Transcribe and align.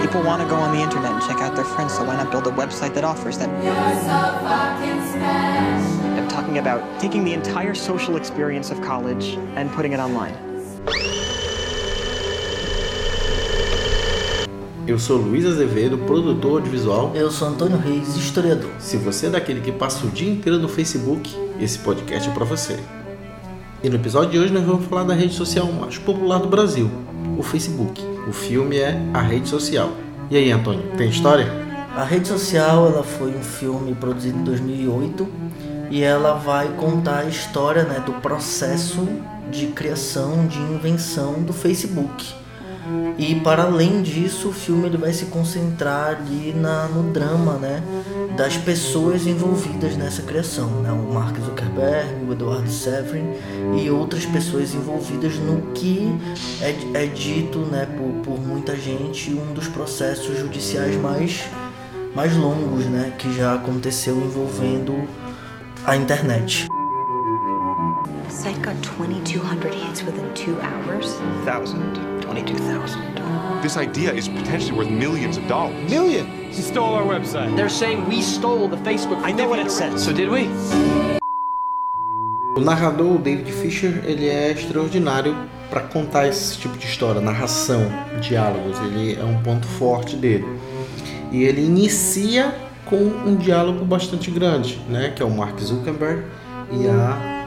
People 0.00 0.22
want 0.22 0.40
to 0.42 0.48
go 0.48 0.56
on 0.56 0.76
the 0.76 0.82
internet 0.82 1.12
and 1.12 1.22
check 1.22 1.40
out 1.42 1.54
their 1.56 1.64
friends, 1.64 1.92
so 1.94 2.04
why 2.04 2.16
not 2.16 2.30
build 2.30 2.46
a 2.46 2.50
website 2.50 2.94
that 2.94 3.04
offers 3.04 3.36
that? 3.38 3.48
I'm 6.18 6.28
talking 6.28 6.58
about 6.58 7.00
taking 7.00 7.24
the 7.24 7.32
entire 7.32 7.74
social 7.74 8.16
experience 8.16 8.70
of 8.70 8.80
college 8.80 9.36
and 9.56 9.70
putting 9.72 9.92
it 9.92 10.00
online. 10.00 10.34
Eu 14.86 14.98
sou 14.98 15.18
Luiz 15.18 15.44
Azevedo, 15.44 15.98
produtor 15.98 16.62
de 16.62 16.70
visual. 16.70 17.12
Eu 17.14 17.30
sou 17.30 17.48
Antônio 17.48 17.76
Reis, 17.76 18.16
historiador. 18.16 18.70
Se 18.78 18.96
você 18.96 19.26
é 19.26 19.30
daquele 19.30 19.60
que 19.60 19.70
passa 19.70 20.06
o 20.06 20.10
dia 20.10 20.30
inteiro 20.32 20.58
no 20.58 20.68
Facebook, 20.68 21.30
esse 21.60 21.78
podcast 21.80 22.30
é 22.30 22.32
para 22.32 22.46
você. 22.46 22.80
E 23.82 23.90
no 23.90 23.96
episódio 23.96 24.30
de 24.30 24.38
hoje 24.38 24.52
nós 24.52 24.64
vamos 24.64 24.86
falar 24.86 25.04
da 25.04 25.12
rede 25.12 25.34
social 25.34 25.70
mais 25.70 25.98
popular 25.98 26.38
do 26.38 26.48
Brasil, 26.48 26.90
o 27.36 27.42
Facebook. 27.42 28.17
O 28.28 28.32
filme 28.32 28.76
é 28.76 29.00
A 29.14 29.22
Rede 29.22 29.48
Social. 29.48 29.90
E 30.30 30.36
aí, 30.36 30.52
Antônio, 30.52 30.82
tem 30.98 31.08
história? 31.08 31.50
A 31.96 32.04
Rede 32.04 32.28
Social 32.28 32.86
ela 32.86 33.02
foi 33.02 33.34
um 33.34 33.42
filme 33.42 33.94
produzido 33.94 34.38
em 34.38 34.44
2008 34.44 35.28
e 35.90 36.02
ela 36.02 36.34
vai 36.34 36.68
contar 36.76 37.20
a 37.20 37.24
história 37.24 37.84
né, 37.84 38.02
do 38.04 38.12
processo 38.20 39.08
de 39.50 39.68
criação, 39.68 40.46
de 40.46 40.58
invenção 40.58 41.42
do 41.42 41.54
Facebook 41.54 42.34
e 43.18 43.34
para 43.36 43.64
além 43.64 44.02
disso, 44.02 44.48
o 44.48 44.52
filme 44.52 44.86
ele 44.86 44.96
vai 44.96 45.12
se 45.12 45.26
concentrar 45.26 46.16
ali 46.16 46.54
na, 46.54 46.86
no 46.86 47.12
drama, 47.12 47.54
né, 47.54 47.82
das 48.36 48.56
pessoas 48.56 49.26
envolvidas 49.26 49.96
nessa 49.96 50.22
criação, 50.22 50.68
né, 50.82 50.92
o 50.92 51.12
Mark 51.12 51.36
Zuckerberg, 51.38 52.24
o 52.28 52.32
Eduardo 52.32 52.70
Severin 52.70 53.34
e 53.76 53.90
outras 53.90 54.24
pessoas 54.24 54.74
envolvidas 54.74 55.36
no 55.36 55.72
que 55.72 56.08
é, 56.60 57.02
é 57.02 57.06
dito, 57.06 57.58
né, 57.60 57.86
por, 57.86 58.22
por 58.22 58.40
muita 58.40 58.76
gente, 58.76 59.32
um 59.32 59.52
dos 59.52 59.68
processos 59.68 60.38
judiciais 60.38 60.96
mais 60.96 61.44
mais 62.14 62.34
longos, 62.36 62.86
né, 62.86 63.12
que 63.18 63.32
já 63.36 63.54
aconteceu 63.54 64.16
envolvendo 64.16 65.06
a 65.84 65.94
internet. 65.96 66.66
Site 68.28 68.60
got 68.62 68.80
2,200 68.82 69.74
hits 69.74 70.02
within 70.02 70.32
two 70.34 70.58
hours. 70.60 71.14
Thousand. 71.44 72.17
22,000. 72.28 73.62
This 73.62 73.76
idea 73.76 74.12
is 74.12 74.28
potentially 74.28 74.76
worth 74.78 74.90
millions 74.90 75.36
of 75.36 75.46
dollars. 75.48 75.74
Millions? 75.90 76.56
He 76.56 76.62
stole 76.62 76.94
our 76.94 77.04
website. 77.04 77.54
They're 77.56 77.68
saying 77.68 78.06
we 78.06 78.22
stole 78.22 78.68
the 78.68 78.76
Facebook. 78.78 79.20
I 79.22 79.32
know 79.32 79.48
what 79.48 79.58
it 79.58 79.70
says. 79.70 80.04
So 80.04 80.12
did 80.12 80.28
we? 80.28 80.48
O 82.56 82.60
narrador, 82.60 83.18
David 83.18 83.50
Fisher, 83.52 84.02
ele 84.04 84.28
é 84.28 84.50
extraordinário 84.50 85.34
para 85.70 85.82
contar 85.82 86.26
esse 86.26 86.56
tipo 86.58 86.76
de 86.78 86.86
história, 86.86 87.20
narração, 87.20 87.82
diálogos. 88.20 88.78
Ele 88.80 89.18
é 89.18 89.24
um 89.24 89.42
ponto 89.42 89.66
forte 89.66 90.16
dele. 90.16 90.46
E 91.30 91.42
ele 91.42 91.64
inicia 91.64 92.54
com 92.84 92.96
um 92.96 93.36
diálogo 93.36 93.84
bastante 93.84 94.30
grande, 94.30 94.80
né? 94.88 95.12
Que 95.14 95.22
é 95.22 95.26
o 95.26 95.30
Mark 95.30 95.58
Zuckerberg 95.60 96.24
e 96.72 96.88
a, 96.88 97.44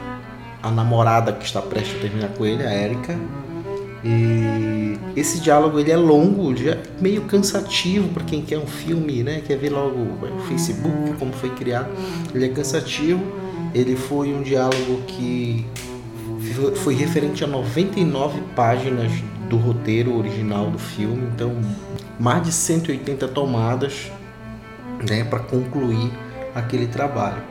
a 0.61 0.71
namorada 0.71 1.33
que 1.33 1.45
está 1.45 1.61
prestes 1.61 1.97
a 1.97 1.99
terminar 1.99 2.29
com 2.29 2.45
ele, 2.45 2.63
a 2.63 2.73
Erika, 2.73 3.17
e 4.03 4.97
esse 5.15 5.39
diálogo 5.39 5.79
ele 5.79 5.91
é 5.91 5.97
longo, 5.97 6.55
já 6.55 6.71
é 6.71 6.83
meio 6.99 7.21
cansativo 7.21 8.07
para 8.09 8.23
quem 8.23 8.41
quer 8.41 8.57
um 8.57 8.65
filme, 8.65 9.23
né? 9.23 9.41
Quer 9.45 9.57
ver 9.57 9.69
logo 9.69 9.99
o 9.99 10.39
Facebook, 10.47 11.13
como 11.19 11.31
foi 11.33 11.49
criado. 11.51 11.89
Ele 12.33 12.45
é 12.45 12.49
cansativo. 12.49 13.21
Ele 13.73 13.95
foi 13.95 14.33
um 14.33 14.41
diálogo 14.41 15.01
que 15.07 15.65
foi 16.83 16.93
referente 16.95 17.43
a 17.43 17.47
99 17.47 18.41
páginas 18.55 19.11
do 19.49 19.57
roteiro 19.57 20.17
original 20.17 20.69
do 20.69 20.79
filme, 20.79 21.29
então 21.33 21.55
mais 22.19 22.43
de 22.43 22.51
180 22.51 23.27
tomadas, 23.29 24.11
né, 25.09 25.23
para 25.23 25.39
concluir 25.39 26.11
aquele 26.53 26.87
trabalho. 26.87 27.41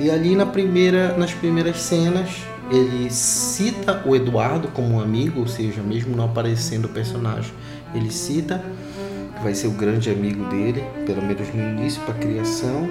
E 0.00 0.10
ali 0.10 0.34
na 0.34 0.46
primeira, 0.46 1.16
nas 1.16 1.32
primeiras 1.32 1.80
cenas 1.80 2.28
ele 2.70 3.10
cita 3.10 4.02
o 4.04 4.14
Eduardo 4.14 4.68
como 4.68 4.96
um 4.96 5.00
amigo, 5.00 5.40
ou 5.40 5.46
seja, 5.46 5.82
mesmo 5.82 6.16
não 6.16 6.24
aparecendo 6.24 6.86
o 6.86 6.88
personagem, 6.88 7.52
ele 7.94 8.10
cita 8.10 8.62
que 9.36 9.42
vai 9.42 9.54
ser 9.54 9.68
o 9.68 9.72
grande 9.72 10.10
amigo 10.10 10.44
dele, 10.44 10.84
pelo 11.06 11.22
menos 11.22 11.48
no 11.54 11.62
início, 11.62 12.00
para 12.02 12.14
a 12.14 12.18
criação. 12.18 12.88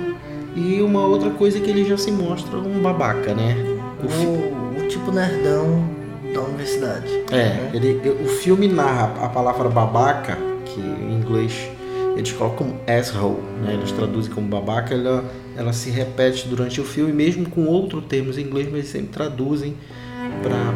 E 0.56 0.82
uma 0.82 1.06
outra 1.06 1.30
coisa 1.32 1.58
é 1.58 1.62
que 1.62 1.70
ele 1.70 1.86
já 1.86 1.98
se 1.98 2.12
mostra 2.12 2.58
um 2.58 2.82
babaca, 2.82 3.34
né? 3.34 3.56
O, 4.02 4.80
o, 4.80 4.84
o 4.84 4.88
tipo 4.88 5.12
nerdão 5.12 5.88
da 6.34 6.42
universidade. 6.42 7.08
É, 7.32 7.36
né? 7.36 7.72
ele, 7.74 8.10
o 8.24 8.28
filme 8.28 8.68
narra 8.68 9.26
a 9.26 9.30
palavra 9.30 9.70
babaca, 9.70 10.38
que 10.66 10.80
em 10.80 11.14
inglês 11.14 11.70
eles 12.16 12.32
colocam 12.32 12.74
asshole, 12.88 13.42
né? 13.64 13.76
eles 13.76 13.92
traduzem 13.92 14.32
como 14.32 14.48
babaca, 14.48 14.94
ela, 14.96 15.24
ela 15.58 15.74
se 15.74 15.90
repete 15.90 16.48
durante 16.48 16.80
o 16.80 16.86
filme, 16.86 17.12
mesmo 17.12 17.50
com 17.50 17.66
outros 17.66 18.06
termos 18.06 18.38
em 18.38 18.42
inglês, 18.42 18.68
mas 18.68 18.76
eles 18.76 18.90
sempre 18.90 19.10
traduzem 19.10 19.76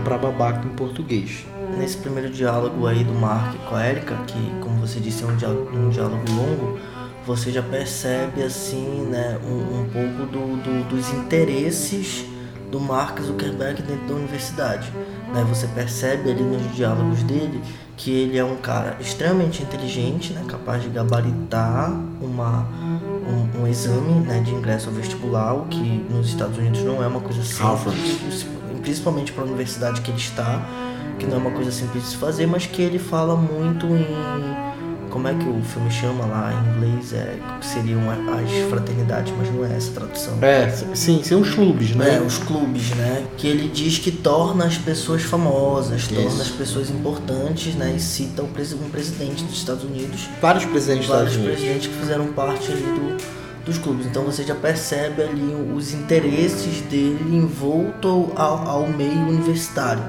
para 0.03 0.17
babaca 0.17 0.67
em 0.67 0.71
português. 0.71 1.45
Nesse 1.77 1.97
primeiro 1.97 2.29
diálogo 2.31 2.87
aí 2.87 3.03
do 3.03 3.13
Mark 3.13 3.55
com 3.69 3.75
a 3.75 3.87
Erika, 3.87 4.15
que 4.27 4.59
como 4.59 4.79
você 4.79 4.99
disse 4.99 5.23
é 5.23 5.27
um 5.27 5.35
diálogo, 5.35 5.77
um 5.77 5.89
diálogo 5.89 6.23
longo, 6.31 6.79
você 7.25 7.51
já 7.51 7.61
percebe 7.61 8.41
assim, 8.41 9.07
né, 9.09 9.39
um, 9.45 9.81
um 9.81 9.85
pouco 9.85 10.31
do, 10.31 10.57
do, 10.63 10.89
dos 10.89 11.13
interesses 11.13 12.25
do 12.71 12.79
Mark 12.79 13.19
Zuckerberg 13.21 13.81
dentro 13.83 14.07
da 14.07 14.15
universidade. 14.15 14.91
Né? 15.33 15.45
Você 15.49 15.67
percebe 15.67 16.31
ali 16.31 16.41
nos 16.41 16.75
diálogos 16.75 17.21
dele 17.23 17.61
que 17.95 18.11
ele 18.11 18.37
é 18.37 18.43
um 18.43 18.55
cara 18.55 18.97
extremamente 18.99 19.61
inteligente, 19.61 20.33
né, 20.33 20.43
capaz 20.47 20.81
de 20.81 20.89
gabaritar 20.89 21.91
uma, 22.19 22.67
um, 23.31 23.61
um 23.61 23.67
exame 23.67 24.25
né, 24.25 24.39
de 24.41 24.51
ingresso 24.51 24.89
ao 24.89 24.95
vestibular, 24.95 25.53
o 25.53 25.65
que 25.65 26.05
nos 26.09 26.27
Estados 26.27 26.57
Unidos 26.57 26.83
não 26.83 27.03
é 27.03 27.07
uma 27.07 27.21
coisa 27.21 27.43
simples, 27.43 28.45
principalmente 28.81 29.31
para 29.31 29.43
a 29.43 29.47
universidade 29.47 30.01
que 30.01 30.11
ele 30.11 30.19
está, 30.19 30.65
que 31.17 31.25
não 31.25 31.35
é 31.35 31.39
uma 31.39 31.51
coisa 31.51 31.71
simples 31.71 32.03
de 32.03 32.09
se 32.09 32.17
fazer, 32.17 32.45
mas 32.47 32.65
que 32.65 32.81
ele 32.81 32.99
fala 32.99 33.35
muito 33.35 33.85
em 33.87 34.60
como 35.11 35.27
é 35.27 35.33
que 35.33 35.47
o 35.47 35.61
filme 35.61 35.91
chama 35.91 36.25
lá 36.25 36.53
em 36.53 36.77
inglês? 36.77 37.13
É, 37.13 37.37
seriam 37.61 37.99
as 38.09 38.69
fraternidades, 38.69 39.33
mas 39.37 39.53
não 39.53 39.65
é 39.65 39.75
essa 39.75 39.91
tradução. 39.91 40.37
É, 40.41 40.69
sim, 40.95 41.21
são 41.23 41.41
os 41.41 41.53
clubes, 41.53 41.93
né? 41.95 42.17
É, 42.17 42.21
os 42.21 42.37
clubes, 42.37 42.89
né? 42.91 43.25
Que 43.37 43.47
ele 43.47 43.67
diz 43.67 43.99
que 43.99 44.11
torna 44.11 44.65
as 44.65 44.77
pessoas 44.77 45.21
famosas, 45.21 46.03
Isso. 46.03 46.15
torna 46.15 46.41
as 46.41 46.49
pessoas 46.49 46.89
importantes, 46.89 47.75
né? 47.75 47.93
E 47.95 47.99
cita 47.99 48.41
um 48.41 48.47
presidente 48.47 49.43
dos 49.43 49.57
Estados 49.57 49.83
Unidos. 49.83 50.29
Vários 50.41 50.65
presidentes 50.65 51.07
dos 51.07 51.15
Estados 51.15 51.35
Unidos. 51.35 51.45
Vários 51.45 51.59
presidentes 51.59 51.87
que 51.87 51.99
fizeram 51.99 52.27
parte 52.33 52.71
ali 52.71 52.81
do, 52.81 53.17
dos 53.65 53.77
clubes. 53.77 54.05
Então 54.05 54.23
você 54.23 54.43
já 54.43 54.55
percebe 54.55 55.21
ali 55.21 55.53
os 55.75 55.93
interesses 55.93 56.81
dele 56.89 57.35
envolto 57.35 58.31
ao, 58.35 58.67
ao 58.67 58.87
meio 58.87 59.27
universitário 59.27 60.03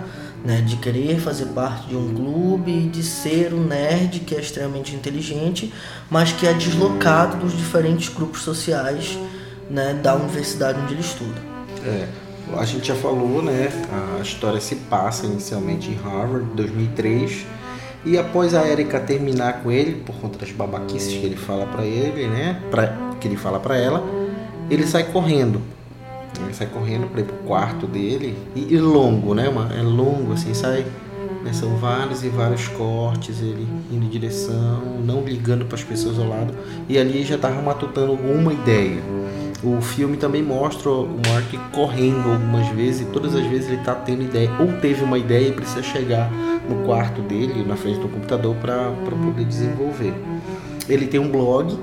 né, 0.44 0.60
de 0.60 0.76
querer 0.76 1.20
fazer 1.20 1.46
parte 1.46 1.88
de 1.88 1.96
um 1.96 2.14
clube, 2.14 2.88
de 2.88 3.02
ser 3.02 3.54
um 3.54 3.64
nerd 3.64 4.20
que 4.20 4.34
é 4.34 4.40
extremamente 4.40 4.94
inteligente, 4.94 5.72
mas 6.10 6.32
que 6.32 6.46
é 6.46 6.52
deslocado 6.52 7.36
dos 7.36 7.56
diferentes 7.56 8.08
grupos 8.08 8.42
sociais 8.42 9.18
né, 9.70 9.94
da 9.94 10.14
universidade 10.14 10.80
onde 10.80 10.94
ele 10.94 11.00
estuda. 11.00 11.40
É, 11.84 12.08
a 12.56 12.64
gente 12.64 12.88
já 12.88 12.94
falou, 12.94 13.42
né, 13.42 13.68
a 14.18 14.22
história 14.22 14.60
se 14.60 14.76
passa 14.76 15.26
inicialmente 15.26 15.90
em 15.90 15.94
Harvard, 15.94 16.46
2003, 16.54 17.46
e 18.04 18.18
após 18.18 18.52
a 18.52 18.68
Erika 18.68 18.98
terminar 18.98 19.62
com 19.62 19.70
ele, 19.70 20.02
por 20.04 20.16
conta 20.16 20.38
das 20.38 20.50
babaquices 20.50 21.12
que 21.12 21.24
ele 21.24 21.36
fala 21.36 21.66
para 21.66 21.84
ele, 21.84 22.26
né, 22.26 22.60
pra, 22.68 23.14
que 23.20 23.28
ele 23.28 23.36
fala 23.36 23.60
para 23.60 23.76
ela, 23.76 24.04
ele 24.68 24.86
sai 24.86 25.04
correndo 25.04 25.62
ele 26.40 26.54
sai 26.54 26.66
correndo 26.66 27.08
para 27.10 27.20
ir 27.20 27.24
pro 27.24 27.36
quarto 27.38 27.86
dele. 27.86 28.36
E, 28.54 28.74
e 28.74 28.78
longo, 28.78 29.34
né, 29.34 29.48
mano? 29.50 29.74
É 29.74 29.82
longo, 29.82 30.32
assim, 30.32 30.54
sai. 30.54 30.86
Né? 31.44 31.52
São 31.52 31.76
vários 31.76 32.22
e 32.22 32.28
vários 32.28 32.68
cortes, 32.68 33.40
ele 33.40 33.66
indo 33.90 34.04
em 34.04 34.08
direção, 34.08 34.82
não 35.04 35.22
ligando 35.22 35.64
para 35.64 35.76
as 35.76 35.84
pessoas 35.84 36.18
ao 36.18 36.28
lado. 36.28 36.54
E 36.88 36.98
ali 36.98 37.24
já 37.24 37.36
tava 37.36 37.60
matutando 37.60 38.12
alguma 38.12 38.52
ideia. 38.52 39.00
O 39.62 39.80
filme 39.80 40.16
também 40.16 40.42
mostra 40.42 40.90
o 40.90 41.20
Mark 41.28 41.72
correndo 41.72 42.32
algumas 42.32 42.66
vezes, 42.68 43.02
e 43.02 43.04
todas 43.12 43.34
as 43.34 43.46
vezes 43.46 43.68
ele 43.68 43.82
tá 43.84 43.94
tendo 43.94 44.22
ideia, 44.22 44.50
ou 44.58 44.80
teve 44.80 45.04
uma 45.04 45.16
ideia 45.16 45.48
e 45.48 45.52
precisa 45.52 45.82
chegar 45.82 46.28
no 46.68 46.84
quarto 46.84 47.22
dele, 47.22 47.64
na 47.64 47.76
frente 47.76 48.00
do 48.00 48.08
computador, 48.08 48.56
para 48.56 48.90
poder 48.90 49.44
desenvolver. 49.44 50.14
Ele 50.88 51.06
tem 51.06 51.20
um 51.20 51.30
blog 51.30 51.78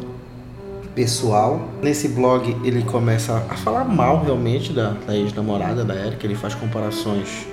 pessoal. 0.99 1.69
Nesse 1.81 2.09
blog 2.09 2.57
ele 2.61 2.83
começa 2.83 3.37
a 3.49 3.55
falar 3.55 3.85
mal 3.85 4.21
realmente 4.21 4.73
da, 4.73 4.89
da 5.07 5.15
ex-namorada 5.15 5.85
da 5.85 5.95
Erika, 5.95 6.27
ele 6.27 6.35
faz 6.35 6.53
comparações. 6.53 7.47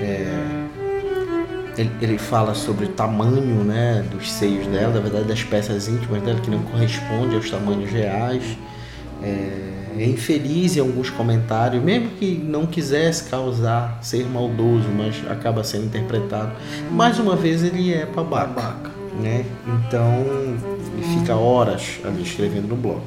É, 0.00 0.24
ele, 1.76 1.90
ele, 2.00 2.16
fala 2.16 2.54
sobre 2.54 2.86
o 2.86 2.88
tamanho 2.88 3.62
né, 3.64 4.02
dos 4.10 4.32
seios 4.32 4.66
dela, 4.68 4.94
na 4.94 5.00
verdade 5.00 5.26
das 5.26 5.44
peças 5.44 5.88
íntimas 5.88 6.22
dela, 6.22 6.40
que 6.40 6.50
não 6.50 6.62
corresponde 6.62 7.34
aos 7.34 7.50
tamanhos 7.50 7.90
reais. 7.90 8.56
É, 9.22 9.74
é 9.98 10.06
infeliz 10.06 10.78
em 10.78 10.80
alguns 10.80 11.10
comentários, 11.10 11.82
mesmo 11.82 12.08
que 12.18 12.38
não 12.38 12.64
quisesse 12.64 13.28
causar, 13.28 13.98
ser 14.00 14.24
maldoso, 14.24 14.88
mas 14.96 15.16
acaba 15.30 15.62
sendo 15.62 15.84
interpretado. 15.84 16.52
Mais 16.90 17.18
uma 17.18 17.36
vez 17.36 17.62
ele 17.62 17.92
é 17.92 18.06
babaca. 18.06 18.96
Né? 19.20 19.44
Então 19.66 20.75
Ele 20.96 21.18
fica 21.18 21.36
horas 21.36 22.00
ali 22.04 22.22
escrevendo 22.22 22.68
no 22.68 22.76
blog. 22.76 23.02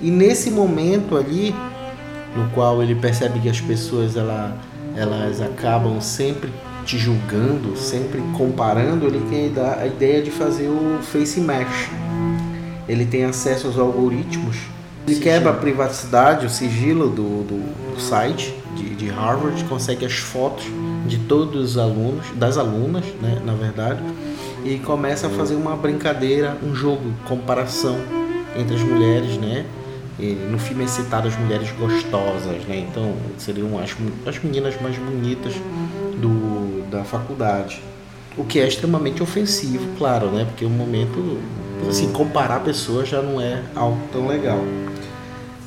E 0.00 0.10
nesse 0.10 0.50
momento 0.50 1.16
ali, 1.16 1.54
no 2.34 2.48
qual 2.50 2.82
ele 2.82 2.94
percebe 2.94 3.38
que 3.38 3.48
as 3.48 3.60
pessoas 3.60 4.16
ela, 4.16 4.56
elas 4.96 5.40
acabam 5.40 6.00
sempre 6.00 6.50
te 6.84 6.98
julgando, 6.98 7.76
sempre 7.76 8.22
comparando, 8.36 9.06
ele 9.06 9.20
tem 9.28 9.52
a 9.62 9.86
ideia 9.86 10.22
de 10.22 10.30
fazer 10.30 10.68
o 10.68 10.98
face 11.02 11.40
mesh. 11.40 11.90
Ele 12.88 13.06
tem 13.06 13.24
acesso 13.24 13.66
aos 13.66 13.78
algoritmos, 13.78 14.56
ele 15.06 15.20
quebra 15.20 15.50
a 15.50 15.54
privacidade, 15.54 16.46
o 16.46 16.50
sigilo 16.50 17.08
do, 17.10 17.42
do, 17.44 17.94
do 17.94 18.00
site 18.00 18.54
de, 18.74 18.94
de, 18.94 19.08
Harvard, 19.08 19.62
consegue 19.64 20.04
as 20.04 20.14
fotos 20.14 20.64
de 21.06 21.18
todos 21.18 21.72
os 21.72 21.78
alunos, 21.78 22.26
das 22.36 22.56
alunas, 22.56 23.04
né, 23.20 23.40
na 23.44 23.54
verdade, 23.54 24.00
e 24.64 24.78
começa 24.78 25.26
a 25.26 25.30
fazer 25.30 25.54
uma 25.54 25.76
brincadeira, 25.76 26.56
um 26.62 26.74
jogo, 26.74 27.12
comparação 27.26 27.96
entre 28.56 28.74
as 28.76 28.82
mulheres, 28.82 29.36
né? 29.36 29.66
E 30.18 30.32
no 30.50 30.58
filme 30.58 30.84
é 30.84 30.86
citado 30.86 31.26
as 31.26 31.36
mulheres 31.36 31.70
gostosas, 31.72 32.64
né? 32.66 32.86
Então 32.88 33.14
seriam 33.36 33.78
as, 33.78 33.94
as 34.26 34.42
meninas 34.42 34.80
mais 34.80 34.96
bonitas 34.96 35.54
do, 36.20 36.88
da 36.88 37.02
faculdade. 37.04 37.82
O 38.36 38.44
que 38.44 38.58
é 38.58 38.66
extremamente 38.66 39.22
ofensivo, 39.22 39.86
claro, 39.98 40.28
né? 40.28 40.44
Porque 40.44 40.64
o 40.64 40.70
momento, 40.70 41.38
assim, 41.88 42.10
comparar 42.12 42.60
pessoas 42.60 43.08
já 43.08 43.20
não 43.20 43.40
é 43.40 43.62
algo 43.74 43.98
tão 44.12 44.26
legal. 44.26 44.60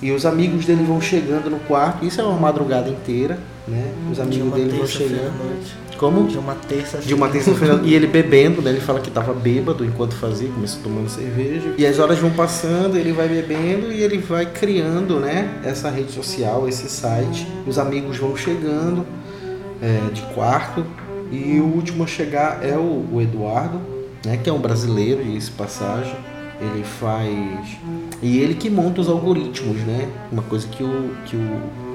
E 0.01 0.11
os 0.11 0.25
amigos 0.25 0.65
dele 0.65 0.83
vão 0.83 1.01
chegando 1.01 1.49
no 1.49 1.59
quarto, 1.59 2.05
isso 2.05 2.21
é 2.21 2.23
uma 2.23 2.39
madrugada 2.39 2.89
inteira, 2.89 3.39
né? 3.67 3.93
Os 4.11 4.19
amigos 4.19 4.53
dele 4.53 4.77
vão 4.77 4.87
chegando. 4.87 5.33
Como? 5.97 6.27
De 6.27 6.37
uma 6.37 6.53
terça-feira. 6.53 7.05
De 7.05 7.13
uma 7.13 7.27
terça-feira. 7.27 7.81
e 7.83 7.93
ele 7.93 8.07
bebendo, 8.07 8.61
né? 8.61 8.69
Ele 8.69 8.79
fala 8.79 8.99
que 8.99 9.09
estava 9.09 9.33
bêbado 9.33 9.83
enquanto 9.83 10.13
fazia, 10.15 10.47
começou 10.49 10.81
tomando 10.83 11.09
cerveja. 11.09 11.73
E 11.77 11.85
as 11.85 11.99
horas 11.99 12.19
vão 12.19 12.29
passando, 12.31 12.97
ele 12.97 13.11
vai 13.11 13.27
bebendo 13.27 13.91
e 13.91 14.03
ele 14.03 14.19
vai 14.19 14.45
criando, 14.45 15.19
né? 15.19 15.59
Essa 15.63 15.89
rede 15.89 16.11
social, 16.11 16.67
esse 16.69 16.87
site. 16.87 17.47
Os 17.65 17.79
amigos 17.79 18.17
vão 18.17 18.35
chegando 18.37 19.05
é, 19.81 20.11
de 20.13 20.21
quarto. 20.33 20.85
E 21.31 21.59
o 21.59 21.65
último 21.65 22.05
a 22.05 22.07
chegar 22.07 22.63
é 22.63 22.77
o, 22.77 23.05
o 23.11 23.21
Eduardo, 23.21 23.81
né? 24.23 24.37
Que 24.37 24.49
é 24.49 24.53
um 24.53 24.59
brasileiro, 24.59 25.23
de 25.23 25.51
passagem. 25.51 26.15
Ele 26.61 26.83
faz. 26.83 27.77
E 28.21 28.39
ele 28.39 28.53
que 28.53 28.69
monta 28.69 29.01
os 29.01 29.09
algoritmos, 29.09 29.77
né? 29.81 30.07
Uma 30.31 30.43
coisa 30.43 30.67
que 30.67 30.83
o, 30.83 31.11
que 31.25 31.35
o 31.35 31.86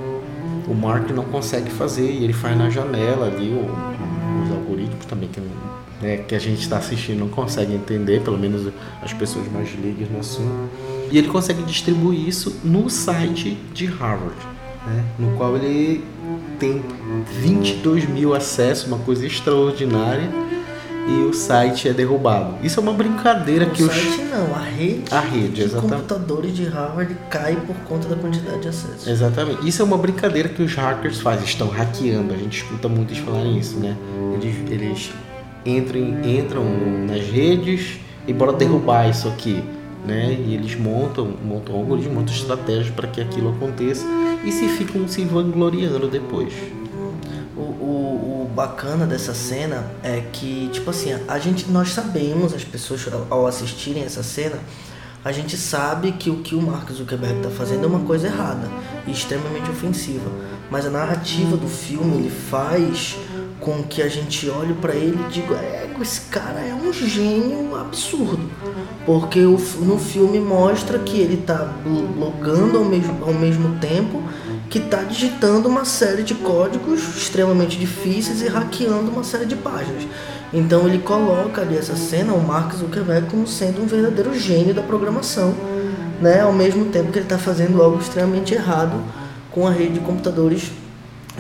o 0.67 0.75
Mark 0.75 1.11
não 1.11 1.25
consegue 1.25 1.71
fazer 1.71 2.11
e 2.11 2.25
ele 2.25 2.33
faz 2.33 2.57
na 2.57 2.71
janela 2.71 3.27
ali 3.27 3.51
o, 3.51 4.45
os 4.45 4.51
algoritmos 4.51 5.05
também 5.07 5.29
que, 5.29 5.41
né, 6.01 6.19
que 6.19 6.35
a 6.35 6.39
gente 6.39 6.61
está 6.61 6.79
assistindo 6.79 7.21
não 7.21 7.29
consegue 7.29 7.75
entender, 7.75 8.23
pelo 8.23 8.39
menos 8.39 8.73
as 9.03 9.13
pessoas 9.13 9.51
mais 9.51 9.73
ligas 9.75 10.11
no 10.11 10.21
assunto. 10.21 10.71
E 11.11 11.19
ele 11.19 11.29
consegue 11.29 11.63
distribuir 11.63 12.27
isso 12.27 12.61
no 12.65 12.89
site 12.89 13.59
de 13.75 13.87
Harvard, 13.87 14.37
né, 14.87 15.05
no 15.19 15.37
qual 15.37 15.57
ele 15.57 16.05
tem 16.59 16.83
22 17.41 18.09
mil 18.09 18.35
acessos, 18.35 18.87
uma 18.87 18.99
coisa 18.99 19.27
extraordinária 19.27 20.31
e 21.09 21.23
o 21.23 21.35
site 21.35 21.89
é 21.89 21.93
derrubado. 21.93 22.57
Isso 22.63 22.79
é 22.79 22.83
uma 22.83 22.93
brincadeira 22.93 23.67
o 23.67 23.71
que 23.71 23.83
o 23.83 23.89
site 23.89 24.23
não, 24.31 24.55
a 24.55 24.61
rede, 24.61 25.03
a 25.11 25.21
rede 25.21 25.49
de 25.49 25.63
exatamente. 25.63 25.95
computadores 25.95 26.57
de 26.57 26.65
Harvard 26.65 27.17
cai 27.29 27.57
por 27.57 27.77
conta 27.89 28.09
da 28.09 28.17
quantidade 28.17 28.61
de 28.61 28.69
acessos. 28.69 29.07
Exatamente. 29.07 29.67
Isso 29.67 29.83
é 29.83 29.85
uma 29.85 29.99
brincadeira 29.99 30.49
que 30.49 30.63
os 30.63 30.75
hackers 30.75 31.21
fazem, 31.21 31.45
estão 31.45 31.69
hackeando. 31.69 32.33
A 32.33 32.37
gente 32.37 32.63
escuta 32.63 32.89
muitos 32.89 33.19
falarem 33.19 33.59
isso, 33.59 33.79
né? 33.79 33.97
Eles, 34.35 34.71
eles 34.71 35.11
entram, 35.67 36.01
entram 36.25 36.65
nas 37.07 37.25
redes 37.27 37.99
e 38.27 38.33
bora 38.33 38.53
derrubar 38.53 39.09
isso 39.09 39.29
aqui. 39.29 39.63
Né? 40.07 40.37
E 40.47 40.55
eles 40.55 40.75
montam, 40.75 41.33
montam 41.45 41.77
algoritmos, 41.77 42.17
montam 42.17 42.35
estratégias 42.35 42.91
para 42.91 43.07
que 43.07 43.21
aquilo 43.21 43.51
aconteça 43.51 44.05
e 44.45 44.51
se 44.51 44.67
ficam 44.69 45.07
se 45.07 45.25
vangloriando 45.25 46.09
depois. 46.09 46.53
Bacana 48.55 49.07
dessa 49.07 49.33
cena 49.33 49.91
é 50.03 50.23
que, 50.33 50.69
tipo 50.73 50.91
assim, 50.91 51.13
a 51.27 51.39
gente, 51.39 51.71
nós 51.71 51.91
sabemos, 51.91 52.53
as 52.53 52.65
pessoas 52.65 53.07
ao 53.31 53.47
assistirem 53.47 54.05
essa 54.05 54.23
cena, 54.23 54.59
a 55.25 55.33
gente 55.33 55.57
sabe 55.57 56.13
que 56.13 56.29
o 56.29 56.39
que 56.39 56.55
o 56.55 56.61
Mark 56.61 56.91
Zuckerberg 56.91 57.37
está 57.37 57.51
fazendo 57.51 57.85
é 57.85 57.87
uma 57.87 58.01
coisa 58.01 58.27
errada 58.27 58.69
e 59.07 59.13
extremamente 59.13 59.71
ofensiva. 59.71 60.31
Mas 60.71 60.85
a 60.85 60.91
narrativa 60.91 61.57
do 61.57 61.69
filme 61.69 62.17
ele 62.17 62.31
faz 62.31 63.17
com 63.61 63.83
que 63.85 64.03
a 64.03 64.09
gente 64.09 64.51
olhe 64.51 64.75
para 64.75 64.95
ele 64.95 65.19
e 65.25 65.33
diga: 65.33 65.55
é, 65.55 65.89
esse 66.01 66.23
cara 66.23 66.61
é 66.61 66.75
um 66.75 66.93
gênio 66.93 67.77
absurdo. 67.77 68.51
Porque 69.07 69.41
o, 69.41 69.57
no 69.81 69.99
filme 69.99 70.41
mostra 70.41 70.99
que 70.99 71.19
ele 71.19 71.35
está 71.35 71.73
blogando 72.17 72.79
ao 72.79 72.85
mesmo, 72.85 73.25
ao 73.25 73.33
mesmo 73.33 73.79
tempo 73.79 74.23
que 74.73 74.79
está 74.79 75.03
digitando 75.03 75.69
uma 75.69 75.85
série 75.85 76.23
de 76.23 76.35
códigos 76.35 77.03
extremamente 77.15 77.79
difíceis 77.79 78.41
e 78.41 78.49
hackeando 78.49 79.11
uma 79.11 79.23
série 79.23 79.45
de 79.45 79.55
páginas. 79.55 80.05
Então 80.51 80.89
ele 80.89 80.99
coloca 80.99 81.61
ali 81.61 81.77
essa 81.77 81.95
cena, 81.95 82.33
o 82.33 82.43
Mark 82.43 82.73
Zuckerberg, 82.73 83.29
como 83.29 83.47
sendo 83.47 83.83
um 83.83 83.87
verdadeiro 83.87 84.35
gênio 84.35 84.73
da 84.73 84.81
programação, 84.81 85.55
né? 86.23 86.41
ao 86.41 86.55
mesmo 86.55 86.87
tempo 86.87 87.13
que 87.13 87.19
ele 87.19 87.27
está 87.27 87.37
fazendo 87.37 87.83
algo 87.83 87.99
extremamente 88.01 88.55
errado 88.55 88.99
com 89.51 89.69
a 89.69 89.71
rede 89.71 89.93
de 89.93 90.01
computadores 90.01 90.73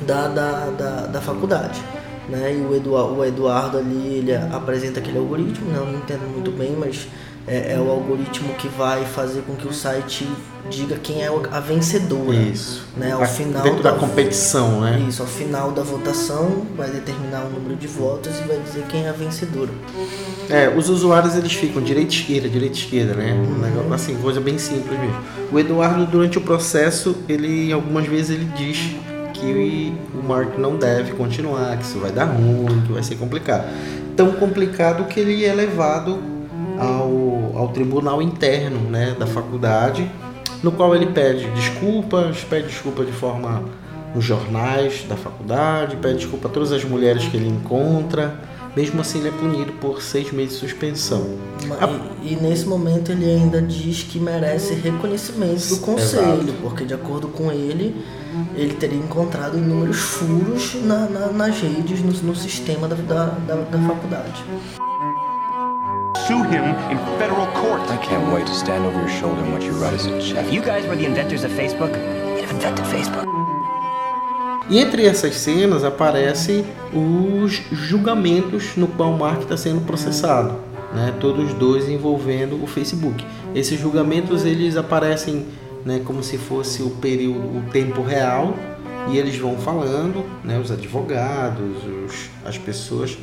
da, 0.07 0.29
da, 0.29 0.67
da, 0.67 1.07
da 1.07 1.21
faculdade. 1.23 1.81
Né? 2.29 2.55
E 2.55 2.61
o 2.61 2.77
Eduardo, 2.77 3.15
o 3.15 3.25
Eduardo 3.25 3.79
ali 3.79 4.19
ele 4.19 4.37
apresenta 4.37 5.01
aquele 5.01 5.17
algoritmo, 5.17 5.71
né? 5.71 5.79
eu 5.79 5.87
não 5.87 5.95
entendo 5.95 6.31
muito 6.31 6.51
bem, 6.51 6.77
mas 6.79 7.09
é, 7.47 7.75
é, 7.75 7.79
o 7.79 7.91
algoritmo 7.91 8.55
que 8.55 8.69
vai 8.69 9.05
fazer 9.05 9.43
com 9.43 9.57
que 9.57 9.67
o 9.67 9.73
site 9.73 10.29
diga 10.71 10.97
quem 10.97 11.23
é 11.23 11.31
a 11.51 11.61
vencedora. 11.61 12.37
Isso. 12.37 12.87
Né? 12.97 13.13
Ao 13.13 13.27
final 13.27 13.63
dentro 13.63 13.83
da, 13.83 13.91
da, 13.91 13.99
competição, 13.99 14.81
né? 14.81 15.05
Isso, 15.09 15.23
ao 15.23 15.29
final 15.29 15.73
da 15.73 15.83
votação 15.83 16.65
vai 16.77 16.89
determinar 16.89 17.45
o 17.45 17.51
número 17.51 17.75
de 17.75 17.89
votos 17.89 18.39
e 18.39 18.43
vai 18.43 18.59
dizer 18.61 18.85
quem 18.89 19.07
é 19.07 19.09
a 19.09 19.13
vencedora. 19.13 19.71
É, 20.49 20.69
os 20.69 20.89
usuários 20.89 21.35
eles 21.35 21.53
ficam 21.53 21.83
direita 21.83 22.15
esquerda, 22.15 22.49
direita 22.49 22.77
esquerda, 22.77 23.15
né? 23.15 23.33
Um 23.33 23.59
negócio 23.59 23.93
assim, 23.93 24.17
coisa 24.17 24.41
bem 24.41 24.57
simples 24.57 24.99
mesmo. 24.99 25.17
O 25.51 25.59
Eduardo 25.59 26.07
durante 26.07 26.39
o 26.39 26.41
processo, 26.41 27.17
ele 27.29 27.73
algumas 27.73 28.07
vezes 28.07 28.31
ele 28.31 28.49
diz 28.57 28.79
que 29.33 29.93
o 30.15 30.23
Mark 30.25 30.57
não 30.57 30.77
deve 30.77 31.13
continuar, 31.13 31.77
que 31.77 31.85
isso 31.85 31.99
vai 31.99 32.13
dar 32.13 32.27
ruim, 32.27 32.83
que 32.87 32.93
vai 32.93 33.03
ser 33.03 33.17
complicado. 33.17 33.69
Tão 34.15 34.33
complicado 34.33 35.07
que 35.09 35.19
ele 35.19 35.45
é 35.45 35.53
levado 35.53 36.32
ao, 36.79 37.59
ao 37.59 37.69
tribunal 37.69 38.23
interno 38.23 38.79
né, 38.91 39.15
da 39.19 39.27
faculdade, 39.27 40.11
no 40.63 40.73
qual 40.73 40.95
ele 40.95 41.07
pede 41.07 41.47
desculpas, 41.51 42.45
pede 42.45 42.69
desculpa 42.69 43.05
de 43.05 43.13
forma 43.13 43.65
nos 44.15 44.25
jornais 44.25 45.05
da 45.09 45.17
faculdade, 45.17 45.97
pede 45.97 46.19
desculpa 46.19 46.49
a 46.49 46.51
todas 46.51 46.73
as 46.73 46.85
mulheres 46.85 47.25
que 47.27 47.37
ele 47.37 47.49
encontra. 47.49 48.53
Mesmo 48.75 49.03
assim, 49.03 49.19
ele 49.19 49.29
é 49.29 49.33
punido 49.33 49.73
por 49.73 50.01
seis 50.01 50.33
meses 50.33 50.55
de 50.55 50.61
suspensão. 50.61 51.37
E, 52.23 52.33
e 52.33 52.37
nesse 52.37 52.65
momento 52.65 53.13
ele 53.13 53.27
ainda 53.27 53.61
diz 53.61 54.03
que 54.03 54.19
merece 54.19 54.73
reconhecimento 54.73 55.69
do 55.69 55.77
conselho, 55.79 56.43
Exato. 56.43 56.55
porque 56.63 56.85
de 56.87 56.95
acordo 56.95 57.29
com 57.29 57.53
ele, 57.53 57.95
ele 58.57 58.73
teria 58.73 58.99
encontrado 58.99 59.59
inúmeros 59.59 59.99
furos 59.99 60.75
na, 60.85 61.07
na, 61.07 61.27
nas 61.27 61.61
redes, 61.61 62.01
no, 62.01 62.13
no 62.29 62.35
sistema 62.35 62.89
da, 62.89 62.97
da, 62.97 63.27
da, 63.47 63.57
da 63.57 63.79
faculdade 63.87 64.43
sue 66.27 66.45
him 66.45 66.65
in 66.91 66.99
federal 67.19 67.47
court. 67.61 67.81
I 67.91 67.97
can't 67.97 68.33
wait 68.33 68.47
to 68.47 68.55
stand 68.55 68.85
over 68.85 68.99
your 69.01 69.09
shoulder 69.09 69.43
and 69.43 69.53
watch 69.53 69.65
you 69.65 69.73
write 69.73 69.95
us 69.95 70.07
a 70.07 70.21
check. 70.21 70.47
If 70.47 70.53
you 70.53 70.63
guys 70.63 70.87
were 70.87 70.97
the 70.97 71.07
inventors 71.07 71.43
of 71.45 71.51
Facebook, 71.53 71.93
you'd 72.37 72.45
have 72.45 72.55
invented 72.55 72.87
Facebook. 72.87 73.27
E 74.71 74.79
entre 74.79 75.05
essas 75.05 75.37
cenas 75.37 75.83
aparecem 75.83 76.65
os 76.93 77.61
julgamentos 77.73 78.77
no 78.77 78.87
qual 78.87 79.13
o 79.13 79.19
Mark 79.19 79.43
está 79.43 79.57
sendo 79.57 79.81
processado, 79.81 80.55
né? 80.95 81.13
Todos 81.21 81.53
dois 81.55 81.89
envolvendo 81.89 82.63
o 82.63 82.67
Facebook. 82.67 83.25
Esses 83.55 83.81
julgamentos 83.81 84.45
eles 84.45 84.77
aparecem, 84.77 85.45
né, 85.85 86.01
como 86.05 86.23
se 86.23 86.39
fosse 86.39 86.83
o 86.83 86.91
período, 86.91 87.59
o 87.59 87.63
tempo 87.73 88.03
real 88.03 88.55
e 89.11 89.19
eles 89.19 89.37
vão 89.37 89.59
falando, 89.59 90.25
né, 90.45 90.59
os 90.59 90.71
advogados, 90.71 91.77
os, 92.07 92.31
as 92.47 92.57
pessoas 92.57 93.19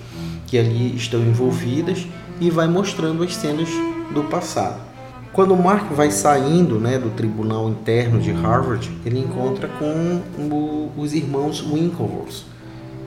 que 0.46 0.58
ali 0.58 0.94
estão 0.96 1.22
envolvidas 1.22 2.06
e 2.39 2.50
vai 2.50 2.67
mostrando 2.67 3.24
as 3.24 3.36
cenas 3.36 3.69
do 4.13 4.24
passado. 4.24 4.89
Quando 5.31 5.55
Mark 5.55 5.91
vai 5.91 6.10
saindo 6.10 6.79
né, 6.79 6.98
do 6.98 7.12
tribunal 7.12 7.69
interno 7.69 8.19
de 8.19 8.31
Harvard, 8.31 8.89
ele 9.05 9.19
encontra 9.19 9.67
com 9.67 10.22
o, 10.38 10.91
os 10.98 11.13
irmãos 11.13 11.62
Winklevoss. 11.62 12.46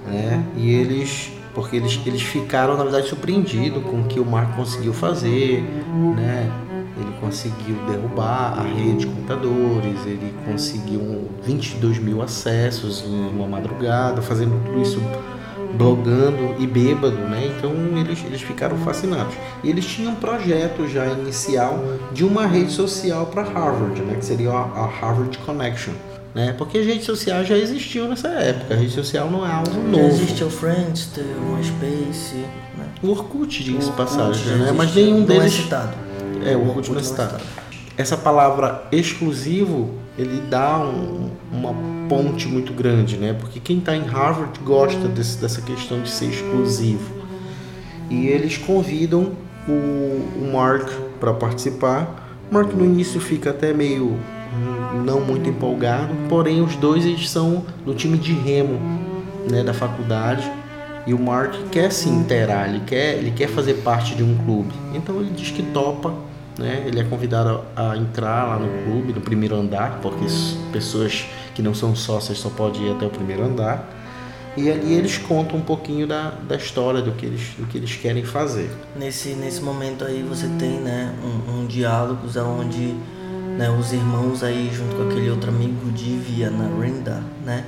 Né? 0.06 0.44
E 0.56 0.70
eles, 0.70 1.32
porque 1.54 1.76
eles, 1.76 1.98
eles 2.06 2.22
ficaram 2.22 2.76
na 2.76 2.84
verdade 2.84 3.08
surpreendidos 3.08 3.82
com 3.84 4.00
o 4.00 4.04
que 4.04 4.20
o 4.20 4.24
Mark 4.24 4.54
conseguiu 4.56 4.92
fazer, 4.92 5.62
né? 6.16 6.50
Ele 6.96 7.12
conseguiu 7.20 7.76
derrubar 7.88 8.58
a 8.58 8.62
rede 8.62 8.98
de 8.98 9.06
computadores, 9.06 10.06
ele 10.06 10.32
conseguiu 10.44 11.30
22 11.42 11.98
mil 11.98 12.20
acessos 12.20 13.02
em 13.06 13.30
uma 13.34 13.48
madrugada, 13.48 14.20
fazendo 14.20 14.62
tudo 14.64 14.80
isso 14.82 15.00
blogando 15.76 16.54
e 16.58 16.66
bêbado, 16.66 17.16
né? 17.16 17.52
Então 17.56 17.72
eles, 17.98 18.24
eles 18.24 18.42
ficaram 18.42 18.76
fascinados. 18.78 19.34
E 19.62 19.70
eles 19.70 19.84
tinham 19.86 20.12
um 20.12 20.16
projeto 20.16 20.86
já 20.88 21.06
inicial 21.06 21.82
de 22.12 22.24
uma 22.24 22.46
rede 22.46 22.72
social 22.72 23.26
para 23.26 23.42
Harvard, 23.42 24.00
né? 24.02 24.16
Que 24.16 24.24
seria 24.24 24.50
a, 24.50 24.86
Harvard 24.86 25.36
Connection. 25.38 25.92
Né? 26.34 26.54
Porque 26.56 26.78
as 26.78 26.86
redes 26.86 27.04
sociais 27.04 27.46
já 27.46 27.58
existiam 27.58 28.08
nessa 28.08 28.28
época. 28.28 28.72
A 28.72 28.76
rede 28.76 28.92
social 28.92 29.30
não 29.30 29.46
é 29.46 29.52
algo 29.52 29.70
novo. 29.70 29.96
Já 29.96 30.08
existia 30.08 30.46
o 30.46 30.50
Friendster, 30.50 31.24
o 31.24 31.56
MySpace, 31.56 32.36
né? 32.78 32.86
O 33.02 33.10
Orkut, 33.10 33.62
diga-se 33.62 33.90
passagem, 33.92 34.56
né? 34.56 34.72
Mas 34.74 34.94
nenhum 34.94 35.24
deles... 35.24 35.42
Não 35.42 35.46
é 35.46 35.50
citado. 35.50 35.94
É, 36.46 36.56
o 36.56 36.68
Orkut, 36.68 36.90
não 36.90 36.98
é 36.98 37.02
citado. 37.02 37.36
Essa 37.98 38.16
palavra 38.16 38.84
exclusivo, 38.90 39.90
ele 40.18 40.42
dá 40.50 40.78
um, 40.78 41.30
uma 41.50 41.74
ponte 42.08 42.46
muito 42.46 42.72
grande, 42.72 43.16
né? 43.16 43.32
Porque 43.32 43.58
quem 43.58 43.78
está 43.78 43.96
em 43.96 44.04
Harvard 44.04 44.58
gosta 44.60 45.08
desse, 45.08 45.38
dessa 45.38 45.62
questão 45.62 46.02
de 46.02 46.10
ser 46.10 46.26
exclusivo. 46.26 47.22
E 48.10 48.26
eles 48.26 48.58
convidam 48.58 49.32
o, 49.66 49.72
o 49.72 50.50
Mark 50.52 50.88
para 51.18 51.32
participar. 51.32 52.28
O 52.50 52.54
Mark 52.54 52.72
no 52.74 52.84
início 52.84 53.20
fica 53.20 53.50
até 53.50 53.72
meio 53.72 54.18
não 55.04 55.20
muito 55.20 55.48
empolgado, 55.48 56.12
porém 56.28 56.60
os 56.60 56.76
dois 56.76 57.06
eles 57.06 57.30
são 57.30 57.64
do 57.84 57.94
time 57.94 58.18
de 58.18 58.32
remo, 58.32 58.78
né, 59.50 59.64
da 59.64 59.72
faculdade. 59.72 60.50
E 61.06 61.14
o 61.14 61.18
Mark 61.18 61.54
quer 61.70 61.90
se 61.90 62.08
inteirar, 62.08 62.68
ele 62.68 62.80
quer, 62.86 63.16
ele 63.16 63.30
quer 63.32 63.48
fazer 63.48 63.74
parte 63.82 64.14
de 64.14 64.22
um 64.22 64.36
clube. 64.44 64.72
Então 64.94 65.16
ele 65.20 65.30
diz 65.30 65.50
que 65.50 65.62
topa, 65.62 66.14
né? 66.58 66.84
Ele 66.86 67.00
é 67.00 67.04
convidado 67.04 67.62
a, 67.74 67.96
entrar 67.96 68.46
lá 68.46 68.58
no 68.58 68.84
clube, 68.84 69.12
no 69.12 69.20
primeiro 69.20 69.56
andar, 69.56 69.98
porque 70.00 70.24
pessoas 70.72 71.26
que 71.54 71.62
não 71.62 71.74
são 71.74 71.94
sócias 71.94 72.38
só 72.38 72.50
podem 72.50 72.88
ir 72.88 72.92
até 72.92 73.06
o 73.06 73.10
primeiro 73.10 73.44
andar. 73.44 73.88
E 74.56 74.70
ali 74.70 74.92
eles 74.92 75.16
contam 75.16 75.58
um 75.58 75.62
pouquinho 75.62 76.06
da, 76.06 76.30
da 76.46 76.56
história, 76.56 77.00
do 77.00 77.12
que, 77.12 77.24
eles, 77.24 77.54
do 77.58 77.66
que 77.66 77.78
eles 77.78 77.96
querem 77.96 78.22
fazer. 78.22 78.70
Nesse, 78.94 79.30
nesse 79.30 79.62
momento 79.62 80.04
aí 80.04 80.22
você 80.22 80.46
tem 80.58 80.78
né, 80.78 81.14
um, 81.24 81.60
um 81.60 81.66
diálogo 81.66 82.28
onde 82.60 82.94
né, 83.56 83.70
os 83.70 83.92
irmãos 83.92 84.42
aí 84.42 84.70
junto 84.72 84.94
com 84.96 85.08
aquele 85.08 85.30
outro 85.30 85.48
amigo 85.48 85.90
de 85.92 86.16
Viana, 86.16 86.68
Renda, 86.78 87.22
né? 87.44 87.64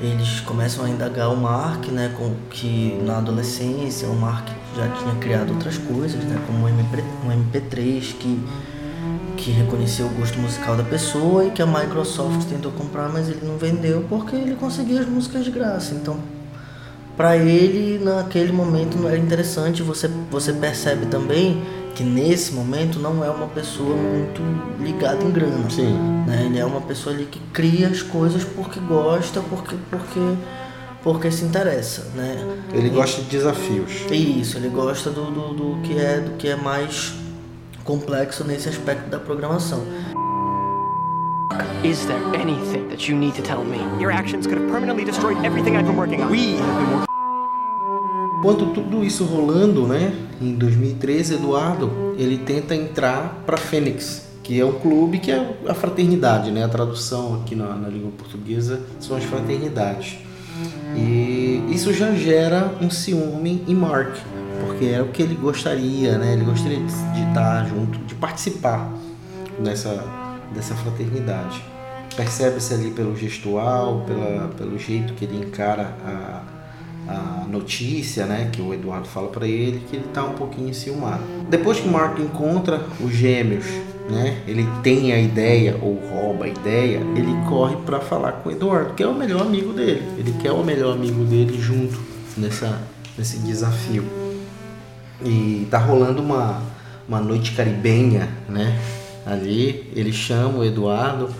Eles 0.00 0.40
começam 0.40 0.84
a 0.84 0.88
indagar 0.90 1.32
o 1.32 1.36
Mark, 1.36 1.86
né, 1.86 2.12
com 2.18 2.34
que 2.50 2.98
na 3.04 3.18
adolescência 3.18 4.08
o 4.08 4.16
Mark 4.16 4.48
já 4.76 4.88
tinha 4.88 5.14
criado 5.16 5.52
outras 5.52 5.78
coisas, 5.78 6.22
né, 6.24 6.40
como 6.46 6.64
um, 6.64 6.68
MP, 6.68 7.02
um 7.24 7.30
MP3 7.30 8.14
que 8.18 8.40
que 9.36 9.50
reconheceu 9.50 10.06
o 10.06 10.10
gosto 10.10 10.38
musical 10.38 10.76
da 10.76 10.84
pessoa 10.84 11.44
e 11.44 11.50
que 11.50 11.60
a 11.60 11.66
Microsoft 11.66 12.48
tentou 12.48 12.72
comprar, 12.72 13.08
mas 13.08 13.28
ele 13.28 13.40
não 13.44 13.58
vendeu 13.58 14.04
porque 14.08 14.34
ele 14.34 14.54
conseguia 14.54 15.00
as 15.00 15.06
músicas 15.06 15.44
de 15.44 15.50
graça. 15.50 15.94
Então, 15.94 16.18
para 17.16 17.36
ele, 17.36 18.02
naquele 18.02 18.52
momento 18.52 18.96
não 18.96 19.08
era 19.08 19.18
interessante. 19.18 19.82
Você 19.82 20.08
você 20.30 20.52
percebe 20.52 21.06
também 21.06 21.62
que 21.94 22.02
nesse 22.02 22.52
momento 22.52 22.98
não 22.98 23.24
é 23.24 23.30
uma 23.30 23.46
pessoa 23.46 23.94
muito 23.94 24.42
ligada 24.82 25.22
em 25.22 25.30
grana. 25.30 25.70
Sim. 25.70 25.92
Né? 26.26 26.46
Ele 26.46 26.58
é 26.58 26.64
uma 26.64 26.80
pessoa 26.80 27.14
ali 27.14 27.26
que 27.26 27.40
cria 27.52 27.88
as 27.88 28.02
coisas 28.02 28.42
porque 28.42 28.80
gosta, 28.80 29.40
porque 29.40 29.76
porque 29.90 30.20
porque 31.04 31.30
se 31.30 31.44
interessa, 31.44 32.06
né? 32.16 32.34
Ele 32.72 32.86
e, 32.86 32.90
gosta 32.90 33.20
de 33.20 33.28
desafios. 33.28 33.92
Isso, 34.10 34.56
ele 34.56 34.70
gosta 34.70 35.10
do, 35.10 35.30
do, 35.30 35.54
do, 35.54 35.82
que 35.82 35.98
é 35.98 36.18
do 36.18 36.30
que 36.38 36.48
é 36.48 36.56
mais 36.56 37.14
complexo 37.84 38.42
nesse 38.42 38.70
aspecto 38.70 39.10
da 39.10 39.18
programação. 39.18 39.84
Is 41.84 42.06
there 42.06 42.18
anything 42.34 42.88
that 42.88 43.10
you 43.10 43.18
need 43.18 43.36
to 43.36 43.42
tell 43.42 43.62
me? 43.62 43.76
Your 44.00 44.10
actions 44.10 44.46
could 44.46 44.58
have 44.58 44.70
permanently 44.72 45.04
destroyed 45.04 45.36
everything 45.44 45.76
I've 45.76 45.84
been 45.84 45.96
working 45.96 46.22
on. 46.22 46.30
We 46.30 46.56
have 46.56 46.78
been 46.78 46.96
working 46.96 47.14
Enquanto 48.38 48.74
tudo 48.74 49.02
isso 49.02 49.24
rolando, 49.24 49.86
né, 49.86 50.12
em 50.40 50.54
2013, 50.54 51.34
Eduardo, 51.34 52.14
ele 52.18 52.36
tenta 52.36 52.74
entrar 52.74 53.42
para 53.46 53.56
Fênix, 53.56 54.26
que 54.42 54.60
é 54.60 54.64
um 54.64 54.72
clube 54.72 55.18
que 55.18 55.30
é 55.30 55.56
a 55.66 55.72
fraternidade, 55.72 56.50
né? 56.50 56.62
A 56.62 56.68
tradução 56.68 57.40
aqui 57.40 57.54
na, 57.54 57.74
na 57.74 57.88
língua 57.88 58.10
portuguesa 58.18 58.82
são 59.00 59.16
as 59.16 59.24
fraternidades. 59.24 60.18
E 60.96 61.64
isso 61.70 61.92
já 61.92 62.14
gera 62.14 62.72
um 62.80 62.88
ciúme 62.90 63.64
em 63.66 63.74
Mark, 63.74 64.16
porque 64.60 64.86
é 64.86 65.02
o 65.02 65.08
que 65.08 65.22
ele 65.22 65.34
gostaria, 65.34 66.16
né? 66.18 66.34
Ele 66.34 66.44
gostaria 66.44 66.78
de, 66.78 67.12
de 67.12 67.28
estar 67.28 67.66
junto, 67.66 67.98
de 68.00 68.14
participar 68.14 68.92
dessa, 69.58 70.04
dessa 70.54 70.74
fraternidade. 70.74 71.62
Percebe-se 72.16 72.72
ali 72.72 72.90
pelo 72.90 73.16
gestual, 73.16 74.04
pela, 74.06 74.48
pelo 74.56 74.78
jeito 74.78 75.14
que 75.14 75.24
ele 75.24 75.44
encara 75.44 75.92
a, 76.06 76.42
a 77.08 77.46
notícia, 77.48 78.24
né, 78.24 78.48
que 78.52 78.62
o 78.62 78.72
Eduardo 78.72 79.06
fala 79.06 79.28
para 79.28 79.46
ele, 79.46 79.82
que 79.90 79.96
ele 79.96 80.06
está 80.06 80.22
um 80.24 80.34
pouquinho 80.34 80.68
enciumado. 80.68 81.22
Depois 81.48 81.80
que 81.80 81.88
o 81.88 81.90
Marco 81.90 82.22
encontra 82.22 82.80
os 83.00 83.12
gêmeos, 83.12 83.64
né, 84.08 84.42
ele 84.46 84.68
tem 84.82 85.12
a 85.12 85.18
ideia 85.18 85.78
ou 85.80 85.94
rouba 86.10 86.44
a 86.44 86.48
ideia, 86.48 86.98
ele 87.16 87.32
corre 87.48 87.76
para 87.84 88.00
falar 88.00 88.32
com 88.32 88.48
o 88.48 88.52
Eduardo, 88.52 88.94
que 88.94 89.02
é 89.02 89.06
o 89.06 89.14
melhor 89.14 89.42
amigo 89.42 89.72
dele. 89.72 90.02
Ele 90.18 90.34
quer 90.40 90.52
o 90.52 90.62
melhor 90.62 90.94
amigo 90.94 91.24
dele 91.24 91.58
junto 91.60 91.98
nessa 92.36 92.80
nesse 93.16 93.38
desafio. 93.38 94.04
E 95.24 95.66
tá 95.70 95.78
rolando 95.78 96.20
uma 96.20 96.62
uma 97.08 97.20
noite 97.20 97.52
caribenha, 97.52 98.28
né? 98.48 98.78
Ali 99.26 99.90
ele 99.94 100.12
chama 100.12 100.58
o 100.58 100.64
Eduardo 100.64 101.30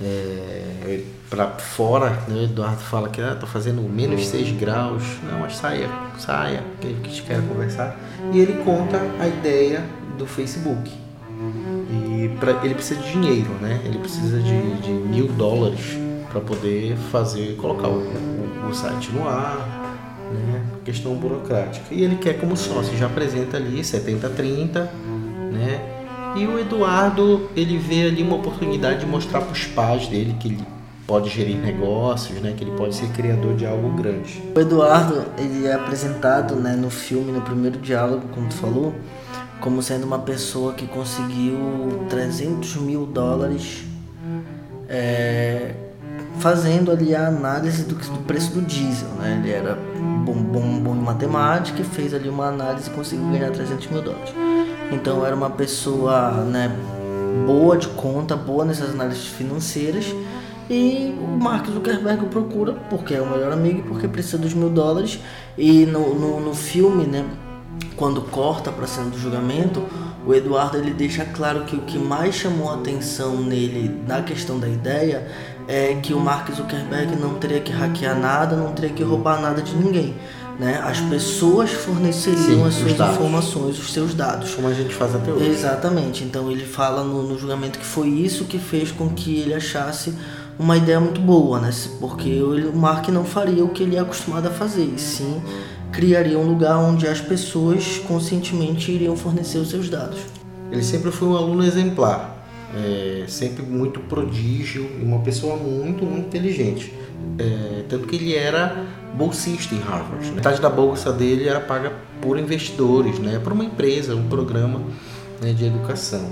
é, 0.00 1.00
para 1.28 1.48
fora, 1.48 2.10
né? 2.26 2.34
o 2.34 2.44
Eduardo 2.44 2.80
fala 2.80 3.08
que 3.08 3.20
ah, 3.20 3.36
tô 3.38 3.46
fazendo 3.46 3.82
menos 3.82 4.26
6 4.26 4.52
graus, 4.52 5.02
não, 5.30 5.40
mas 5.40 5.56
saia, 5.56 5.88
saia, 6.18 6.62
que 6.80 6.88
a 6.88 6.90
gente 6.90 7.22
quer 7.22 7.40
conversar. 7.46 7.96
E 8.32 8.40
ele 8.40 8.64
conta 8.64 9.00
a 9.18 9.28
ideia 9.28 9.84
do 10.18 10.26
Facebook. 10.26 10.90
E 12.32 12.36
pra, 12.36 12.64
ele 12.64 12.74
precisa 12.74 13.00
de 13.00 13.12
dinheiro, 13.12 13.50
né? 13.60 13.80
Ele 13.84 13.98
precisa 13.98 14.38
de, 14.40 14.74
de 14.80 14.90
mil 14.90 15.28
dólares 15.28 15.98
para 16.30 16.40
poder 16.40 16.96
fazer, 17.10 17.56
colocar 17.56 17.88
o, 17.88 17.98
o, 17.98 18.68
o, 18.70 18.74
site 18.74 19.10
no 19.10 19.28
ar, 19.28 20.28
né? 20.32 20.62
Questão 20.84 21.14
burocrática. 21.14 21.86
E 21.92 22.02
ele 22.02 22.16
quer 22.16 22.38
como 22.38 22.56
sócio, 22.56 22.96
já 22.96 23.06
apresenta 23.06 23.56
ali 23.56 23.80
70-30, 23.80 24.88
né? 25.52 26.00
E 26.36 26.46
o 26.46 26.58
Eduardo, 26.60 27.50
ele 27.56 27.76
vê 27.76 28.06
ali 28.06 28.22
uma 28.22 28.36
oportunidade 28.36 29.00
de 29.00 29.06
mostrar 29.06 29.40
para 29.40 29.52
os 29.52 29.66
pais 29.66 30.06
dele 30.06 30.36
que 30.38 30.46
ele 30.46 30.64
pode 31.04 31.28
gerir 31.28 31.56
negócios, 31.56 32.40
né? 32.40 32.54
Que 32.56 32.62
ele 32.62 32.70
pode 32.76 32.94
ser 32.94 33.08
criador 33.08 33.56
de 33.56 33.66
algo 33.66 33.90
grande. 33.90 34.40
O 34.54 34.60
Eduardo, 34.60 35.24
ele 35.36 35.66
é 35.66 35.74
apresentado, 35.74 36.54
né, 36.54 36.76
no 36.76 36.88
filme, 36.88 37.32
no 37.32 37.40
primeiro 37.40 37.78
diálogo, 37.78 38.22
como 38.32 38.46
tu 38.48 38.54
falou, 38.54 38.94
como 39.60 39.82
sendo 39.82 40.04
uma 40.04 40.18
pessoa 40.18 40.72
que 40.72 40.86
conseguiu 40.86 42.06
300 42.08 42.76
mil 42.76 43.06
dólares 43.06 43.84
é, 44.88 45.74
fazendo 46.38 46.90
ali 46.90 47.14
a 47.14 47.28
análise 47.28 47.84
do, 47.84 47.94
do, 47.94 48.24
preço 48.24 48.52
do 48.52 48.62
diesel, 48.62 49.08
né? 49.18 49.40
Ele 49.42 49.52
era 49.52 49.78
bom, 50.24 50.34
bom, 50.34 50.80
bom 50.80 50.96
em 50.96 51.00
matemática 51.00 51.80
e 51.80 51.84
fez 51.84 52.12
ali 52.14 52.28
uma 52.28 52.48
análise 52.48 52.90
e 52.90 52.92
conseguiu 52.92 53.28
ganhar 53.30 53.50
300 53.50 53.86
mil 53.88 54.02
dólares. 54.02 54.34
Então 54.90 55.24
era 55.24 55.36
uma 55.36 55.50
pessoa, 55.50 56.44
né, 56.44 56.74
boa 57.46 57.76
de 57.76 57.86
conta, 57.88 58.34
boa 58.34 58.64
nessas 58.64 58.90
análises 58.90 59.26
financeiras 59.26 60.06
e 60.68 61.14
o 61.20 61.26
Mark 61.26 61.66
Zuckerberg 61.66 62.26
procura 62.26 62.72
porque 62.88 63.14
é 63.14 63.20
o 63.20 63.28
melhor 63.28 63.52
amigo 63.52 63.80
e 63.80 63.82
porque 63.82 64.08
precisa 64.08 64.38
dos 64.38 64.54
mil 64.54 64.70
dólares. 64.70 65.20
E 65.58 65.84
no, 65.84 66.14
no, 66.14 66.40
no 66.40 66.54
filme, 66.54 67.04
né, 67.06 67.24
quando 68.00 68.22
corta 68.22 68.72
para 68.72 68.86
a 68.86 68.88
cena 68.88 69.10
do 69.10 69.18
julgamento, 69.18 69.84
o 70.26 70.32
Eduardo 70.32 70.78
ele 70.78 70.90
deixa 70.90 71.22
claro 71.22 71.64
que 71.64 71.76
o 71.76 71.82
que 71.82 71.98
mais 71.98 72.34
chamou 72.34 72.70
a 72.70 72.76
atenção 72.76 73.36
nele 73.42 73.94
na 74.08 74.22
questão 74.22 74.58
da 74.58 74.66
ideia 74.66 75.28
é 75.68 75.94
que 76.02 76.14
o 76.14 76.18
Mark 76.18 76.50
Zuckerberg 76.50 77.14
não 77.16 77.34
teria 77.34 77.60
que 77.60 77.70
hackear 77.70 78.18
nada, 78.18 78.56
não 78.56 78.72
teria 78.72 78.88
que 78.88 79.02
roubar 79.02 79.38
nada 79.38 79.60
de 79.60 79.76
ninguém. 79.76 80.16
Né? 80.58 80.80
As 80.82 80.98
pessoas 80.98 81.72
forneceriam 81.72 82.42
Sim, 82.42 82.66
as 82.66 82.74
suas 82.74 83.12
informações, 83.12 83.78
os 83.78 83.92
seus 83.92 84.14
dados. 84.14 84.54
Como 84.54 84.68
a 84.68 84.72
gente 84.72 84.94
faz 84.94 85.14
até 85.14 85.30
hoje. 85.30 85.50
Exatamente. 85.50 86.24
Então 86.24 86.50
ele 86.50 86.64
fala 86.64 87.04
no, 87.04 87.22
no 87.22 87.38
julgamento 87.38 87.78
que 87.78 87.84
foi 87.84 88.08
isso 88.08 88.46
que 88.46 88.58
fez 88.58 88.90
com 88.90 89.10
que 89.10 89.40
ele 89.40 89.52
achasse 89.52 90.14
uma 90.58 90.76
ideia 90.76 91.00
muito 91.00 91.20
boa, 91.20 91.60
né? 91.60 91.70
Porque 91.98 92.42
o 92.42 92.74
Mark 92.74 93.08
não 93.08 93.24
faria 93.24 93.62
o 93.62 93.68
que 93.68 93.82
ele 93.82 93.96
é 93.96 94.00
acostumado 94.00 94.46
a 94.46 94.50
fazer, 94.50 94.84
e 94.84 94.98
sim 94.98 95.40
criaria 95.92 96.38
um 96.38 96.46
lugar 96.46 96.78
onde 96.78 97.06
as 97.06 97.20
pessoas 97.20 97.98
conscientemente 98.06 98.92
iriam 98.92 99.16
fornecer 99.16 99.58
os 99.58 99.70
seus 99.70 99.88
dados. 99.88 100.20
Ele 100.70 100.82
sempre 100.82 101.10
foi 101.10 101.28
um 101.28 101.36
aluno 101.36 101.64
exemplar, 101.64 102.46
é, 102.74 103.24
sempre 103.26 103.62
muito 103.62 104.00
prodígio 104.00 104.88
e 105.00 105.04
uma 105.04 105.18
pessoa 105.18 105.56
muito, 105.56 106.04
muito 106.04 106.26
inteligente. 106.26 106.92
É, 107.38 107.84
tanto 107.88 108.06
que 108.06 108.16
ele 108.16 108.34
era 108.34 108.86
bolsista 109.14 109.74
em 109.74 109.80
Harvard. 109.80 110.26
Né? 110.26 110.36
Metade 110.36 110.60
da 110.60 110.70
bolsa 110.70 111.12
dele 111.12 111.48
era 111.48 111.60
paga 111.60 111.92
por 112.20 112.38
investidores, 112.38 113.18
né? 113.18 113.40
por 113.42 113.52
uma 113.52 113.64
empresa, 113.64 114.14
um 114.14 114.28
programa 114.28 114.80
né, 115.40 115.52
de 115.52 115.66
educação. 115.66 116.30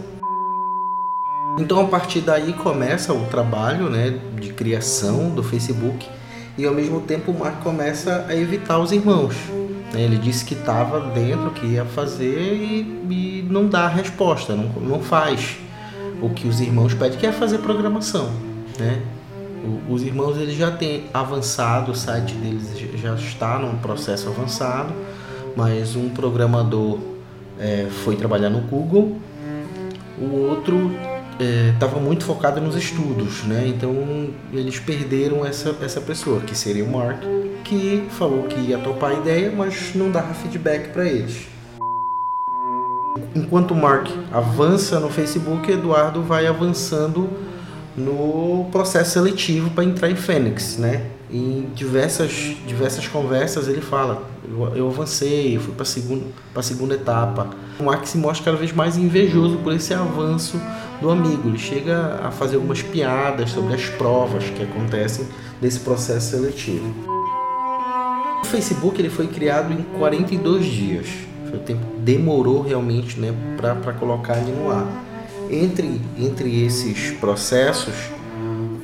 Então 1.58 1.80
a 1.80 1.88
partir 1.88 2.20
daí 2.20 2.52
começa 2.52 3.12
o 3.12 3.26
trabalho 3.26 3.90
né, 3.90 4.20
de 4.40 4.52
criação 4.52 5.30
do 5.30 5.42
Facebook 5.42 6.08
e 6.58 6.66
ao 6.66 6.74
mesmo 6.74 7.00
tempo 7.00 7.30
o 7.30 7.38
Mark 7.38 7.62
começa 7.62 8.26
a 8.28 8.34
evitar 8.34 8.80
os 8.80 8.90
irmãos. 8.90 9.36
Né? 9.92 10.02
Ele 10.02 10.18
disse 10.18 10.44
que 10.44 10.54
estava 10.54 11.00
dentro, 11.12 11.52
que 11.52 11.64
ia 11.64 11.84
fazer 11.84 12.52
e, 12.54 12.80
e 13.08 13.46
não 13.48 13.68
dá 13.68 13.84
a 13.84 13.88
resposta, 13.88 14.56
não, 14.56 14.68
não 14.82 15.00
faz 15.00 15.56
o 16.20 16.28
que 16.30 16.48
os 16.48 16.60
irmãos 16.60 16.92
pedem, 16.94 17.16
que 17.16 17.26
é 17.26 17.32
fazer 17.32 17.58
programação. 17.58 18.28
Né? 18.76 19.00
Os 19.88 20.02
irmãos 20.02 20.36
eles 20.36 20.56
já 20.56 20.70
têm 20.72 21.04
avançado, 21.14 21.92
o 21.92 21.94
site 21.94 22.34
deles 22.34 22.76
já 23.00 23.14
está 23.14 23.58
num 23.58 23.78
processo 23.78 24.28
avançado, 24.28 24.92
mas 25.56 25.94
um 25.94 26.08
programador 26.08 26.98
é, 27.58 27.86
foi 28.04 28.16
trabalhar 28.16 28.50
no 28.50 28.60
Google, 28.60 29.16
o 30.20 30.48
outro 30.48 30.90
estava 31.38 31.98
é, 31.98 32.00
muito 32.00 32.24
focado 32.24 32.60
nos 32.60 32.74
estudos, 32.76 33.44
né? 33.44 33.66
Então 33.66 33.94
eles 34.52 34.78
perderam 34.78 35.44
essa, 35.46 35.74
essa 35.82 36.00
pessoa, 36.00 36.40
que 36.40 36.56
seria 36.56 36.84
o 36.84 36.90
Mark, 36.90 37.22
que 37.64 38.06
falou 38.10 38.44
que 38.44 38.58
ia 38.58 38.78
topar 38.78 39.12
a 39.12 39.14
ideia, 39.14 39.52
mas 39.54 39.94
não 39.94 40.10
dava 40.10 40.34
feedback 40.34 40.92
para 40.92 41.04
eles. 41.04 41.46
Enquanto 43.34 43.72
o 43.72 43.76
Mark 43.76 44.08
avança 44.32 44.98
no 44.98 45.08
Facebook, 45.08 45.70
Eduardo 45.70 46.22
vai 46.22 46.46
avançando 46.46 47.28
no 47.96 48.68
processo 48.70 49.12
seletivo 49.12 49.70
para 49.70 49.84
entrar 49.84 50.10
em 50.10 50.16
Fênix, 50.16 50.76
né? 50.78 51.06
Em 51.30 51.68
diversas, 51.74 52.56
diversas 52.66 53.06
conversas 53.06 53.68
ele 53.68 53.80
fala: 53.80 54.22
eu, 54.48 54.76
eu 54.76 54.88
avancei, 54.88 55.56
eu 55.56 55.60
fui 55.60 55.74
para 55.74 55.84
segunda, 55.84 56.24
a 56.54 56.62
segunda 56.62 56.94
etapa. 56.94 57.48
O 57.78 57.84
Mark 57.84 58.06
se 58.06 58.16
mostra 58.16 58.46
cada 58.46 58.56
vez 58.56 58.72
mais 58.72 58.96
invejoso 58.96 59.58
por 59.58 59.72
esse 59.72 59.92
avanço 59.92 60.58
do 61.00 61.10
amigo. 61.10 61.48
Ele 61.48 61.58
chega 61.58 62.20
a 62.22 62.30
fazer 62.30 62.56
algumas 62.56 62.82
piadas 62.82 63.50
sobre 63.50 63.74
as 63.74 63.86
provas 63.86 64.44
que 64.44 64.62
acontecem 64.62 65.26
nesse 65.60 65.80
processo 65.80 66.30
seletivo. 66.30 66.94
O 68.42 68.44
Facebook 68.46 69.00
ele 69.00 69.10
foi 69.10 69.26
criado 69.26 69.72
em 69.72 69.82
42 69.98 70.64
dias. 70.64 71.06
O 71.52 71.58
tempo 71.58 71.84
demorou 71.98 72.62
realmente 72.62 73.18
né, 73.18 73.34
para 73.56 73.92
colocar 73.94 74.36
ele 74.38 74.52
no 74.52 74.70
ar. 74.70 74.86
Entre, 75.50 76.00
entre 76.18 76.64
esses 76.64 77.10
processos, 77.12 77.94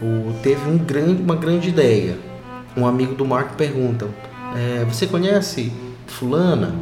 o, 0.01 0.33
teve 0.43 0.69
um 0.69 0.79
grande, 0.79 1.23
uma 1.23 1.37
grande 1.37 1.69
ideia. 1.69 2.19
Um 2.77 2.87
amigo 2.87 3.15
do 3.15 3.25
Mark 3.25 3.55
pergunta: 3.55 4.09
é, 4.57 4.85
Você 4.85 5.07
conhece 5.07 5.73
Fulana? 6.07 6.75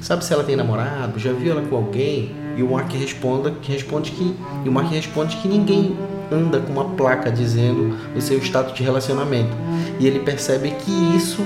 Sabe 0.00 0.24
se 0.24 0.32
ela 0.32 0.44
tem 0.44 0.56
namorado? 0.56 1.18
Já 1.18 1.32
viu 1.32 1.52
ela 1.52 1.62
com 1.62 1.76
alguém? 1.76 2.34
E 2.56 2.62
o 2.62 2.70
Mark 2.70 2.92
responde 2.92 3.50
que 3.62 3.72
responde 3.72 4.10
que 4.10 4.34
e 4.64 4.68
o 4.68 4.72
Mark 4.72 4.90
responde 4.90 5.36
que 5.36 5.48
ninguém 5.48 5.96
anda 6.30 6.60
com 6.60 6.72
uma 6.72 6.84
placa 6.84 7.30
dizendo 7.30 7.96
o 8.16 8.20
seu 8.20 8.38
status 8.38 8.74
de 8.74 8.82
relacionamento. 8.82 9.56
E 9.98 10.06
ele 10.06 10.20
percebe 10.20 10.70
que 10.70 11.16
isso 11.16 11.44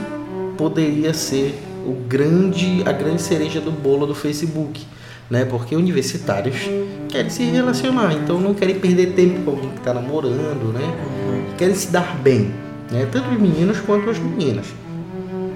poderia 0.57 1.13
ser 1.15 1.59
o 1.87 1.93
grande 2.09 2.83
a 2.87 2.93
grande 2.93 3.21
cereja 3.21 3.61
do 3.61 3.71
bolo 3.71 4.07
do 4.07 4.15
Facebook, 4.15 4.87
né? 5.31 5.45
Porque 5.45 5.77
universitários 5.77 6.57
querem 7.09 7.31
se 7.31 7.45
relacionar, 7.45 8.13
então 8.13 8.41
não 8.41 8.55
querem 8.55 8.79
perder 8.79 9.13
tempo 9.13 9.43
com 9.43 9.51
alguém 9.53 9.71
que 9.71 9.79
está 9.79 9.95
namorando, 9.95 10.73
né? 10.73 10.95
Querem 11.57 11.75
se 11.75 11.89
dar 11.89 12.17
bem, 12.19 12.53
né? 12.91 13.07
Tanto 13.11 13.31
os 13.31 13.41
meninos 13.41 13.81
quanto 13.81 14.11
as 14.11 14.19
meninas. 14.19 14.67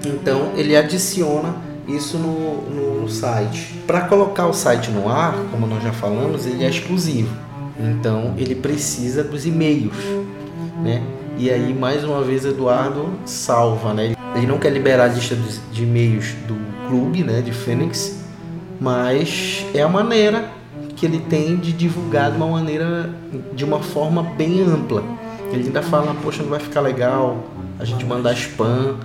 Então 0.04 0.52
ele 0.56 0.76
adiciona 0.76 1.67
isso 1.88 2.18
no, 2.18 2.62
no, 2.70 3.00
no 3.02 3.08
site. 3.08 3.74
Para 3.86 4.02
colocar 4.02 4.46
o 4.46 4.52
site 4.52 4.90
no 4.90 5.08
ar, 5.08 5.34
como 5.50 5.66
nós 5.66 5.82
já 5.82 5.92
falamos, 5.92 6.46
ele 6.46 6.64
é 6.64 6.68
exclusivo. 6.68 7.34
Então 7.80 8.34
ele 8.36 8.54
precisa 8.54 9.24
dos 9.24 9.46
e-mails, 9.46 9.96
né? 10.82 11.02
E 11.38 11.50
aí 11.50 11.72
mais 11.72 12.04
uma 12.04 12.22
vez 12.22 12.44
Eduardo 12.44 13.08
salva, 13.24 13.94
né? 13.94 14.14
Ele 14.34 14.46
não 14.46 14.58
quer 14.58 14.70
liberar 14.70 15.04
a 15.04 15.08
lista 15.08 15.36
de 15.72 15.82
e-mails 15.84 16.34
do 16.46 16.56
clube, 16.88 17.22
né, 17.22 17.40
de 17.40 17.52
Fênix, 17.52 18.18
mas 18.80 19.64
é 19.74 19.82
a 19.82 19.88
maneira 19.88 20.50
que 20.96 21.06
ele 21.06 21.20
tem 21.20 21.56
de 21.56 21.72
divulgar 21.72 22.30
de 22.30 22.36
uma 22.36 22.48
maneira, 22.48 23.10
de 23.54 23.64
uma 23.64 23.80
forma 23.80 24.22
bem 24.22 24.62
ampla. 24.62 25.02
Ele 25.52 25.66
ainda 25.66 25.82
fala, 25.82 26.14
poxa, 26.22 26.42
não 26.42 26.50
vai 26.50 26.60
ficar 26.60 26.80
legal 26.80 27.44
a 27.78 27.84
gente 27.84 28.04
mandar 28.04 28.32
spam 28.32 28.96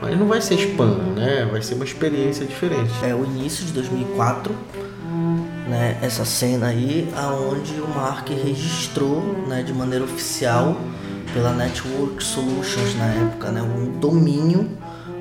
mas 0.00 0.18
não 0.18 0.26
vai 0.26 0.40
ser 0.40 0.54
spam, 0.54 0.96
né? 1.14 1.48
Vai 1.50 1.62
ser 1.62 1.74
uma 1.74 1.84
experiência 1.84 2.46
diferente. 2.46 2.92
É 3.02 3.14
o 3.14 3.24
início 3.24 3.64
de 3.64 3.72
2004, 3.72 4.54
né? 5.68 5.98
Essa 6.02 6.24
cena 6.24 6.68
aí, 6.68 7.08
aonde 7.16 7.72
o 7.80 7.88
Mark 7.88 8.28
registrou, 8.28 9.22
né, 9.48 9.62
de 9.62 9.72
maneira 9.72 10.04
oficial 10.04 10.76
pela 11.32 11.52
Network 11.52 12.22
Solutions 12.22 12.94
na 12.96 13.06
época, 13.06 13.50
né, 13.50 13.60
um 13.60 13.98
domínio 13.98 14.68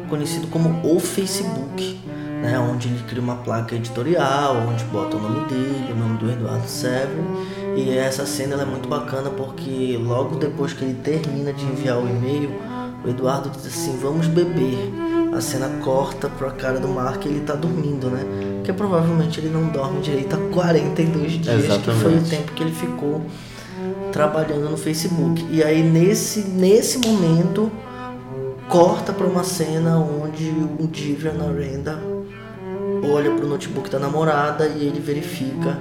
conhecido 0.08 0.48
como 0.48 0.80
o 0.84 1.00
Facebook, 1.00 2.00
né, 2.42 2.60
onde 2.60 2.88
ele 2.88 3.04
cria 3.08 3.22
uma 3.22 3.38
placa 3.38 3.76
editorial, 3.76 4.56
onde 4.70 4.84
bota 4.86 5.18
o 5.18 5.20
nome 5.20 5.48
dele, 5.48 5.92
o 5.92 5.96
nome 5.96 6.18
do 6.18 6.32
Eduardo 6.32 6.68
Severin. 6.68 7.26
E 7.76 7.98
essa 7.98 8.26
cena 8.26 8.62
é 8.62 8.66
muito 8.66 8.88
bacana 8.88 9.30
porque 9.30 10.00
logo 10.02 10.36
depois 10.38 10.72
que 10.74 10.86
ele 10.86 10.94
termina 10.94 11.52
de 11.52 11.66
enviar 11.66 11.98
o 11.98 12.08
e-mail, 12.08 12.52
o 13.06 13.10
Eduardo 13.10 13.50
diz 13.50 13.66
assim: 13.66 13.98
vamos 14.02 14.28
beber. 14.28 14.94
A 15.36 15.42
cena 15.42 15.68
corta 15.84 16.30
pra 16.30 16.50
cara 16.52 16.80
do 16.80 16.88
Mark 16.88 17.26
e 17.26 17.28
ele 17.28 17.42
tá 17.42 17.56
dormindo, 17.56 18.10
né? 18.10 18.24
Porque 18.56 18.72
provavelmente 18.72 19.38
ele 19.42 19.50
não 19.50 19.68
dorme 19.68 20.00
direito 20.00 20.34
há 20.34 20.54
42 20.54 21.34
dias, 21.34 21.66
Exatamente. 21.66 21.84
que 21.84 21.92
foi 21.92 22.16
o 22.16 22.22
tempo 22.22 22.54
que 22.54 22.64
ele 22.64 22.72
ficou 22.72 23.22
trabalhando 24.14 24.70
no 24.70 24.78
Facebook. 24.78 25.46
E 25.52 25.62
aí 25.62 25.84
nesse, 25.84 26.40
nesse 26.40 27.00
momento 27.00 27.70
corta 28.70 29.12
para 29.12 29.28
uma 29.28 29.44
cena 29.44 29.98
onde 29.98 30.50
o 30.80 30.88
Divian 30.88 31.34
Narenda 31.34 32.00
olha 33.12 33.32
pro 33.32 33.46
notebook 33.46 33.90
da 33.90 34.00
namorada 34.00 34.68
e 34.68 34.88
ele 34.88 35.02
verifica 35.02 35.78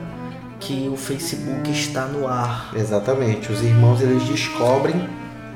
que 0.59 0.91
o 0.93 0.97
Facebook 0.97 1.71
está 1.71 2.07
no 2.07 2.27
ar. 2.27 2.73
Exatamente. 2.75 3.53
Os 3.53 3.63
irmãos 3.63 4.01
eles 4.01 4.25
descobrem 4.25 5.01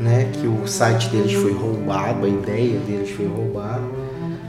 né, 0.01 0.31
que 0.33 0.47
o 0.47 0.67
site 0.67 1.09
deles 1.09 1.33
foi 1.33 1.53
roubado, 1.53 2.25
a 2.25 2.29
ideia 2.29 2.79
deles 2.79 3.11
foi 3.11 3.27
roubada. 3.27 3.83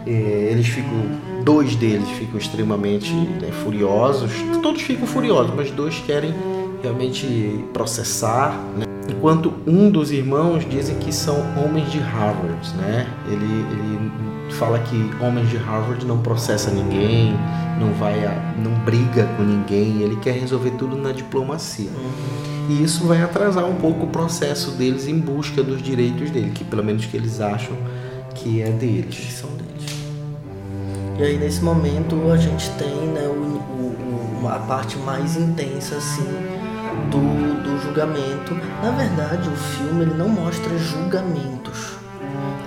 É, 0.05 0.11
eles 0.51 0.67
ficam, 0.67 1.43
dois 1.43 1.75
deles 1.75 2.09
ficam 2.09 2.37
extremamente 2.37 3.13
né, 3.13 3.51
furiosos, 3.63 4.31
todos 4.61 4.81
ficam 4.81 5.05
furiosos, 5.05 5.53
mas 5.55 5.69
dois 5.71 5.99
querem 5.99 6.33
realmente 6.81 7.63
processar, 7.73 8.57
né? 8.77 8.85
enquanto 9.09 9.53
um 9.67 9.89
dos 9.89 10.11
irmãos 10.11 10.67
dizem 10.67 10.95
que 10.97 11.11
são 11.11 11.35
homens 11.57 11.91
de 11.91 11.99
Harvard, 11.99 12.73
né? 12.77 13.07
Ele, 13.27 13.65
ele 13.71 14.11
fala 14.53 14.79
que 14.79 15.11
homens 15.21 15.49
de 15.49 15.57
Harvard 15.57 16.05
não 16.05 16.19
processa 16.19 16.71
ninguém, 16.71 17.33
não 17.79 17.91
vai, 17.93 18.25
a, 18.25 18.53
não 18.57 18.71
briga 18.85 19.27
com 19.35 19.43
ninguém, 19.43 20.01
ele 20.01 20.15
quer 20.17 20.33
resolver 20.33 20.71
tudo 20.71 20.95
na 20.95 21.11
diplomacia. 21.11 21.89
E 22.69 22.83
isso 22.83 23.05
vai 23.05 23.19
atrasar 23.19 23.65
um 23.65 23.73
pouco 23.75 24.05
o 24.05 24.09
processo 24.09 24.69
deles 24.71 25.07
em 25.07 25.17
busca 25.17 25.63
dos 25.63 25.81
direitos 25.81 26.29
dele, 26.29 26.51
que 26.51 26.63
pelo 26.63 26.83
menos 26.83 27.03
que 27.03 27.17
eles 27.17 27.41
acham 27.41 27.75
que 28.35 28.61
é 28.61 28.69
deles. 28.69 29.15
Que 29.15 29.33
são 29.33 29.49
deles. 29.49 29.91
E 31.17 31.23
aí 31.23 31.37
nesse 31.39 31.63
momento 31.63 32.31
a 32.31 32.37
gente 32.37 32.69
tem 32.77 33.07
né, 33.07 33.27
o, 33.27 34.43
o, 34.43 34.47
a 34.47 34.59
parte 34.59 34.97
mais 34.99 35.35
intensa 35.35 35.95
assim 35.95 36.27
do, 37.09 37.63
do 37.63 37.81
julgamento. 37.81 38.53
Na 38.83 38.91
verdade, 38.91 39.49
o 39.49 39.55
filme 39.55 40.03
ele 40.03 40.13
não 40.13 40.29
mostra 40.29 40.77
julgamentos. 40.77 41.97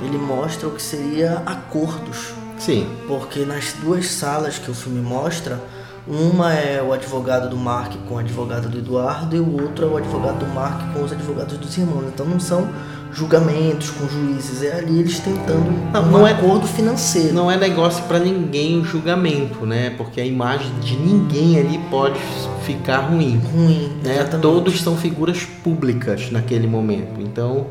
Ele 0.05 0.19
mostra 0.19 0.67
o 0.67 0.73
que 0.73 0.83
seria 0.83 1.45
acordos. 1.47 2.35
Sim. 2.59 2.89
Porque 3.07 3.45
nas 3.45 3.73
duas 3.75 4.07
salas 4.07 4.59
que 4.59 4.69
o 4.69 4.75
filme 4.75 5.01
mostra, 5.01 5.61
uma 6.07 6.53
é 6.53 6.83
o 6.83 6.93
advogado 6.93 7.49
do 7.49 7.57
Mark 7.57 7.93
com 8.09 8.17
o 8.17 8.19
advogado 8.19 8.69
do 8.69 8.79
Eduardo 8.79 9.37
e 9.37 9.39
o 9.39 9.63
outro 9.63 9.85
é 9.85 9.89
o 9.89 9.97
advogado 9.97 10.41
do 10.41 10.47
Mark 10.53 10.93
com 10.93 11.05
os 11.05 11.13
advogados 11.13 11.57
dos 11.57 11.79
irmãos. 11.79 12.05
Então 12.13 12.27
não 12.27 12.41
são 12.41 12.69
julgamentos 13.13 13.91
com 13.91 14.09
juízes, 14.09 14.63
é 14.63 14.79
ali 14.79 14.99
eles 14.99 15.21
tentando 15.21 15.71
não, 15.93 16.03
um 16.03 16.11
não 16.11 16.27
é 16.27 16.33
acordo 16.33 16.67
financeiro. 16.67 17.35
Não 17.35 17.51
é 17.51 17.57
negócio 17.57 18.03
para 18.05 18.19
ninguém 18.19 18.81
o 18.81 18.85
julgamento, 18.85 19.65
né? 19.65 19.91
Porque 19.91 20.21
a 20.21 20.25
imagem 20.25 20.73
de 20.81 20.97
ninguém 20.97 21.59
ali 21.59 21.79
pode 21.91 22.19
ficar 22.65 23.01
ruim. 23.01 23.41
Ruim, 23.53 23.93
né? 24.03 24.25
Todos 24.41 24.81
são 24.81 24.97
figuras 24.97 25.45
públicas 25.45 26.31
naquele 26.33 26.67
momento. 26.67 27.21
Então 27.21 27.67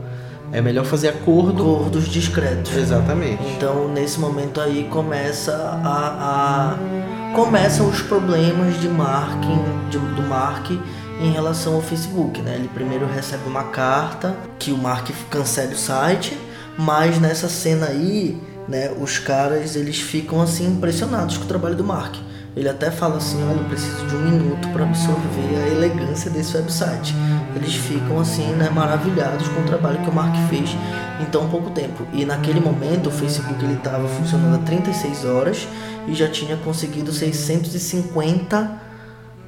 é 0.54 0.62
melhor 0.62 0.86
fazer 0.86 1.10
acordo. 1.10 1.76
Acordos 1.76 2.08
discretos. 2.08 2.78
Exatamente. 2.78 3.44
Então 3.58 3.90
nesse 3.90 4.20
momento 4.20 4.62
aí 4.62 4.88
começa 4.90 5.54
a, 5.84 6.78
a 6.78 7.21
começam 7.34 7.88
os 7.88 8.02
problemas 8.02 8.80
de 8.82 8.90
marketing 8.90 9.64
de, 9.90 9.98
do 9.98 10.22
Mark 10.24 10.70
em 10.70 11.32
relação 11.32 11.76
ao 11.76 11.82
Facebook, 11.82 12.42
né? 12.42 12.56
Ele 12.56 12.68
primeiro 12.68 13.06
recebe 13.06 13.48
uma 13.48 13.66
carta 13.66 14.36
que 14.60 14.72
o 14.72 14.78
Mark 14.78 15.10
cancela 15.30 15.72
o 15.72 15.78
site, 15.78 16.38
mas 16.78 17.20
nessa 17.20 17.48
cena 17.48 17.88
aí, 17.88 18.38
né, 18.68 18.92
os 19.00 19.18
caras 19.18 19.76
eles 19.76 20.00
ficam 20.00 20.42
assim 20.42 20.68
impressionados 20.68 21.38
com 21.38 21.46
o 21.46 21.48
trabalho 21.48 21.76
do 21.76 21.84
Mark. 21.84 22.16
Ele 22.56 22.68
até 22.68 22.92
fala 22.92 23.18
assim, 23.18 23.42
olha, 23.50 23.60
eu 23.60 23.66
preciso 23.66 24.06
de 24.08 24.16
um 24.16 24.20
minuto 24.20 24.68
para 24.70 24.84
absorver 24.84 25.56
a 25.56 25.68
elegância 25.70 26.30
desse 26.30 26.58
website. 26.58 27.16
Eles 27.56 27.76
ficam 27.76 28.20
assim, 28.20 28.46
né, 28.54 28.70
maravilhados 28.70 29.48
com 29.48 29.62
o 29.62 29.64
trabalho 29.64 30.00
que 30.00 30.10
o 30.10 30.14
Mark 30.14 30.36
fez 30.50 30.76
em 31.22 31.26
tão 31.26 31.50
pouco 31.50 31.70
tempo. 31.70 32.06
E 32.12 32.26
naquele 32.26 32.60
momento 32.60 33.08
o 33.08 33.12
Facebook 33.12 33.64
ele 33.64 33.76
estava 33.76 34.06
funcionando 34.08 34.56
há 34.56 34.66
36 34.66 35.26
horas 35.26 35.68
e 36.08 36.14
já 36.14 36.28
tinha 36.28 36.58
conseguido 36.58 37.14
650 37.14 38.82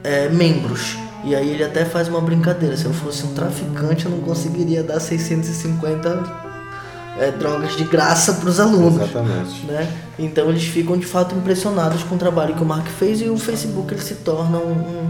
é, 0.04 0.30
membros. 0.30 0.98
E 1.26 1.36
aí 1.36 1.50
ele 1.50 1.64
até 1.64 1.84
faz 1.84 2.08
uma 2.08 2.22
brincadeira, 2.22 2.76
se 2.76 2.86
eu 2.86 2.94
fosse 2.94 3.26
um 3.26 3.34
traficante 3.34 4.06
eu 4.06 4.12
não 4.12 4.20
conseguiria 4.20 4.84
dar 4.84 5.00
650 5.00 6.53
é, 7.18 7.32
drogas 7.32 7.76
de 7.76 7.84
graça 7.84 8.34
para 8.34 8.50
os 8.50 8.60
alunos. 8.60 9.02
Exatamente. 9.02 9.66
Né? 9.66 9.92
Então 10.18 10.50
eles 10.50 10.64
ficam 10.64 10.98
de 10.98 11.06
fato 11.06 11.36
impressionados 11.36 12.04
com 12.04 12.16
o 12.16 12.18
trabalho 12.18 12.56
que 12.56 12.64
o 12.64 12.66
Mark 12.66 12.88
fez 12.88 13.22
e 13.22 13.30
o 13.30 13.38
Facebook 13.38 13.94
ele 13.94 14.02
se 14.02 14.16
torna 14.16 14.58
um, 14.58 15.10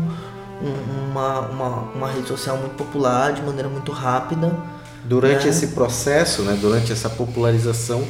um, 0.62 1.12
uma, 1.12 1.40
uma, 1.42 1.68
uma 1.96 2.12
rede 2.12 2.28
social 2.28 2.58
muito 2.58 2.76
popular 2.76 3.34
de 3.34 3.42
maneira 3.42 3.70
muito 3.70 3.92
rápida. 3.92 4.52
Durante 5.06 5.44
né? 5.44 5.50
esse 5.50 5.68
processo, 5.68 6.44
né, 6.44 6.58
durante 6.60 6.92
essa 6.92 7.10
popularização, 7.10 8.04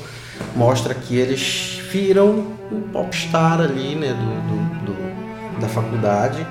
mostra 0.56 0.94
que 0.94 1.18
eles 1.18 1.82
viram 1.92 2.54
o 2.72 2.82
popstar 2.92 3.60
ali 3.60 3.96
né, 3.96 4.14
do, 4.14 4.86
do, 4.86 4.86
do 4.86 5.60
da 5.60 5.68
faculdade. 5.68 6.46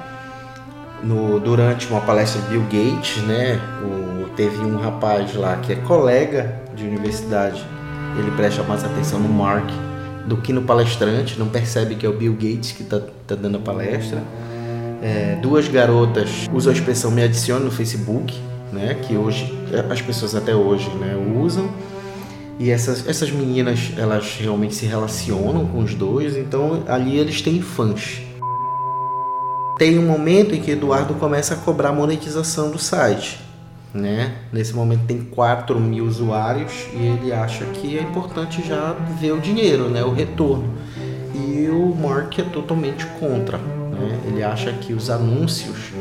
No, 1.03 1.41
durante 1.41 1.89
uma 1.89 2.01
palestra 2.01 2.41
de 2.43 2.49
Bill 2.49 2.63
Gates, 2.63 3.17
né, 3.25 3.61
o, 3.83 4.02
teve 4.37 4.65
um 4.65 4.77
rapaz 4.77 5.35
lá 5.35 5.57
que 5.57 5.73
é 5.73 5.77
colega 5.77 6.63
de 6.75 6.85
universidade, 6.85 7.65
ele 8.19 8.31
presta 8.33 8.63
mais 8.63 8.85
atenção 8.85 9.19
no 9.19 9.29
Mark 9.29 9.69
do 10.27 10.37
que 10.37 10.53
no 10.53 10.63
palestrante, 10.63 11.39
não 11.39 11.49
percebe 11.49 11.95
que 11.95 12.07
é 12.07 12.09
o 12.09 12.13
Bill 12.13 12.33
Gates 12.35 12.73
que 12.73 12.83
está 12.83 13.01
tá 13.27 13.35
dando 13.35 13.57
a 13.57 13.61
palestra. 13.61 14.23
É, 15.03 15.37
duas 15.43 15.67
garotas 15.67 16.49
usam 16.53 16.73
a 16.73 16.77
expressão 16.77 17.11
me 17.11 17.23
adicione 17.23 17.65
no 17.65 17.71
Facebook, 17.71 18.39
né, 18.73 18.95
que 19.03 19.17
hoje 19.17 19.53
as 19.91 20.01
pessoas 20.01 20.35
até 20.35 20.55
hoje 20.55 20.89
né, 20.91 21.17
usam. 21.37 21.69
E 22.59 22.71
essas, 22.71 23.09
essas 23.09 23.31
meninas, 23.33 23.93
elas 23.99 24.37
realmente 24.39 24.75
se 24.75 24.87
relacionam 24.87 25.67
com 25.67 25.81
os 25.81 25.95
dois, 25.95 26.37
então 26.37 26.85
ali 26.87 27.19
eles 27.19 27.43
têm 27.43 27.61
fãs. 27.61 28.23
Tem 29.79 29.99
um 29.99 30.07
momento 30.07 30.55
em 30.55 30.61
que 30.61 30.71
Eduardo 30.71 31.15
começa 31.15 31.55
a 31.55 31.57
cobrar 31.57 31.93
monetização 31.93 32.71
do 32.71 32.79
site. 32.79 33.41
Né? 33.95 34.33
Nesse 34.51 34.75
momento 34.75 35.05
tem 35.07 35.21
4 35.21 35.79
mil 35.79 36.07
usuários 36.07 36.73
e 36.95 37.07
ele 37.07 37.33
acha 37.33 37.65
que 37.67 37.99
é 37.99 38.03
importante 38.03 38.67
já 38.67 38.97
ver 39.21 39.33
o 39.33 39.41
dinheiro, 39.41 39.89
né? 39.91 40.03
o 40.03 40.11
retorno. 40.11 40.73
E 41.35 41.69
o 41.69 41.95
Mark 41.95 42.39
é 42.39 42.43
totalmente 42.43 43.05
contra. 43.21 43.59
Né? 43.59 44.21
Ele 44.29 44.43
acha 44.43 44.73
que 44.73 44.95
os 44.95 45.11
anúncios 45.11 45.93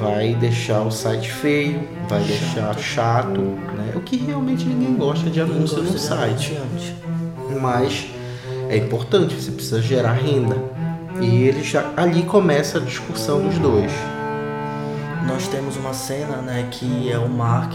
vai 0.00 0.34
deixar 0.34 0.82
o 0.82 0.90
site 0.90 1.30
feio, 1.32 1.82
vai 2.08 2.22
deixar 2.22 2.76
chato, 2.78 3.40
né? 3.40 3.92
o 3.96 4.00
que 4.00 4.16
realmente 4.16 4.64
ninguém 4.64 4.94
gosta 4.94 5.28
de 5.28 5.40
anúncio 5.40 5.82
no 5.82 5.98
site. 5.98 6.56
Mas 7.60 8.06
é 8.68 8.76
importante, 8.76 9.34
você 9.34 9.50
precisa 9.50 9.82
gerar 9.82 10.12
renda. 10.12 10.56
E 11.20 11.44
ele 11.44 11.62
já 11.62 11.92
ali 11.96 12.22
começa 12.22 12.78
a 12.78 12.80
discussão 12.80 13.42
dos 13.42 13.58
dois. 13.58 13.92
Nós 15.26 15.48
temos 15.48 15.76
uma 15.76 15.92
cena, 15.92 16.36
né, 16.36 16.68
que 16.70 17.10
é 17.10 17.18
o 17.18 17.28
Mark 17.28 17.72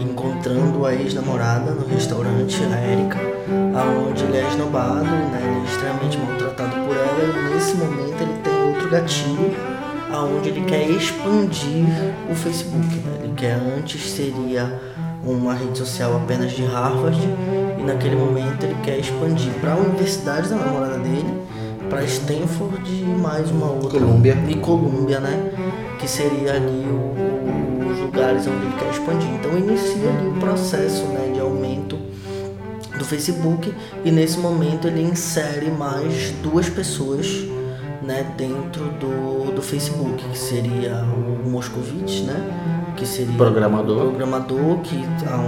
encontrando 0.00 0.86
a 0.86 0.94
ex-namorada 0.94 1.72
no 1.72 1.86
restaurante, 1.86 2.56
a 2.62 2.92
Erika, 2.92 3.18
aonde 3.74 4.24
ele 4.24 4.36
é 4.36 4.48
esnobado, 4.48 5.04
né, 5.04 5.40
ele 5.42 5.60
é 5.60 5.64
extremamente 5.64 6.18
maltratado 6.18 6.76
por 6.84 6.96
ela 6.96 7.50
e 7.50 7.54
nesse 7.54 7.74
momento 7.76 8.20
ele 8.20 8.40
tem 8.42 8.68
outro 8.68 8.88
gatilho 8.90 9.56
aonde 10.12 10.48
ele 10.50 10.64
quer 10.64 10.88
expandir 10.88 11.86
o 12.30 12.34
Facebook. 12.34 12.86
Né? 12.86 13.20
Ele 13.24 13.34
quer 13.34 13.54
antes 13.54 14.10
seria 14.10 14.80
uma 15.24 15.54
rede 15.54 15.76
social 15.76 16.16
apenas 16.16 16.52
de 16.52 16.64
Harvard 16.64 17.18
e 17.78 17.82
naquele 17.82 18.16
momento 18.16 18.64
ele 18.64 18.76
quer 18.82 18.98
expandir 18.98 19.52
para 19.60 19.72
a 19.72 19.76
universidade 19.76 20.48
da 20.48 20.56
namorada 20.56 20.98
dele 20.98 21.42
para 21.88 22.04
Stanford 22.04 22.82
e 22.86 23.04
mais 23.04 23.50
uma 23.50 23.66
outra. 23.66 23.98
Colômbia. 23.98 24.36
E 24.48 24.54
Colômbia, 24.56 25.20
né? 25.20 25.50
Que 26.08 26.12
seria 26.12 26.54
ali 26.54 26.86
o, 26.86 27.86
os 27.86 27.98
lugares 27.98 28.46
onde 28.46 28.64
ele 28.64 28.74
quer 28.78 28.90
expandir. 28.92 29.28
Então 29.28 29.58
inicia 29.58 30.08
ali 30.08 30.26
o 30.26 30.40
processo 30.40 31.04
né, 31.08 31.32
de 31.34 31.38
aumento 31.38 31.98
do 32.96 33.04
Facebook 33.04 33.74
e 34.06 34.10
nesse 34.10 34.38
momento 34.38 34.88
ele 34.88 35.02
insere 35.02 35.70
mais 35.70 36.30
duas 36.42 36.70
pessoas 36.70 37.26
né, 38.02 38.24
dentro 38.38 38.84
do, 38.92 39.54
do 39.54 39.60
Facebook, 39.60 40.26
que 40.30 40.38
seria 40.38 41.04
o 41.04 41.46
Moscovitch, 41.46 42.22
né? 42.22 42.77
Que 42.98 43.06
seria 43.06 43.32
programador, 43.36 44.08
programador 44.08 44.78
que 44.78 44.96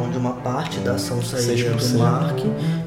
onde 0.07 0.17
uma 0.17 0.35
parte 0.35 0.79
da 0.79 0.93
ação 0.93 1.21
sairia 1.21 1.73
do 1.73 1.99
Mark 1.99 2.39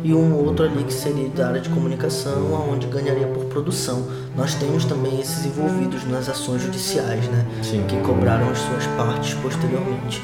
e 0.02 0.14
um 0.14 0.38
outro 0.38 0.64
ali 0.64 0.86
que 0.86 0.94
seria 0.94 1.28
da 1.28 1.50
área 1.50 1.60
de 1.60 1.68
comunicação, 1.68 2.56
aonde 2.56 2.88
ganharia 2.88 3.28
por 3.28 3.44
produção. 3.48 4.08
Nós 4.38 4.56
temos 4.56 4.86
também 4.86 5.20
esses 5.20 5.46
envolvidos 5.46 6.08
nas 6.08 6.30
ações 6.30 6.62
judiciais, 6.62 7.28
né? 7.28 7.46
Sim. 7.62 7.84
Que 7.90 7.98
cobraram 7.98 8.50
as 8.50 8.60
suas 8.60 8.88
partes 8.96 9.34
posteriormente. 9.34 10.24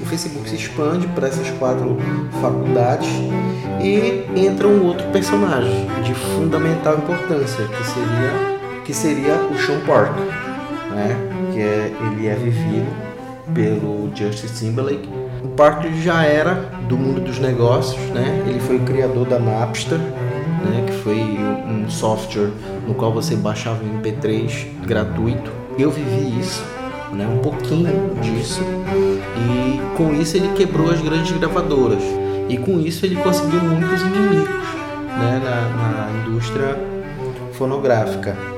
O 0.00 0.06
Facebook 0.06 0.48
se 0.48 0.56
expande 0.56 1.06
para 1.08 1.28
essas 1.28 1.50
quatro 1.58 1.98
faculdades 2.40 3.10
e 3.82 4.24
entra 4.34 4.66
um 4.66 4.86
outro 4.86 5.06
personagem 5.08 5.86
de 6.02 6.14
fundamental 6.14 6.96
importância, 6.96 7.66
que 7.66 7.86
seria, 7.86 8.82
que 8.86 8.94
seria 8.94 9.34
o 9.34 9.58
Sean 9.58 9.80
Park, 9.80 10.16
né? 10.94 11.37
Que 11.58 11.62
é, 11.62 11.92
ele 12.12 12.28
é 12.28 12.36
vivido 12.36 12.86
pelo 13.52 14.14
Justice 14.14 14.64
Timberlake. 14.64 15.08
O 15.42 15.48
Park 15.48 15.86
já 16.04 16.22
era 16.22 16.54
do 16.88 16.96
mundo 16.96 17.20
dos 17.20 17.40
negócios, 17.40 18.00
né? 18.10 18.44
ele 18.46 18.60
foi 18.60 18.76
o 18.76 18.80
criador 18.84 19.26
da 19.26 19.40
Napster, 19.40 19.98
né? 19.98 20.84
que 20.86 20.92
foi 21.02 21.18
um 21.18 21.90
software 21.90 22.50
no 22.86 22.94
qual 22.94 23.12
você 23.12 23.34
baixava 23.34 23.82
um 23.82 24.00
MP3 24.00 24.68
gratuito. 24.86 25.50
Eu 25.76 25.90
vivi 25.90 26.38
isso 26.38 26.62
né, 27.12 27.26
um 27.26 27.38
pouquinho 27.38 28.14
disso 28.20 28.62
e 29.36 29.96
com 29.96 30.12
isso 30.12 30.36
ele 30.36 30.48
quebrou 30.54 30.90
as 30.90 31.00
grandes 31.00 31.32
gravadoras 31.32 32.02
e 32.48 32.56
com 32.56 32.78
isso 32.78 33.04
ele 33.04 33.16
conseguiu 33.16 33.60
muitos 33.60 34.00
inimigos 34.02 34.64
né, 35.18 35.40
na, 35.42 36.10
na 36.12 36.20
indústria 36.20 36.78
fonográfica. 37.52 38.57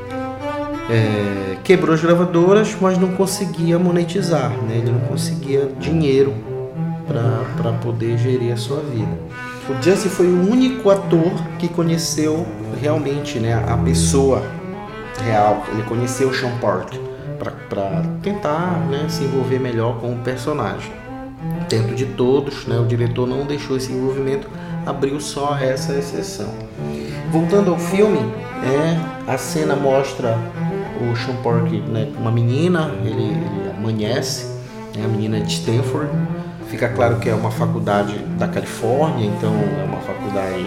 É, 0.88 1.57
quebrou 1.62 1.95
as 1.95 2.01
gravadoras, 2.01 2.77
mas 2.81 2.99
não 2.99 3.12
conseguia 3.12 3.79
monetizar, 3.79 4.51
né, 4.51 4.79
ele 4.79 4.90
não 4.90 5.01
conseguia 5.01 5.71
dinheiro 5.79 6.35
para 7.07 7.73
poder 7.75 8.16
gerir 8.19 8.53
a 8.53 8.57
sua 8.57 8.81
vida. 8.81 9.19
O 9.69 9.83
Justin 9.83 10.09
foi 10.09 10.27
o 10.27 10.51
único 10.51 10.90
ator 10.90 11.33
que 11.59 11.69
conheceu 11.69 12.47
realmente 12.81 13.38
né, 13.38 13.55
a 13.55 13.77
pessoa 13.77 14.43
real, 15.23 15.64
ele 15.73 15.83
conheceu 15.83 16.29
o 16.29 16.35
Sean 16.35 16.57
Park 16.61 16.95
para 17.69 18.03
tentar 18.23 18.87
né, 18.90 19.07
se 19.09 19.25
envolver 19.25 19.59
melhor 19.59 19.99
com 20.01 20.12
o 20.12 20.19
personagem. 20.19 20.93
Dentro 21.69 21.95
de 21.95 22.05
todos, 22.05 22.66
né, 22.66 22.79
o 22.79 22.85
diretor 22.85 23.27
não 23.27 23.47
deixou 23.47 23.77
esse 23.77 23.93
envolvimento, 23.93 24.49
abriu 24.85 25.21
só 25.21 25.57
essa 25.57 25.95
exceção. 25.95 26.53
Voltando 27.31 27.71
ao 27.71 27.79
filme, 27.79 28.19
é, 28.64 29.31
a 29.31 29.38
cena 29.38 29.77
mostra 29.77 30.37
o 31.03 31.17
Sean 31.17 31.37
Park, 31.43 31.71
né, 31.89 32.09
uma 32.19 32.31
menina, 32.31 32.91
ele, 33.05 33.23
ele 33.23 33.71
amanhece, 33.77 34.47
né, 34.97 35.05
a 35.05 35.09
menina 35.09 35.41
de 35.41 35.53
Stanford. 35.53 36.11
Fica 36.69 36.89
claro 36.89 37.19
que 37.19 37.29
é 37.29 37.35
uma 37.35 37.51
faculdade 37.51 38.17
da 38.39 38.47
Califórnia, 38.47 39.27
então 39.27 39.53
é 39.53 39.85
uma 39.85 40.01
faculdade 40.01 40.67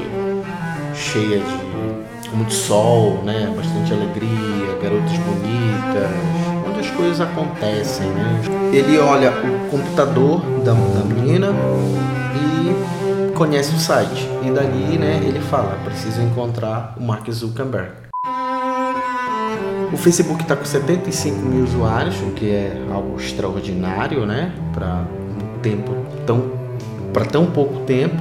cheia 0.94 1.40
de 1.40 2.36
muito 2.36 2.54
sol, 2.54 3.22
né, 3.24 3.54
bastante 3.56 3.94
alegria, 3.94 4.78
garotas 4.82 5.18
bonitas, 5.20 6.44
as 6.84 6.92
coisas 6.92 7.22
acontecem, 7.22 8.08
né? 8.08 8.42
Ele 8.74 9.00
olha 9.00 9.32
o 9.32 9.70
computador 9.70 10.42
da, 10.66 10.74
da 10.74 11.06
menina 11.06 11.48
e 12.36 13.34
conhece 13.34 13.74
o 13.74 13.80
site. 13.80 14.28
E 14.44 14.52
dali, 14.52 14.98
né, 14.98 15.22
ele 15.24 15.40
fala, 15.40 15.78
preciso 15.86 16.22
encontrar 16.22 16.94
o 16.98 17.04
Mark 17.04 17.30
Zuckerberg. 17.32 18.03
O 19.94 19.98
Facebook 19.98 20.42
está 20.42 20.56
com 20.56 20.66
75 20.66 21.40
mil 21.46 21.64
usuários, 21.64 22.20
o 22.22 22.32
que 22.32 22.50
é 22.50 22.84
algo 22.92 23.16
extraordinário, 23.16 24.26
né? 24.26 24.52
Para 24.74 25.06
um 25.06 25.60
tempo 25.60 25.96
tão, 26.26 26.52
para 27.14 27.26
tão 27.26 27.46
pouco 27.46 27.82
tempo. 27.82 28.16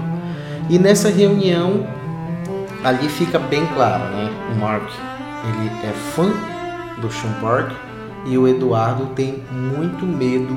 E 0.68 0.78
nessa 0.78 1.08
reunião 1.08 1.86
ali 2.84 3.08
fica 3.08 3.38
bem 3.38 3.64
claro, 3.74 4.04
né? 4.14 4.30
O 4.54 4.60
Mark 4.60 4.82
ele 5.48 5.70
é 5.88 5.92
fã 6.14 6.30
do 7.00 7.10
Sean 7.10 7.32
Park 7.40 7.72
e 8.26 8.36
o 8.36 8.46
Eduardo 8.46 9.06
tem 9.14 9.42
muito 9.50 10.04
medo 10.04 10.56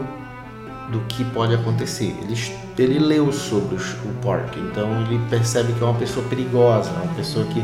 do 0.92 1.00
que 1.08 1.24
pode 1.24 1.56
acontecer. 1.56 2.14
Ele, 2.22 2.38
ele 2.78 3.00
leu 3.00 3.32
sobre 3.32 3.76
o 3.76 4.14
Park, 4.22 4.58
então 4.58 5.02
ele 5.02 5.20
percebe 5.30 5.72
que 5.74 5.82
é 5.82 5.86
uma 5.86 5.98
pessoa 5.98 6.26
perigosa, 6.28 6.92
uma 6.92 7.14
pessoa 7.16 7.46
que 7.46 7.64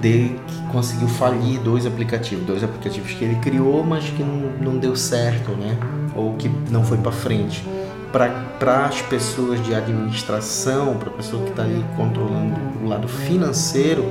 de 0.00 0.36
que 0.46 0.62
conseguiu 0.72 1.08
falir 1.08 1.60
dois 1.60 1.86
aplicativos, 1.86 2.44
dois 2.46 2.62
aplicativos 2.62 3.12
que 3.12 3.24
ele 3.24 3.36
criou, 3.36 3.84
mas 3.84 4.04
que 4.04 4.22
não, 4.22 4.72
não 4.72 4.78
deu 4.78 4.94
certo, 4.94 5.52
né? 5.52 5.76
Ou 6.14 6.34
que 6.34 6.48
não 6.70 6.84
foi 6.84 6.98
para 6.98 7.12
frente. 7.12 7.64
Para 8.12 8.86
as 8.86 9.02
pessoas 9.02 9.62
de 9.64 9.74
administração, 9.74 10.96
para 10.96 11.10
a 11.10 11.12
pessoa 11.12 11.42
que 11.42 11.50
está 11.50 11.62
ali 11.62 11.84
controlando 11.96 12.56
o 12.82 12.88
lado 12.88 13.06
financeiro, 13.06 14.10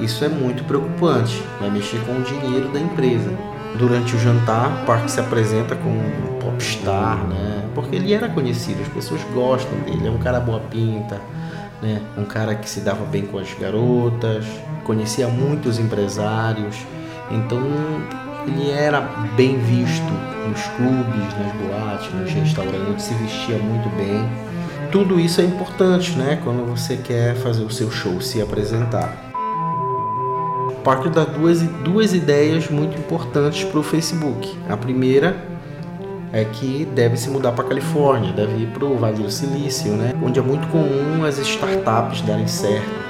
isso 0.00 0.24
é 0.24 0.28
muito 0.28 0.64
preocupante. 0.64 1.42
Vai 1.60 1.70
mexer 1.70 2.00
com 2.06 2.12
o 2.12 2.22
dinheiro 2.22 2.68
da 2.72 2.80
empresa. 2.80 3.30
Durante 3.78 4.16
o 4.16 4.18
jantar, 4.18 4.84
Park 4.86 5.08
se 5.08 5.20
apresenta 5.20 5.76
como 5.76 5.96
um 5.96 6.38
popstar, 6.40 7.26
né? 7.28 7.68
Porque 7.74 7.96
ele 7.96 8.12
era 8.12 8.28
conhecido, 8.28 8.80
as 8.82 8.88
pessoas 8.88 9.20
gostam 9.34 9.78
dele. 9.80 10.08
É 10.08 10.10
um 10.10 10.18
cara 10.18 10.40
boa 10.40 10.58
pinta, 10.58 11.20
né? 11.82 12.00
Um 12.16 12.24
cara 12.24 12.54
que 12.54 12.68
se 12.68 12.80
dava 12.80 13.04
bem 13.04 13.22
com 13.26 13.38
as 13.38 13.52
garotas, 13.54 14.44
conhecia 14.90 15.28
muitos 15.28 15.78
empresários. 15.78 16.76
Então 17.30 17.62
ele 18.44 18.72
era 18.72 19.00
bem 19.36 19.56
visto 19.56 20.12
nos 20.48 20.62
clubes, 20.76 21.38
nas 21.38 21.52
boates, 21.52 22.12
nos 22.12 22.32
restaurantes, 22.32 23.04
se 23.04 23.14
vestia 23.14 23.56
muito 23.58 23.88
bem. 23.96 24.28
Tudo 24.90 25.20
isso 25.20 25.40
é 25.40 25.44
importante, 25.44 26.18
né? 26.18 26.40
Quando 26.42 26.68
você 26.68 26.96
quer 26.96 27.36
fazer 27.36 27.62
o 27.62 27.70
seu 27.70 27.88
show, 27.88 28.20
se 28.20 28.42
apresentar. 28.42 29.30
Parker 30.82 31.12
dá 31.12 31.24
duas, 31.24 31.62
duas 31.84 32.12
ideias 32.12 32.68
muito 32.68 32.98
importantes 32.98 33.62
para 33.62 33.78
o 33.78 33.84
Facebook. 33.84 34.58
A 34.68 34.76
primeira 34.76 35.36
é 36.32 36.44
que 36.44 36.84
deve 36.96 37.16
se 37.16 37.30
mudar 37.30 37.52
para 37.52 37.64
a 37.64 37.68
Califórnia, 37.68 38.32
deve 38.32 38.64
ir 38.64 38.66
para 38.68 38.84
o 38.84 38.96
Vale 38.96 39.22
do 39.22 39.30
Silício, 39.30 39.92
né? 39.92 40.14
onde 40.20 40.40
é 40.40 40.42
muito 40.42 40.66
comum 40.68 41.24
as 41.24 41.38
startups 41.38 42.22
darem 42.22 42.48
certo. 42.48 43.09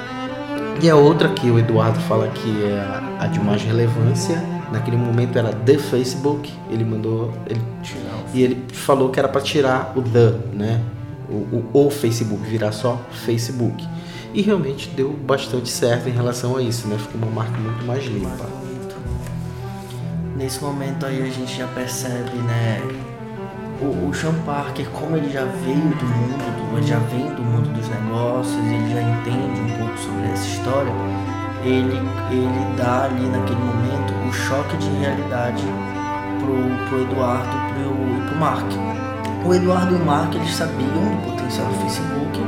E 0.81 0.89
a 0.89 0.95
outra 0.95 1.29
que 1.29 1.47
o 1.51 1.59
Eduardo 1.59 1.99
fala 1.99 2.27
que 2.29 2.63
é 2.63 2.99
a, 3.19 3.27
de 3.27 3.39
mais 3.39 3.61
relevância, 3.61 4.41
naquele 4.71 4.97
momento 4.97 5.37
era 5.37 5.53
The 5.53 5.77
Facebook, 5.77 6.51
ele 6.71 6.83
mandou 6.83 7.31
ele, 7.45 7.61
e 8.33 8.41
ele 8.41 8.65
falou 8.73 9.09
que 9.09 9.19
era 9.19 9.29
para 9.29 9.41
tirar 9.41 9.93
o 9.95 10.01
the, 10.01 10.33
né? 10.51 10.81
O, 11.29 11.67
o, 11.71 11.85
o 11.85 11.91
Facebook, 11.91 12.43
virar 12.43 12.71
só 12.71 12.99
Facebook. 13.11 13.87
E 14.33 14.41
realmente 14.41 14.89
deu 14.89 15.13
bastante 15.13 15.69
certo 15.69 16.09
em 16.09 16.13
relação 16.13 16.57
a 16.57 16.61
isso, 16.63 16.87
né? 16.87 16.97
Ficou 16.97 17.21
uma 17.21 17.31
marca 17.31 17.57
muito 17.59 17.85
mais 17.85 18.03
limpa. 18.03 18.49
Nesse 20.35 20.63
momento 20.63 21.05
aí 21.05 21.21
a 21.21 21.29
gente 21.29 21.55
já 21.55 21.67
percebe, 21.67 22.37
né? 22.37 22.81
O, 23.81 24.09
o 24.09 24.13
Sean 24.13 24.35
Parker, 24.45 24.87
como 24.91 25.17
ele 25.17 25.27
já 25.27 25.43
veio 25.43 25.75
do 25.75 26.05
mundo, 26.05 26.71
do, 26.71 26.77
ele 26.77 26.85
já 26.85 26.99
vem 26.99 27.25
do 27.33 27.41
mundo 27.41 27.73
dos 27.73 27.89
negócios, 27.89 28.55
ele 28.55 28.93
já 28.93 29.01
entende 29.01 29.59
um 29.59 29.77
pouco 29.79 29.97
sobre 29.97 30.31
essa 30.31 30.47
história, 30.47 30.93
ele, 31.63 31.97
ele 32.29 32.75
dá 32.77 33.05
ali 33.05 33.25
naquele 33.27 33.59
momento 33.59 34.13
o 34.29 34.31
choque 34.31 34.77
de 34.77 34.87
realidade 34.99 35.63
pro, 36.39 36.87
pro 36.87 37.01
Eduardo 37.01 37.57
pro, 37.73 38.17
e 38.17 38.27
pro 38.27 38.37
Mark. 38.37 38.71
O 39.43 39.51
Eduardo 39.51 39.95
e 39.95 39.97
o 39.97 40.05
Mark 40.05 40.35
eles 40.35 40.53
sabiam 40.53 40.87
do 40.87 41.31
potencial 41.31 41.65
do 41.65 41.73
Facebook, 41.81 42.39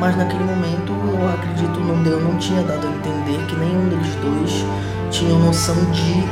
mas 0.00 0.16
naquele 0.16 0.44
momento 0.44 0.92
eu 0.92 1.28
acredito 1.28 1.80
não 1.80 2.02
deu, 2.02 2.18
não 2.18 2.38
tinha 2.38 2.62
dado 2.62 2.86
a 2.86 2.90
entender 2.90 3.44
que 3.46 3.56
nenhum 3.56 3.90
deles 3.90 4.14
dois 4.22 4.64
tinha 5.10 5.38
noção 5.38 5.76
de 5.90 6.24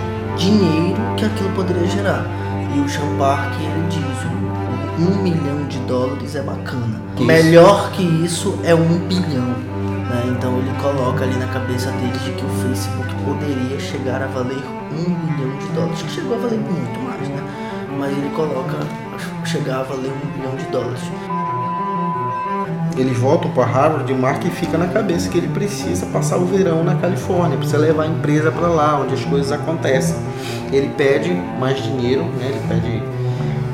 dinheiro 0.42 0.96
que 1.18 1.26
aquilo 1.26 1.50
poderia 1.50 1.86
gerar. 1.88 2.24
E 2.74 2.80
o 2.80 2.88
Sean 2.88 3.16
Park 3.18 3.52
ele 3.60 3.86
diz 3.88 4.35
um 4.98 5.22
milhão 5.22 5.66
de 5.68 5.78
dólares 5.80 6.34
é 6.34 6.42
bacana. 6.42 7.00
Isso. 7.14 7.24
Melhor 7.24 7.90
que 7.92 8.02
isso 8.02 8.58
é 8.64 8.74
um 8.74 8.98
bilhão. 9.06 9.48
Né? 9.48 10.34
Então 10.36 10.58
ele 10.58 10.72
coloca 10.80 11.24
ali 11.24 11.36
na 11.36 11.46
cabeça 11.48 11.90
deles 11.92 12.22
de 12.22 12.32
que 12.32 12.44
o 12.44 12.48
Facebook 12.48 13.14
poderia 13.24 13.78
chegar 13.80 14.22
a 14.22 14.26
valer 14.26 14.62
um 14.92 15.14
bilhão 15.14 15.58
de 15.58 15.66
dólares, 15.74 16.02
que 16.02 16.10
chegou 16.10 16.36
a 16.36 16.38
valer 16.38 16.58
muito 16.58 17.00
mais, 17.00 17.28
né? 17.28 17.42
Mas 17.98 18.12
ele 18.12 18.30
coloca 18.34 18.78
chegar 19.44 19.80
a 19.80 19.82
valer 19.82 20.10
um 20.10 20.38
bilhão 20.38 20.56
de 20.56 20.64
dólares 20.66 21.02
eles 22.96 23.18
voltam 23.18 23.50
para 23.50 23.66
Harvard 23.66 24.10
e 24.10 24.14
o 24.14 24.18
Mark 24.18 24.42
fica 24.44 24.78
na 24.78 24.88
cabeça 24.88 25.28
que 25.28 25.36
ele 25.36 25.48
precisa 25.48 26.06
passar 26.06 26.38
o 26.38 26.46
verão 26.46 26.82
na 26.82 26.94
Califórnia, 26.94 27.56
precisa 27.56 27.78
levar 27.78 28.04
a 28.04 28.06
empresa 28.06 28.50
para 28.50 28.68
lá, 28.68 28.98
onde 28.98 29.14
as 29.14 29.24
coisas 29.24 29.52
acontecem. 29.52 30.16
Ele 30.72 30.88
pede 30.96 31.30
mais 31.60 31.82
dinheiro, 31.82 32.24
né? 32.24 32.48
ele 32.48 32.60
pede 32.66 33.02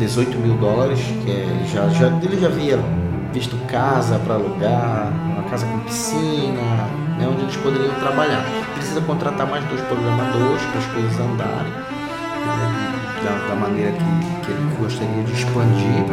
18 0.02 0.36
mil 0.38 0.56
dólares, 0.56 0.98
que 1.24 1.30
é, 1.30 1.34
ele, 1.34 1.64
já, 1.72 1.88
já, 1.88 2.08
ele 2.08 2.40
já 2.40 2.48
havia 2.48 2.78
visto 3.32 3.56
casa 3.68 4.18
para 4.18 4.34
alugar, 4.34 5.12
uma 5.26 5.44
casa 5.44 5.64
com 5.64 5.78
piscina, 5.80 6.60
né? 7.18 7.28
onde 7.30 7.42
eles 7.42 7.56
poderiam 7.56 7.94
trabalhar. 7.94 8.44
Precisa 8.74 9.00
contratar 9.02 9.46
mais 9.46 9.64
dois 9.66 9.80
programadores 9.82 10.62
para 10.62 10.78
as 10.78 10.86
coisas 10.86 11.20
andarem, 11.20 11.72
né? 11.72 12.92
da, 13.24 13.48
da, 13.48 13.54
maneira 13.54 13.92
que, 13.92 14.44
que 14.44 14.50
ele 14.50 14.76
gostaria 14.80 15.22
de 15.22 15.32
expandir. 15.32 16.04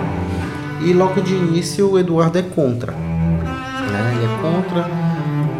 E 0.81 0.93
logo 0.93 1.19
de 1.21 1.33
início 1.33 1.89
o 1.91 1.99
Eduardo 1.99 2.37
é 2.37 2.43
contra. 2.43 2.91
Né? 2.91 4.13
Ele 4.15 4.25
é 4.25 4.41
contra. 4.41 4.98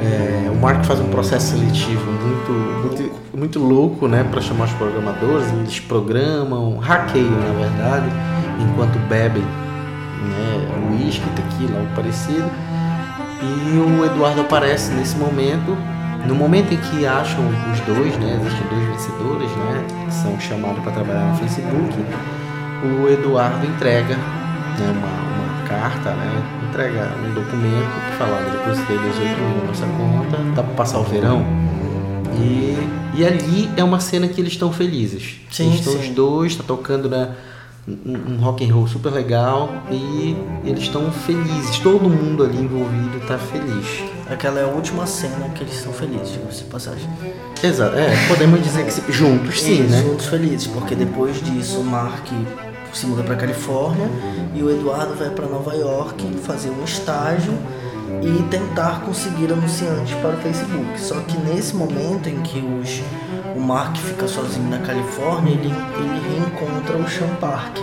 É, 0.10 0.50
o 0.50 0.56
Mark 0.56 0.84
faz 0.86 1.00
um 1.00 1.10
processo 1.10 1.56
seletivo 1.56 2.12
muito, 2.12 2.52
muito, 2.52 3.12
muito 3.38 3.60
louco 3.60 4.08
né, 4.08 4.26
para 4.30 4.42
chamar 4.42 4.66
os 4.66 4.74
programadores. 4.74 5.52
Eles 5.54 5.80
programam, 5.80 6.78
hackeiam 6.78 7.30
na 7.30 7.54
verdade, 7.54 8.08
enquanto 8.60 8.98
bebem 9.08 9.44
né, 9.44 10.90
uísque, 10.92 11.26
tequila, 11.36 11.80
algo 11.80 11.92
parecido. 11.96 12.50
E 13.42 13.78
o 13.78 14.06
Eduardo 14.06 14.42
aparece 14.42 14.92
nesse 14.94 15.16
momento. 15.16 15.78
No 16.26 16.36
momento 16.36 16.74
em 16.74 16.78
que 16.78 17.06
acham 17.06 17.40
os 17.48 17.80
dois, 17.82 18.18
né, 18.18 18.40
existem 18.42 18.68
dois 18.68 18.86
vencedores, 18.90 19.50
né, 19.52 19.86
que 20.06 20.14
são 20.14 20.40
chamados 20.40 20.84
para 20.84 20.92
trabalhar 20.92 21.32
no 21.32 21.38
Facebook, 21.38 21.96
o 22.84 23.08
Eduardo 23.08 23.66
entrega 23.66 24.16
né, 24.16 24.92
uma, 24.92 25.08
uma 25.08 25.68
carta, 25.68 26.12
né, 26.12 26.59
entrega 26.70 27.12
um 27.26 27.34
documento 27.34 28.10
que 28.10 28.18
fala, 28.18 28.38
olha, 28.38 28.52
depositei 28.52 28.98
18 28.98 29.42
mil 29.42 29.58
na 29.58 29.64
nossa 29.66 29.86
conta, 29.88 30.38
dá 30.56 30.64
para 30.64 30.74
passar 30.76 31.00
o 31.00 31.04
verão. 31.04 31.44
E, 32.38 32.78
e 33.18 33.26
ali 33.26 33.70
é 33.76 33.84
uma 33.84 34.00
cena 34.00 34.28
que 34.28 34.40
eles 34.40 34.54
estão 34.54 34.72
felizes. 34.72 35.42
Sim, 35.52 35.74
estão 35.74 35.94
os 35.94 36.10
dois, 36.10 36.56
tá 36.56 36.64
tocando 36.66 37.10
né, 37.10 37.36
um, 37.88 38.34
um 38.34 38.38
rock 38.38 38.64
and 38.64 38.74
roll 38.74 38.88
super 38.88 39.12
legal 39.12 39.84
e 39.92 40.38
eles 40.64 40.84
estão 40.84 41.12
felizes. 41.12 41.80
Todo 41.80 42.08
mundo 42.08 42.44
ali 42.44 42.58
envolvido 42.58 43.18
está 43.18 43.38
feliz. 43.38 44.04
Aquela 44.30 44.60
é 44.60 44.64
a 44.64 44.68
última 44.68 45.08
cena 45.08 45.50
que 45.50 45.64
eles 45.64 45.74
estão 45.74 45.92
felizes, 45.92 46.38
de 46.56 46.64
passagem. 46.66 47.10
Exato, 47.64 47.96
é, 47.98 48.28
podemos 48.28 48.64
dizer 48.64 48.86
que 48.86 49.12
juntos 49.12 49.60
sim, 49.60 49.82
né? 49.82 50.04
Juntos 50.04 50.28
felizes, 50.28 50.68
porque 50.68 50.94
depois 50.94 51.42
disso 51.42 51.80
o 51.80 51.84
Mark 51.84 52.28
se 52.94 53.06
muda 53.06 53.24
para 53.24 53.36
Califórnia 53.36 54.10
e 54.54 54.64
o 54.64 54.70
Eduardo 54.70 55.16
vai 55.16 55.30
para 55.30 55.48
Nova 55.48 55.76
York 55.76 56.26
fazer 56.44 56.70
um 56.70 56.84
estágio 56.84 57.54
e 58.24 58.44
tentar 58.50 59.02
conseguir 59.02 59.52
anunciantes 59.52 60.14
para 60.16 60.36
o 60.36 60.38
Facebook. 60.38 61.00
Só 61.00 61.20
que 61.22 61.38
nesse 61.38 61.76
momento 61.76 62.28
em 62.28 62.42
que 62.42 62.60
os, 62.60 63.02
o 63.56 63.60
Mark 63.60 63.96
fica 63.98 64.28
sozinho 64.28 64.70
na 64.70 64.80
Califórnia, 64.80 65.54
ele, 65.54 65.68
ele 65.68 66.30
reencontra 66.30 66.98
o 66.98 67.10
Sean 67.10 67.36
Park, 67.40 67.78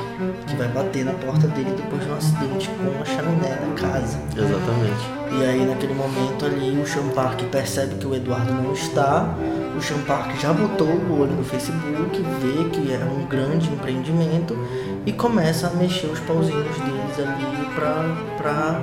que 0.46 0.56
vai 0.56 0.68
bater 0.68 1.04
na 1.04 1.12
porta 1.12 1.46
dele 1.48 1.74
depois 1.76 2.02
de 2.02 2.10
um 2.10 2.16
acidente 2.16 2.70
com 2.70 3.02
a 3.02 3.04
chaminé 3.04 3.48
da 3.48 3.74
casa. 3.80 4.18
Exatamente. 4.36 5.38
E 5.38 5.44
aí 5.44 5.66
naquele 5.66 5.94
momento 5.94 6.46
ali 6.46 6.80
o 6.80 6.86
Sean 6.86 7.08
Park 7.08 7.42
percebe 7.50 7.96
que 7.96 8.06
o 8.06 8.14
Eduardo 8.14 8.52
não 8.52 8.72
está 8.72 9.34
o 9.76 9.82
Sean 9.82 10.00
Park 10.06 10.40
já 10.40 10.54
botou 10.54 10.88
o 10.88 11.20
olho 11.20 11.32
no 11.32 11.44
Facebook, 11.44 12.22
vê 12.40 12.70
que 12.70 12.92
é 12.92 13.04
um 13.04 13.26
grande 13.26 13.70
empreendimento 13.70 14.56
e 15.04 15.12
começa 15.12 15.66
a 15.66 15.70
mexer 15.70 16.06
os 16.06 16.18
pauzinhos 16.20 16.74
deles 16.78 17.18
ali 17.18 17.66
para 18.38 18.80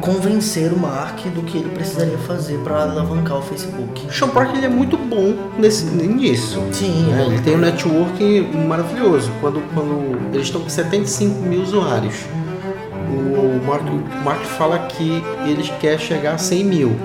convencer 0.00 0.72
o 0.72 0.78
Mark 0.78 1.20
do 1.26 1.42
que 1.42 1.58
ele 1.58 1.68
precisaria 1.68 2.18
fazer 2.18 2.58
para 2.58 2.82
alavancar 2.82 3.38
o 3.38 3.42
Facebook. 3.42 4.06
O 4.06 4.12
Sean 4.12 4.28
Park 4.28 4.54
ele 4.54 4.66
é 4.66 4.68
muito 4.68 4.96
bom 4.96 5.34
nesse, 5.58 5.84
nisso. 5.84 6.62
Sim. 6.72 7.04
Né? 7.04 7.26
Ele 7.26 7.40
tem 7.40 7.54
um 7.54 7.58
network 7.58 8.40
maravilhoso. 8.66 9.30
Quando, 9.40 9.62
quando 9.74 10.34
eles 10.34 10.46
estão 10.46 10.60
com 10.60 10.68
75 10.68 11.40
mil 11.42 11.62
usuários, 11.62 12.24
o 13.10 13.66
Mark, 13.66 13.82
o 13.82 14.24
Mark 14.24 14.42
fala 14.42 14.78
que 14.78 15.22
eles 15.46 15.70
quer 15.80 15.98
chegar 15.98 16.34
a 16.34 16.38
100 16.38 16.64
mil. 16.64 16.96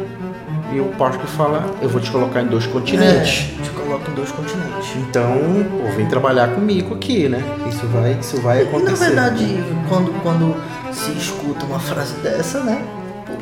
E 0.73 0.79
o 0.79 0.85
Parker 0.97 1.25
fala, 1.25 1.73
eu 1.81 1.87
vou 1.87 2.01
te 2.01 2.11
colocar 2.11 2.41
em 2.41 2.47
dois 2.47 2.65
continentes. 2.67 3.49
É, 3.59 3.63
te 3.63 3.69
coloco 3.69 4.11
em 4.11 4.13
dois 4.13 4.31
continentes. 4.31 4.89
Então, 4.97 5.39
pô, 5.71 5.95
vem 5.95 6.05
trabalhar 6.07 6.49
comigo 6.49 6.95
aqui, 6.95 7.29
né? 7.29 7.41
Isso 7.69 7.85
vai, 7.87 8.17
isso 8.19 8.41
vai 8.41 8.63
acontecer. 8.63 9.11
E, 9.11 9.15
na 9.15 9.29
verdade, 9.29 9.63
quando, 9.87 10.21
quando 10.21 10.55
se 10.95 11.11
escuta 11.11 11.65
uma 11.65 11.79
frase 11.79 12.15
dessa, 12.15 12.61
né? 12.61 12.83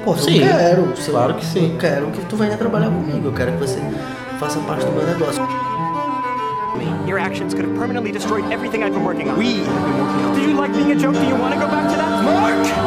Pô, 0.04 0.16
sim, 0.16 0.40
eu 0.40 0.48
quero. 0.48 0.94
Claro 1.06 1.36
que 1.36 1.46
sim. 1.46 1.74
Eu 1.74 1.78
quero 1.78 2.08
que 2.08 2.26
tu 2.26 2.36
venha 2.36 2.58
trabalhar 2.58 2.88
comigo. 2.88 3.28
Eu 3.28 3.34
quero 3.34 3.52
que 3.54 3.60
você 3.60 3.80
faça 4.40 4.60
parte 4.62 4.86
do 4.86 4.92
meu 4.92 5.06
negócio. 5.06 5.42
Your 7.08 7.20
actions 7.20 7.54
could 7.54 7.66
have 7.66 7.78
permanently 7.78 8.12
destroyed 8.12 8.46
everything 8.52 8.84
I've 8.84 8.94
been 8.94 9.04
working 9.04 9.30
on. 9.30 9.38
We 9.38 9.60
have 9.60 9.86
been 9.86 9.98
working 9.98 10.22
on. 10.22 10.36
Did 10.36 10.50
you 10.50 10.56
like 10.56 10.74
being 10.74 10.92
a 10.92 10.96
joke? 10.96 11.14
Do 11.14 11.26
you 11.26 11.36
want 11.36 11.54
to 11.54 11.60
go 11.60 11.68
back 11.68 11.90
to 11.90 11.96
that? 11.98 12.24
Mark! 12.24 12.84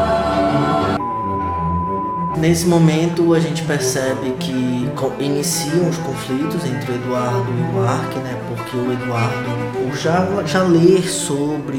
Nesse 2.39 2.67
momento 2.67 3.33
a 3.33 3.41
gente 3.41 3.63
percebe 3.63 4.33
que 4.39 4.87
iniciam 5.21 5.89
os 5.89 5.97
conflitos 5.99 6.65
entre 6.67 6.93
o 6.93 6.95
Eduardo 6.95 7.51
e 7.51 7.63
o 7.63 7.83
Mark, 7.83 8.15
né? 8.17 8.37
Porque 8.49 8.77
o 8.77 8.93
Eduardo, 8.93 9.51
por 9.73 9.97
já, 9.97 10.27
já 10.45 10.63
ler 10.63 11.09
sobre 11.09 11.79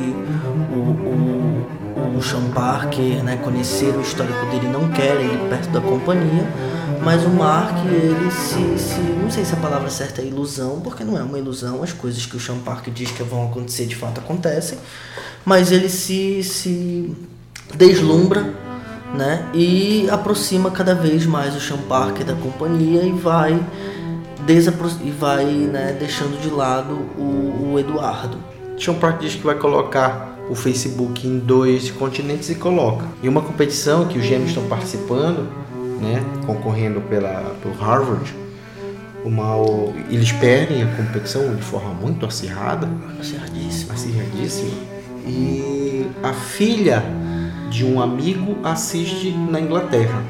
o, 0.71 0.79
o, 0.79 1.56
o 2.17 2.23
Sean 2.23 2.49
Parker, 2.53 3.23
né? 3.23 3.37
Conhecer 3.37 3.95
o 3.95 4.01
histórico 4.01 4.45
dele, 4.47 4.67
não 4.67 4.89
quer 4.89 5.15
ele 5.15 5.49
perto 5.49 5.69
da 5.69 5.81
companhia. 5.81 6.47
Mas 7.03 7.23
o 7.23 7.29
Mark, 7.29 7.85
ele 7.85 8.31
se, 8.31 8.77
se. 8.77 8.99
Não 8.99 9.29
sei 9.29 9.45
se 9.45 9.53
a 9.53 9.57
palavra 9.57 9.89
certa 9.89 10.21
é 10.21 10.25
ilusão, 10.25 10.81
porque 10.81 11.03
não 11.03 11.17
é 11.17 11.23
uma 11.23 11.37
ilusão. 11.37 11.83
As 11.83 11.93
coisas 11.93 12.25
que 12.25 12.35
o 12.35 12.39
Sean 12.39 12.57
Parker 12.59 12.93
diz 12.93 13.11
que 13.11 13.23
vão 13.23 13.45
acontecer 13.45 13.85
de 13.85 13.95
fato 13.95 14.19
acontecem. 14.19 14.77
Mas 15.45 15.71
ele 15.71 15.89
se, 15.89 16.43
se 16.43 17.15
deslumbra 17.75 18.67
né? 19.13 19.49
E 19.53 20.07
aproxima 20.09 20.71
cada 20.71 20.93
vez 20.93 21.25
mais 21.25 21.55
o 21.55 21.59
Sean 21.59 21.77
Parker 21.87 22.25
da 22.25 22.33
companhia 22.33 23.03
e 23.03 23.11
vai 23.11 23.59
e 25.03 25.11
vai 25.11 25.43
né, 25.43 25.95
deixando 25.99 26.39
de 26.41 26.49
lado 26.49 26.93
o, 27.17 27.73
o 27.73 27.79
Eduardo. 27.79 28.37
Parker 28.99 29.19
diz 29.19 29.35
que 29.35 29.43
vai 29.45 29.55
colocar 29.55 30.26
o 30.49 30.55
Facebook 30.55 31.27
em 31.27 31.39
dois 31.39 31.91
continentes 31.91 32.49
e 32.49 32.55
coloca. 32.55 33.05
E 33.21 33.27
uma 33.27 33.41
competição 33.41 34.07
que 34.07 34.17
os 34.17 34.25
gêmeos 34.25 34.49
estão 34.49 34.67
participando, 34.67 35.47
né, 36.01 36.23
concorrendo 36.45 37.01
pela 37.01 37.55
por 37.61 37.71
Harvard, 37.73 38.33
uma, 39.25 39.55
eles 40.09 40.31
perdem 40.31 40.83
a 40.83 40.87
competição 40.95 41.53
de 41.55 41.61
forma 41.61 41.93
muito 41.93 42.25
acirrada, 42.25 42.87
acirradíssima, 43.19 43.93
acirradíssima. 43.93 44.71
E 45.25 46.07
a 46.23 46.31
filha 46.31 47.03
de 47.69 47.83
um 47.83 48.01
amigo 48.01 48.57
assiste 48.63 49.31
na 49.31 49.59
Inglaterra. 49.59 50.23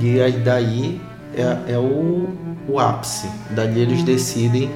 E 0.00 0.20
aí 0.20 0.32
daí 0.32 1.00
é, 1.34 1.72
é 1.72 1.78
o, 1.78 2.28
o 2.68 2.78
ápice. 2.78 3.28
Dali 3.50 3.80
eles 3.80 4.02
decidem 4.04 4.70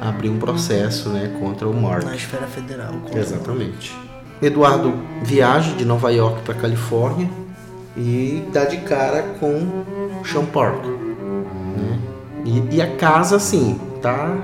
abrir 0.00 0.30
um 0.30 0.38
processo 0.38 1.10
né, 1.10 1.30
contra 1.38 1.68
o 1.68 1.74
Mark. 1.74 2.04
Na 2.04 2.16
esfera 2.16 2.46
federal. 2.46 2.94
Exatamente. 3.14 3.94
Eduardo 4.40 4.94
viaja 5.22 5.74
de 5.74 5.84
Nova 5.84 6.10
York 6.10 6.42
para 6.42 6.54
Califórnia 6.54 7.28
e 7.96 8.42
dá 8.52 8.64
de 8.64 8.78
cara 8.78 9.22
com 9.38 9.84
Sean 10.24 10.46
Park. 10.46 10.82
Né? 10.84 11.98
E, 12.46 12.76
e, 12.76 12.82
a 12.82 12.96
casa, 12.96 13.36
assim, 13.36 13.78
tá 14.00 14.34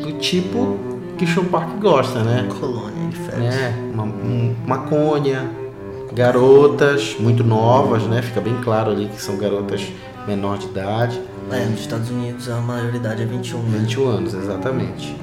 do 0.00 0.12
tipo 0.12 0.78
que 1.18 1.26
Sean 1.26 1.44
Park 1.44 1.78
gosta, 1.78 2.22
né? 2.22 2.48
Colônia 2.58 3.08
de 3.10 3.16
férias. 3.16 3.54
É, 3.54 3.74
uma, 3.92 4.04
um, 4.04 4.56
maconha, 4.66 5.50
garotas 6.14 7.16
muito 7.20 7.44
novas, 7.44 8.04
né? 8.04 8.22
Fica 8.22 8.40
bem 8.40 8.56
claro 8.62 8.90
ali 8.90 9.06
que 9.08 9.20
são 9.20 9.36
garotas 9.36 9.86
menor 10.26 10.56
de 10.56 10.66
idade. 10.66 11.20
É, 11.52 11.66
nos 11.66 11.80
Estados 11.80 12.10
Unidos 12.10 12.48
a 12.48 12.60
maioridade 12.60 13.22
é 13.22 13.26
21. 13.26 13.58
Né? 13.62 13.78
21 13.80 14.08
anos, 14.08 14.34
exatamente. 14.34 15.14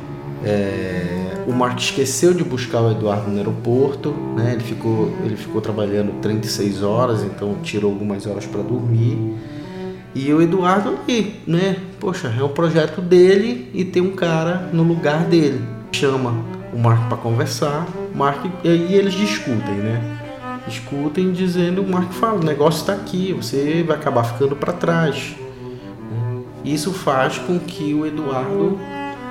É, 0.43 1.43
o 1.47 1.51
Mark 1.51 1.79
esqueceu 1.79 2.33
de 2.33 2.43
buscar 2.43 2.81
o 2.81 2.91
Eduardo 2.91 3.29
no 3.29 3.37
aeroporto, 3.37 4.11
né? 4.35 4.53
Ele 4.53 4.63
ficou, 4.63 5.11
ele 5.25 5.35
ficou 5.35 5.59
trabalhando 5.59 6.21
36 6.21 6.83
horas, 6.83 7.23
então 7.23 7.55
tirou 7.63 7.91
algumas 7.91 8.25
horas 8.27 8.45
para 8.45 8.61
dormir. 8.61 9.35
E 10.13 10.31
o 10.33 10.41
Eduardo 10.41 10.89
ali, 10.89 11.41
né? 11.45 11.77
Poxa, 11.99 12.33
é 12.37 12.43
o 12.43 12.49
projeto 12.49 13.01
dele 13.01 13.69
e 13.73 13.83
tem 13.83 14.01
um 14.01 14.15
cara 14.15 14.69
no 14.71 14.83
lugar 14.83 15.25
dele. 15.25 15.61
Chama 15.91 16.33
o 16.73 16.77
Mark 16.77 17.07
para 17.09 17.17
conversar, 17.17 17.87
Mark 18.13 18.45
e 18.63 18.69
aí 18.69 18.93
eles 18.93 19.13
discutem, 19.13 19.75
né? 19.75 20.19
escutem 20.67 21.31
dizendo 21.31 21.81
o 21.81 21.87
Mark 21.87 22.11
fala, 22.11 22.39
o 22.39 22.43
negócio 22.43 22.81
está 22.81 22.93
aqui, 22.93 23.33
você 23.33 23.83
vai 23.85 23.97
acabar 23.97 24.23
ficando 24.23 24.55
para 24.55 24.71
trás. 24.71 25.35
Isso 26.63 26.93
faz 26.93 27.37
com 27.37 27.59
que 27.59 27.93
o 27.93 28.05
Eduardo 28.05 28.79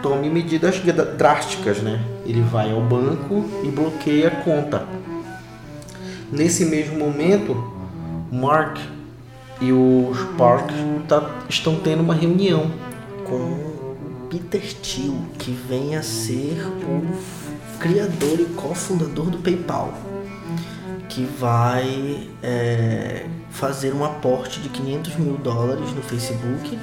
tome 0.02 0.30
medidas 0.30 0.80
drásticas, 1.16 1.78
né? 1.78 2.00
Ele 2.24 2.40
vai 2.40 2.72
ao 2.72 2.80
banco 2.80 3.44
e 3.62 3.68
bloqueia 3.68 4.28
a 4.28 4.30
conta. 4.30 4.86
Nesse 6.30 6.64
mesmo 6.64 6.98
momento, 6.98 7.56
Mark 8.30 8.78
e 9.60 9.72
o 9.72 10.12
Spark 10.14 10.70
tá, 11.08 11.28
estão 11.48 11.76
tendo 11.76 12.02
uma 12.02 12.14
reunião 12.14 12.70
com 13.24 13.96
Peter 14.30 14.74
Thiel, 14.74 15.14
que 15.38 15.50
vem 15.50 15.96
a 15.96 16.02
ser 16.02 16.62
o 16.82 17.78
criador 17.78 18.40
e 18.40 18.44
cofundador 18.44 19.26
do 19.26 19.38
PayPal 19.38 19.92
que 21.08 21.24
vai 21.24 22.28
é, 22.42 23.26
fazer 23.50 23.92
um 23.92 24.04
aporte 24.04 24.60
de 24.60 24.68
500 24.68 25.16
mil 25.16 25.36
dólares 25.36 25.92
no 25.92 26.02
Facebook 26.02 26.78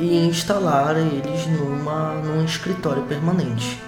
e 0.00 0.26
instalar 0.26 0.96
eles 0.96 1.46
numa, 1.46 2.14
num 2.14 2.44
escritório 2.44 3.02
permanente. 3.02 3.78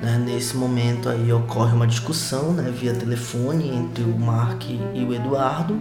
Né? 0.00 0.20
Nesse 0.26 0.56
momento 0.56 1.08
aí 1.08 1.32
ocorre 1.32 1.72
uma 1.72 1.86
discussão 1.86 2.52
né, 2.52 2.70
via 2.76 2.92
telefone 2.92 3.68
entre 3.70 4.02
o 4.02 4.18
Mark 4.18 4.64
e 4.68 5.04
o 5.04 5.14
Eduardo, 5.14 5.80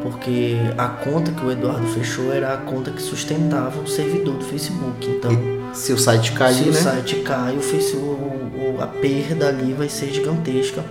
porque 0.00 0.56
a 0.78 0.86
conta 0.86 1.32
que 1.32 1.44
o 1.44 1.50
Eduardo 1.50 1.86
fechou 1.88 2.32
era 2.32 2.54
a 2.54 2.56
conta 2.58 2.92
que 2.92 3.02
sustentava 3.02 3.80
o 3.80 3.88
servidor 3.88 4.34
do 4.34 4.44
Facebook. 4.44 5.04
Então, 5.04 5.32
e 5.32 5.76
se 5.76 5.92
o 5.92 5.98
site 5.98 6.32
cair, 6.32 6.54
se 6.54 6.64
né? 6.64 6.70
o 6.70 6.74
site 6.74 7.16
cai, 7.16 7.56
o 7.56 7.60
Facebook, 7.60 8.18
a 8.80 8.86
perda 8.86 9.48
ali 9.48 9.72
vai 9.72 9.88
ser 9.88 10.12
gigantesca 10.12 10.84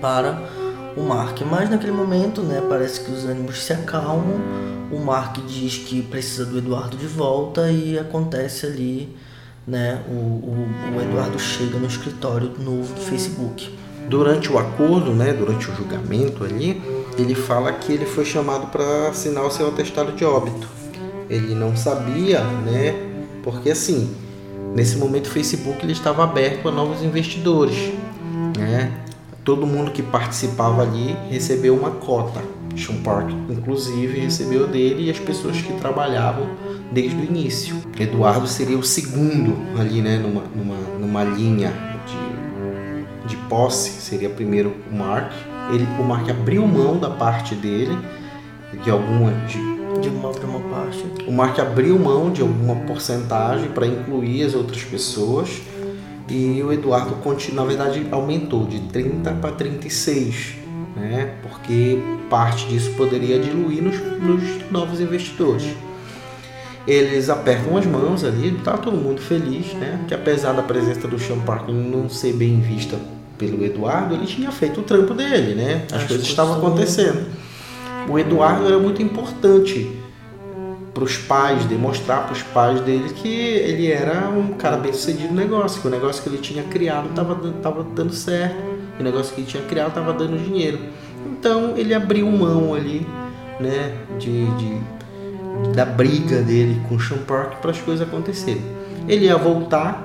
para 0.00 0.40
o 0.96 1.02
Mark. 1.02 1.40
Mas 1.42 1.70
naquele 1.70 1.92
momento, 1.92 2.42
né, 2.42 2.62
parece 2.68 3.00
que 3.00 3.10
os 3.10 3.24
ânimos 3.24 3.62
se 3.62 3.72
acalmam. 3.72 4.40
O 4.90 4.98
Mark 4.98 5.38
diz 5.46 5.78
que 5.78 6.02
precisa 6.02 6.44
do 6.44 6.58
Eduardo 6.58 6.96
de 6.96 7.06
volta 7.06 7.70
e 7.70 7.98
acontece 7.98 8.66
ali, 8.66 9.16
né, 9.66 10.02
o, 10.08 10.12
o, 10.12 10.68
o 10.96 11.00
Eduardo 11.00 11.38
chega 11.38 11.78
no 11.78 11.86
escritório 11.86 12.52
novo 12.58 12.92
do 12.94 13.00
Facebook. 13.00 13.72
Durante 14.08 14.50
o 14.50 14.58
acordo, 14.58 15.12
né, 15.12 15.32
durante 15.32 15.70
o 15.70 15.74
julgamento 15.76 16.42
ali, 16.42 16.82
ele 17.16 17.34
fala 17.34 17.72
que 17.72 17.92
ele 17.92 18.06
foi 18.06 18.24
chamado 18.24 18.66
para 18.66 19.08
assinar 19.08 19.44
o 19.44 19.50
seu 19.50 19.68
atestado 19.68 20.12
de 20.12 20.24
óbito. 20.24 20.66
Ele 21.28 21.54
não 21.54 21.76
sabia, 21.76 22.42
né, 22.42 22.94
porque 23.44 23.70
assim, 23.70 24.12
nesse 24.74 24.96
momento 24.96 25.26
o 25.26 25.30
Facebook 25.30 25.84
ele 25.84 25.92
estava 25.92 26.24
aberto 26.24 26.68
a 26.68 26.72
novos 26.72 27.02
investidores, 27.02 27.92
né? 28.58 29.04
Todo 29.44 29.66
mundo 29.66 29.90
que 29.90 30.02
participava 30.02 30.82
ali 30.82 31.16
recebeu 31.30 31.74
uma 31.74 31.90
cota. 31.90 32.40
Sean 32.76 32.96
Park, 33.02 33.30
inclusive, 33.48 34.20
recebeu 34.20 34.66
dele 34.66 35.06
e 35.06 35.10
as 35.10 35.18
pessoas 35.18 35.60
que 35.60 35.72
trabalhavam 35.74 36.46
desde 36.92 37.16
o 37.16 37.24
início. 37.24 37.76
Eduardo 37.98 38.46
seria 38.46 38.78
o 38.78 38.82
segundo 38.82 39.56
ali, 39.78 40.00
né, 40.00 40.18
numa, 40.18 40.42
numa, 40.54 40.76
numa 40.98 41.24
linha 41.24 41.72
de, 42.06 43.28
de 43.28 43.36
posse, 43.48 43.90
seria 44.00 44.30
primeiro 44.30 44.74
o 44.90 44.94
Mark. 44.94 45.32
Ele, 45.72 45.86
o 45.98 46.04
Mark 46.04 46.28
abriu 46.30 46.66
mão 46.66 46.98
da 46.98 47.10
parte 47.10 47.54
dele, 47.54 47.96
de 48.82 48.90
alguma. 48.90 49.32
De, 49.46 49.80
de 50.00 50.08
uma, 50.08 50.32
de 50.32 50.46
uma 50.46 50.60
parte. 50.60 51.04
O 51.26 51.32
Mark 51.32 51.58
abriu 51.58 51.98
mão 51.98 52.30
de 52.30 52.40
alguma 52.40 52.76
porcentagem 52.86 53.68
para 53.70 53.86
incluir 53.86 54.44
as 54.44 54.54
outras 54.54 54.82
pessoas 54.84 55.60
e 56.30 56.62
o 56.62 56.72
Eduardo, 56.72 57.16
na 57.52 57.64
verdade, 57.64 58.06
aumentou 58.10 58.64
de 58.64 58.80
30 58.80 59.32
para 59.32 59.50
36, 59.50 60.54
né? 60.94 61.34
porque 61.42 61.98
parte 62.30 62.68
disso 62.68 62.92
poderia 62.92 63.38
diluir 63.38 63.82
nos, 63.82 63.98
nos 64.20 64.70
novos 64.70 65.00
investidores. 65.00 65.64
Eles 66.86 67.28
apertam 67.28 67.76
as 67.76 67.84
mãos 67.84 68.24
ali, 68.24 68.52
tá 68.64 68.76
todo 68.76 68.96
mundo 68.96 69.20
feliz, 69.20 69.74
né? 69.74 70.02
Que 70.08 70.14
apesar 70.14 70.52
da 70.54 70.62
presença 70.62 71.06
do 71.06 71.18
Sean 71.18 71.38
Parker 71.40 71.74
não 71.74 72.08
ser 72.08 72.32
bem 72.32 72.58
vista 72.60 72.96
pelo 73.36 73.62
Eduardo, 73.64 74.14
ele 74.14 74.26
tinha 74.26 74.50
feito 74.50 74.80
o 74.80 74.82
trampo 74.82 75.12
dele, 75.12 75.54
né? 75.54 75.84
As, 75.92 76.02
As 76.02 76.08
coisas 76.08 76.26
estavam 76.26 76.56
acontecendo. 76.56 77.26
O 78.08 78.18
Eduardo 78.18 78.66
era 78.66 78.78
muito 78.78 79.02
importante 79.02 79.99
para 81.00 81.04
os 81.06 81.16
pais, 81.16 81.64
demonstrar 81.64 82.24
para 82.24 82.34
os 82.34 82.42
pais 82.42 82.78
dele 82.82 83.08
que 83.14 83.28
ele 83.28 83.90
era 83.90 84.28
um 84.28 84.52
cara 84.52 84.76
bem 84.76 84.92
sucedido 84.92 85.32
no 85.32 85.40
negócio, 85.40 85.80
que 85.80 85.88
o 85.88 85.90
negócio 85.90 86.22
que 86.22 86.28
ele 86.28 86.36
tinha 86.36 86.62
criado 86.64 87.08
estava 87.08 87.34
tava 87.62 87.82
dando 87.82 88.12
certo, 88.12 88.62
o 88.98 89.02
negócio 89.02 89.34
que 89.34 89.40
ele 89.40 89.48
tinha 89.48 89.62
criado 89.62 89.88
estava 89.88 90.12
dando 90.12 90.36
dinheiro. 90.38 90.78
Então 91.26 91.74
ele 91.74 91.94
abriu 91.94 92.30
mão 92.30 92.74
ali, 92.74 93.06
né, 93.58 93.96
de, 94.18 94.44
de 94.56 94.80
da 95.74 95.86
briga 95.86 96.42
dele 96.42 96.80
com 96.86 96.96
o 96.96 97.00
Sean 97.00 97.18
Park 97.18 97.60
para 97.62 97.70
as 97.70 97.80
coisas 97.80 98.06
acontecerem. 98.06 98.62
Ele 99.08 99.24
ia 99.24 99.38
voltar 99.38 100.04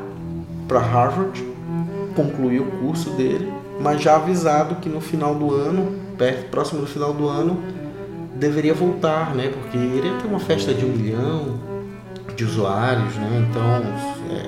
para 0.69 0.79
Harvard, 0.79 1.43
concluir 2.15 2.61
o 2.61 2.65
curso 2.65 3.09
dele, 3.11 3.51
mas 3.81 4.01
já 4.01 4.15
avisado 4.15 4.75
que 4.75 4.87
no 4.87 5.01
final 5.01 5.35
do 5.35 5.53
ano, 5.53 5.93
perto, 6.17 6.49
próximo 6.49 6.79
do 6.79 6.87
final 6.87 7.13
do 7.13 7.27
ano, 7.27 7.61
deveria 8.35 8.73
voltar, 8.73 9.33
né? 9.33 9.49
Porque 9.49 9.77
iria 9.77 10.17
ter 10.17 10.27
uma 10.27 10.39
festa 10.39 10.73
de 10.73 10.85
um 10.85 10.89
milhão 10.89 11.59
de 12.35 12.43
usuários, 12.43 13.15
né? 13.15 13.47
Então 13.49 13.63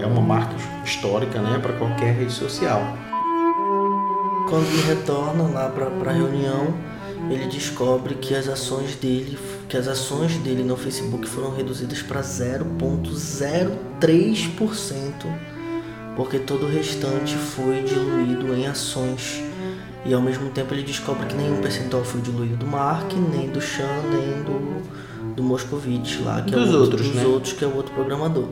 é 0.02 0.06
uma 0.06 0.22
marca 0.22 0.56
histórica, 0.84 1.40
né? 1.40 1.58
Para 1.60 1.74
qualquer 1.74 2.14
rede 2.14 2.32
social. 2.32 2.82
Quando 4.50 4.66
ele 4.68 4.82
retorna 4.82 5.44
lá 5.44 5.70
para 5.70 6.10
a 6.10 6.14
reunião, 6.14 6.74
ele 7.30 7.48
descobre 7.48 8.16
que 8.16 8.36
as 8.36 8.48
ações 8.48 8.96
dele 8.96 9.38
que 9.68 9.76
as 9.76 9.88
ações 9.88 10.38
dele 10.38 10.64
no 10.64 10.78
Facebook 10.78 11.28
foram 11.28 11.54
reduzidas 11.54 12.02
para 12.02 12.22
0,03%, 12.22 15.12
porque 16.16 16.40
todo 16.40 16.66
o 16.66 16.70
restante 16.70 17.36
foi 17.36 17.84
diluído 17.84 18.56
em 18.56 18.66
ações. 18.66 19.44
E 20.08 20.14
ao 20.14 20.22
mesmo 20.22 20.50
tempo 20.50 20.74
ele 20.74 20.84
descobre 20.84 21.26
que 21.26 21.36
nenhum 21.36 21.62
percentual 21.62 22.04
foi 22.04 22.22
diluído 22.22 22.56
do 22.56 22.66
Mark, 22.66 23.12
nem 23.14 23.50
do 23.50 23.60
Chan, 23.60 23.84
nem 24.10 24.44
do, 24.44 25.36
do 25.36 25.44
Moscovitch 25.44 26.22
lá, 26.22 26.42
que 26.42 26.52
Dos 26.52 26.70
é 26.70 26.72
o 26.72 26.80
outro, 26.80 26.82
outros, 26.82 27.08
dos 27.08 27.16
né? 27.16 27.26
outros, 27.26 27.54
que 27.54 27.66
é 27.66 27.68
o 27.68 27.76
outro 27.76 27.94
programador. 27.94 28.48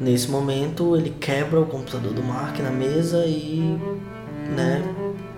Nesse 0.00 0.30
momento 0.30 0.96
ele 0.96 1.10
quebra 1.10 1.60
o 1.60 1.66
computador 1.66 2.12
do 2.12 2.22
Mark 2.22 2.58
na 2.60 2.70
mesa 2.70 3.24
e 3.26 3.76
né, 4.54 4.82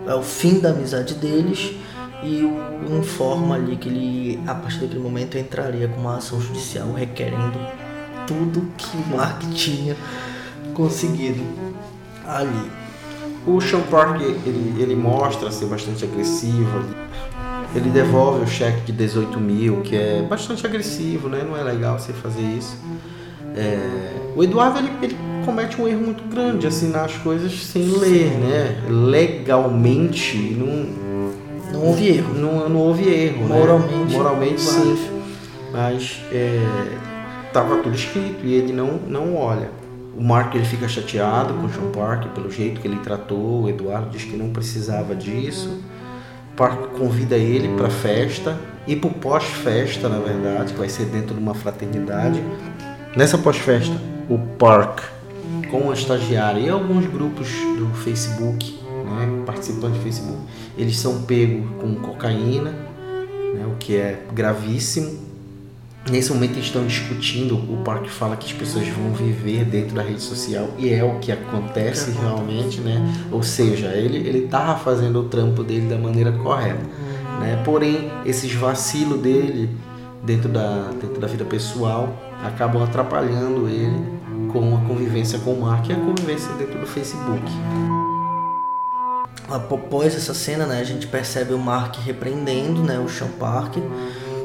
é 0.06 0.14
o 0.14 0.22
fim 0.22 0.60
da 0.60 0.70
amizade 0.70 1.14
deles 1.14 1.74
e 2.22 2.42
o 2.42 2.98
informa 2.98 3.54
ali 3.54 3.76
que 3.76 3.88
ele 3.88 4.40
a 4.46 4.54
partir 4.54 4.80
daquele 4.80 5.00
momento 5.00 5.38
entraria 5.38 5.88
com 5.88 6.00
uma 6.00 6.16
ação 6.16 6.40
judicial 6.40 6.92
requerendo 6.92 7.58
tudo 8.26 8.66
que 8.76 8.96
o 8.96 9.16
Mark 9.16 9.42
tinha 9.54 9.96
conseguido 10.74 11.42
ali. 12.26 12.85
O 13.46 13.60
Sean 13.60 13.82
Park, 13.82 14.20
ele, 14.20 14.74
ele 14.78 14.96
mostra 14.96 15.50
ser 15.50 15.66
bastante 15.66 16.04
agressivo. 16.04 16.84
Ele 17.74 17.90
devolve 17.90 18.42
o 18.42 18.46
cheque 18.46 18.80
de 18.86 18.92
18 18.92 19.38
mil, 19.38 19.82
que 19.82 19.94
é 19.94 20.22
bastante 20.28 20.66
agressivo, 20.66 21.28
né? 21.28 21.44
Não 21.46 21.56
é 21.56 21.62
legal 21.62 21.98
você 21.98 22.12
fazer 22.12 22.42
isso. 22.42 22.76
É, 23.54 24.12
o 24.34 24.42
Eduardo, 24.42 24.78
ele, 24.78 24.90
ele 25.02 25.16
comete 25.44 25.80
um 25.80 25.86
erro 25.86 26.00
muito 26.00 26.24
grande, 26.24 26.58
de 26.58 26.66
assinar 26.66 27.04
as 27.04 27.16
coisas 27.18 27.52
sem 27.66 27.84
ler, 27.84 28.30
né? 28.38 28.82
Legalmente, 28.88 30.36
não... 30.58 31.06
Não 31.72 31.86
houve 31.86 32.08
erro. 32.08 32.34
Não, 32.34 32.68
não 32.68 32.80
houve 32.80 33.08
erro, 33.08 33.48
né? 33.48 33.58
Moralmente, 33.58 34.12
Moralmente, 34.12 34.60
sim. 34.60 35.10
Mas 35.72 36.20
é, 36.32 36.60
tava 37.52 37.76
tudo 37.78 37.94
escrito 37.94 38.44
e 38.44 38.54
ele 38.54 38.72
não, 38.72 38.98
não 39.06 39.36
olha. 39.36 39.68
O 40.16 40.22
Mark 40.22 40.54
ele 40.54 40.64
fica 40.64 40.88
chateado 40.88 41.52
com 41.54 41.66
o 41.66 41.70
Sean 41.70 41.90
Park 41.90 42.28
pelo 42.34 42.50
jeito 42.50 42.80
que 42.80 42.88
ele 42.88 42.98
tratou. 43.00 43.64
O 43.64 43.68
Eduardo 43.68 44.08
diz 44.08 44.24
que 44.24 44.36
não 44.36 44.50
precisava 44.50 45.14
disso. 45.14 45.82
Park 46.56 46.92
convida 46.96 47.36
ele 47.36 47.76
para 47.76 47.90
festa 47.90 48.58
e 48.86 48.96
para 48.96 49.10
pós-festa, 49.10 50.08
na 50.08 50.18
verdade, 50.18 50.72
que 50.72 50.78
vai 50.78 50.88
ser 50.88 51.04
dentro 51.04 51.34
de 51.34 51.40
uma 51.40 51.54
fraternidade. 51.54 52.42
Nessa 53.14 53.36
pós-festa, 53.36 53.94
o 54.28 54.38
Park 54.38 55.00
com 55.70 55.90
a 55.90 55.94
estagiária 55.94 56.60
e 56.60 56.68
alguns 56.68 57.06
grupos 57.06 57.48
do 57.78 57.88
Facebook, 58.02 58.80
né, 59.04 59.42
participantes 59.44 59.98
do 59.98 60.02
Facebook, 60.02 60.38
eles 60.78 60.98
são 60.98 61.22
pegos 61.22 61.68
com 61.80 61.94
cocaína, 61.96 62.70
né, 62.70 63.66
o 63.66 63.76
que 63.76 63.96
é 63.96 64.22
gravíssimo. 64.32 65.25
Nesse 66.10 66.32
momento 66.32 66.56
estão 66.60 66.86
discutindo, 66.86 67.56
o 67.56 67.82
Park 67.84 68.06
fala 68.06 68.36
que 68.36 68.46
as 68.46 68.52
pessoas 68.52 68.86
vão 68.88 69.12
viver 69.12 69.64
dentro 69.64 69.96
da 69.96 70.02
rede 70.02 70.22
social 70.22 70.68
e 70.78 70.92
é 70.92 71.02
o 71.02 71.18
que 71.18 71.32
acontece 71.32 72.12
realmente, 72.12 72.80
né? 72.80 73.02
Ou 73.32 73.42
seja, 73.42 73.88
ele 73.88 74.18
ele 74.18 74.46
tava 74.46 74.78
fazendo 74.78 75.20
o 75.20 75.24
trampo 75.24 75.64
dele 75.64 75.88
da 75.88 75.98
maneira 75.98 76.30
correta, 76.30 76.84
né? 77.40 77.60
Porém, 77.64 78.08
esses 78.24 78.52
vacilos 78.54 79.20
dele 79.20 79.68
dentro 80.22 80.48
da 80.48 80.90
dentro 81.00 81.20
da 81.20 81.26
vida 81.26 81.44
pessoal 81.44 82.16
acabam 82.44 82.84
atrapalhando 82.84 83.68
ele 83.68 84.16
com 84.52 84.76
a 84.76 84.80
convivência 84.82 85.40
com 85.40 85.54
o 85.54 85.60
Mark 85.62 85.88
e 85.88 85.92
a 85.92 85.96
convivência 85.96 86.52
dentro 86.54 86.78
do 86.78 86.86
Facebook. 86.86 87.50
Após 89.48 90.14
essa 90.14 90.34
cena, 90.34 90.66
né, 90.66 90.80
a 90.80 90.84
gente 90.84 91.06
percebe 91.06 91.52
o 91.54 91.58
Mark 91.58 91.96
repreendendo, 92.04 92.82
né, 92.82 92.98
o 92.98 93.08
Sean 93.08 93.28
Park, 93.38 93.76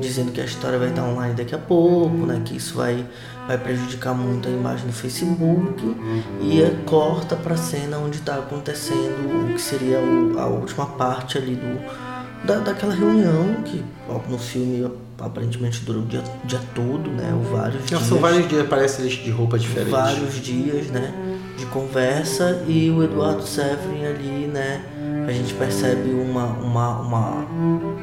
dizendo 0.01 0.31
que 0.31 0.41
a 0.41 0.45
história 0.45 0.77
vai 0.77 0.89
estar 0.89 1.03
online 1.03 1.33
daqui 1.35 1.55
a 1.55 1.57
pouco, 1.57 2.25
né, 2.25 2.41
que 2.43 2.57
isso 2.57 2.75
vai, 2.75 3.05
vai 3.47 3.57
prejudicar 3.57 4.13
muito 4.13 4.47
a 4.49 4.51
imagem 4.51 4.87
do 4.87 4.93
Facebook. 4.93 5.95
E 6.41 6.61
é, 6.61 6.75
corta 6.85 7.35
para 7.35 7.53
a 7.53 7.57
cena 7.57 7.97
onde 7.99 8.17
está 8.17 8.35
acontecendo 8.35 9.49
o 9.51 9.53
que 9.53 9.61
seria 9.61 9.99
o- 9.99 10.37
a 10.39 10.47
última 10.47 10.85
parte 10.85 11.37
ali 11.37 11.55
do 11.55 12.11
da, 12.43 12.57
daquela 12.57 12.95
reunião 12.95 13.57
que 13.63 13.83
no 14.27 14.37
filme 14.39 14.89
aparentemente 15.19 15.81
dura 15.85 15.99
o 15.99 16.01
dia, 16.01 16.23
dia 16.45 16.59
todo, 16.73 17.07
né, 17.11 17.31
ou 17.35 17.43
vários 17.55 17.81
Não, 17.91 17.99
dias. 17.99 18.01
são 18.09 18.17
vários 18.17 18.47
dias, 18.49 18.67
parece 18.67 19.07
de 19.07 19.29
roupa 19.29 19.59
diferente. 19.59 19.91
vários 19.91 20.41
dias, 20.41 20.87
né, 20.87 21.13
de 21.55 21.65
conversa. 21.67 22.63
E 22.67 22.89
o 22.89 23.03
Eduardo 23.03 23.43
Severin 23.43 24.05
ali, 24.05 24.47
né, 24.51 24.81
a 25.27 25.31
gente 25.31 25.53
percebe 25.53 26.09
uma, 26.09 26.45
uma, 26.45 26.99
uma 27.01 27.29
um- 27.51 28.00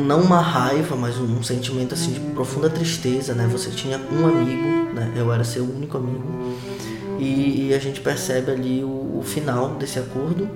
não 0.00 0.20
uma 0.20 0.40
raiva, 0.40 0.96
mas 0.96 1.18
um, 1.18 1.42
sentimento 1.42 1.94
assim 1.94 2.12
de 2.12 2.20
profunda 2.20 2.70
tristeza, 2.70 3.34
né? 3.34 3.46
Você 3.50 3.70
tinha 3.70 3.98
um 3.98 4.26
amigo, 4.26 4.94
né? 4.94 5.12
Eu 5.16 5.32
era 5.32 5.44
seu 5.44 5.64
único 5.64 5.96
amigo 5.98 6.56
e, 7.18 7.68
e 7.68 7.74
a 7.74 7.78
gente 7.78 8.00
percebe 8.00 8.50
ali 8.50 8.82
o, 8.82 9.18
o 9.18 9.22
final 9.24 9.70
desse 9.74 9.98
acordo, 9.98 10.48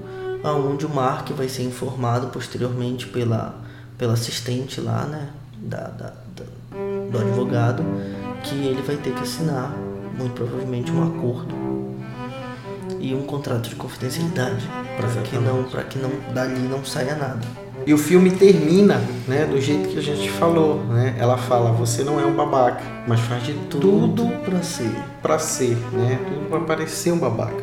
aonde 0.43 0.87
o 0.87 0.89
Mark 0.89 1.31
vai 1.33 1.49
ser 1.49 1.63
informado 1.65 2.29
posteriormente 2.29 3.07
pela 3.07 3.55
pela 3.99 4.13
assistente 4.13 4.81
lá, 4.81 5.05
né? 5.05 5.29
Da, 5.59 5.89
da- 5.89 6.13
da- 6.37 7.11
do 7.11 7.19
advogado 7.19 7.83
que 8.45 8.55
ele 8.55 8.83
vai 8.83 8.97
ter 8.97 9.13
que 9.15 9.23
assinar 9.23 9.75
muito 10.19 10.35
provavelmente 10.35 10.91
um 10.93 11.03
acordo 11.03 11.55
e 13.01 13.15
um 13.15 13.23
contrato 13.23 13.69
de 13.69 13.75
confidencialidade 13.75 14.67
para 14.97 15.09
que 15.23 15.37
não 15.39 15.65
para 15.65 15.83
que 15.85 15.99
não 15.99 16.11
dali 16.35 16.61
não 16.69 16.85
saia 16.85 17.15
nada. 17.15 17.47
E 17.87 17.95
o 17.95 17.99
filme 17.99 18.33
termina, 18.33 19.01
né, 19.29 19.47
do 19.47 19.61
jeito 19.61 19.89
que 19.91 19.99
a 19.99 20.03
gente 20.03 20.29
falou, 20.31 20.83
né? 20.87 21.15
Ela 21.19 21.37
fala: 21.37 21.71
"Você 21.73 22.03
não 22.03 22.19
é 22.19 22.27
um 22.27 22.35
babaca, 22.35 22.83
mas 23.07 23.21
faz 23.21 23.45
de 23.45 23.53
tudo 23.71 24.27
para 24.45 24.61
ser, 24.63 24.91
para 25.23 25.39
ser, 25.39 25.77
né? 25.93 26.19
Tudo 26.29 26.49
para 26.49 26.61
parecer 26.61 27.13
um 27.13 27.19
babaca". 27.19 27.63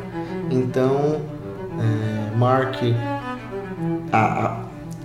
Então, 0.50 1.22
é, 1.78 2.38
Mark 2.38 2.76
a, 4.12 4.18
a, 4.46 4.58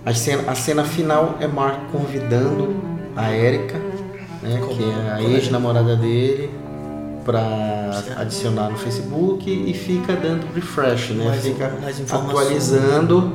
a 0.07 0.15
cena, 0.15 0.45
a 0.47 0.55
cena 0.55 0.85
final 0.85 1.37
é 1.41 1.47
Mark 1.49 1.91
convidando 1.91 2.77
a 3.17 3.33
Erika, 3.35 3.79
né, 4.43 4.61
que 4.69 4.85
é 4.85 5.13
a 5.15 5.23
ex-namorada 5.23 5.97
dele, 5.97 6.51
para 7.25 7.91
adicionar 8.19 8.71
no 8.71 8.77
Facebook 8.79 9.51
e 9.51 9.75
fica 9.75 10.15
dando 10.15 10.47
refresh, 10.55 11.11
né? 11.11 11.25
Mais- 11.27 11.43
fica 11.45 11.73
mais 11.83 12.13
atualizando, 12.13 13.33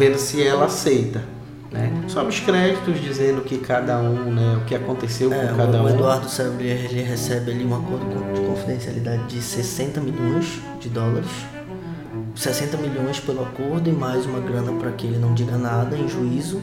vendo 0.00 0.16
se 0.18 0.42
ela 0.42 0.64
aceita. 0.64 1.22
Né? 1.70 1.92
Sobe 2.08 2.30
os 2.30 2.40
créditos 2.40 3.00
dizendo 3.00 3.42
que 3.42 3.58
cada 3.58 3.98
um, 3.98 4.32
né, 4.32 4.58
o 4.60 4.64
que 4.64 4.74
aconteceu 4.74 5.30
É, 5.32 5.48
com 5.48 5.56
cada 5.58 5.78
o, 5.78 5.82
um. 5.82 5.84
o 5.84 5.88
Eduardo 5.90 6.28
Severin 6.28 6.84
ele 6.84 7.02
recebe 7.02 7.50
ali 7.52 7.64
um 7.64 7.74
acordo 7.74 8.06
de 8.34 8.40
confidencialidade 8.40 9.24
de 9.26 9.40
60 9.42 10.00
milhões 10.00 10.58
de 10.80 10.88
dólares. 10.88 11.28
60 12.34 12.76
milhões 12.78 13.20
pelo 13.20 13.42
acordo 13.42 13.88
e 13.88 13.92
mais 13.92 14.24
uma 14.24 14.40
grana 14.40 14.72
para 14.72 14.90
que 14.92 15.06
ele 15.06 15.18
não 15.18 15.34
diga 15.34 15.56
nada 15.58 15.96
em 15.96 16.08
juízo. 16.08 16.60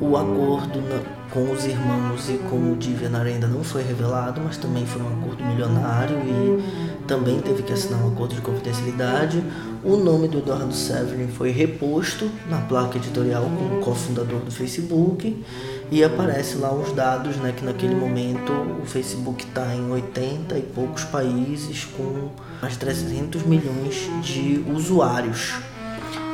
O 0.00 0.16
acordo 0.16 0.80
na- 0.80 1.00
com 1.30 1.50
os 1.50 1.64
irmãos 1.64 2.28
e 2.28 2.34
com 2.50 2.72
o 2.72 2.76
Divianar 2.76 3.26
ainda 3.26 3.46
não 3.46 3.62
foi 3.64 3.82
revelado, 3.82 4.40
mas 4.44 4.56
também 4.56 4.84
foi 4.84 5.00
um 5.00 5.08
acordo 5.20 5.42
milionário 5.44 6.16
e 6.18 6.93
também 7.06 7.40
teve 7.40 7.62
que 7.62 7.72
assinar 7.72 8.02
um 8.02 8.12
acordo 8.12 8.34
de 8.34 8.40
confidencialidade. 8.40 9.42
O 9.82 9.96
nome 9.96 10.28
do 10.28 10.38
Eduardo 10.38 10.72
Severin 10.72 11.28
foi 11.28 11.50
reposto 11.50 12.30
na 12.48 12.58
placa 12.58 12.96
editorial 12.96 13.44
como 13.44 13.80
cofundador 13.80 14.40
do 14.40 14.50
Facebook 14.50 15.44
e 15.90 16.02
aparece 16.02 16.56
lá 16.56 16.72
os 16.72 16.92
dados, 16.92 17.36
né, 17.36 17.52
que 17.56 17.64
naquele 17.64 17.94
momento 17.94 18.52
o 18.82 18.86
Facebook 18.86 19.44
está 19.44 19.74
em 19.74 19.90
80 19.90 20.56
e 20.58 20.62
poucos 20.62 21.04
países 21.04 21.84
com 21.84 22.30
mais 22.60 22.74
de 22.74 22.80
300 22.80 23.42
milhões 23.44 24.08
de 24.22 24.64
usuários. 24.74 25.54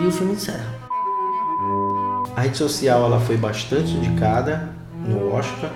E 0.01 0.07
o 0.07 0.11
filme 0.11 0.35
encerra. 0.35 0.79
A 2.37 2.43
rede 2.43 2.57
social 2.57 3.05
ela 3.05 3.21
foi 3.21 3.37
bastante 3.37 3.91
indicada 3.91 4.71
no 5.07 5.35
Oscar, 5.35 5.71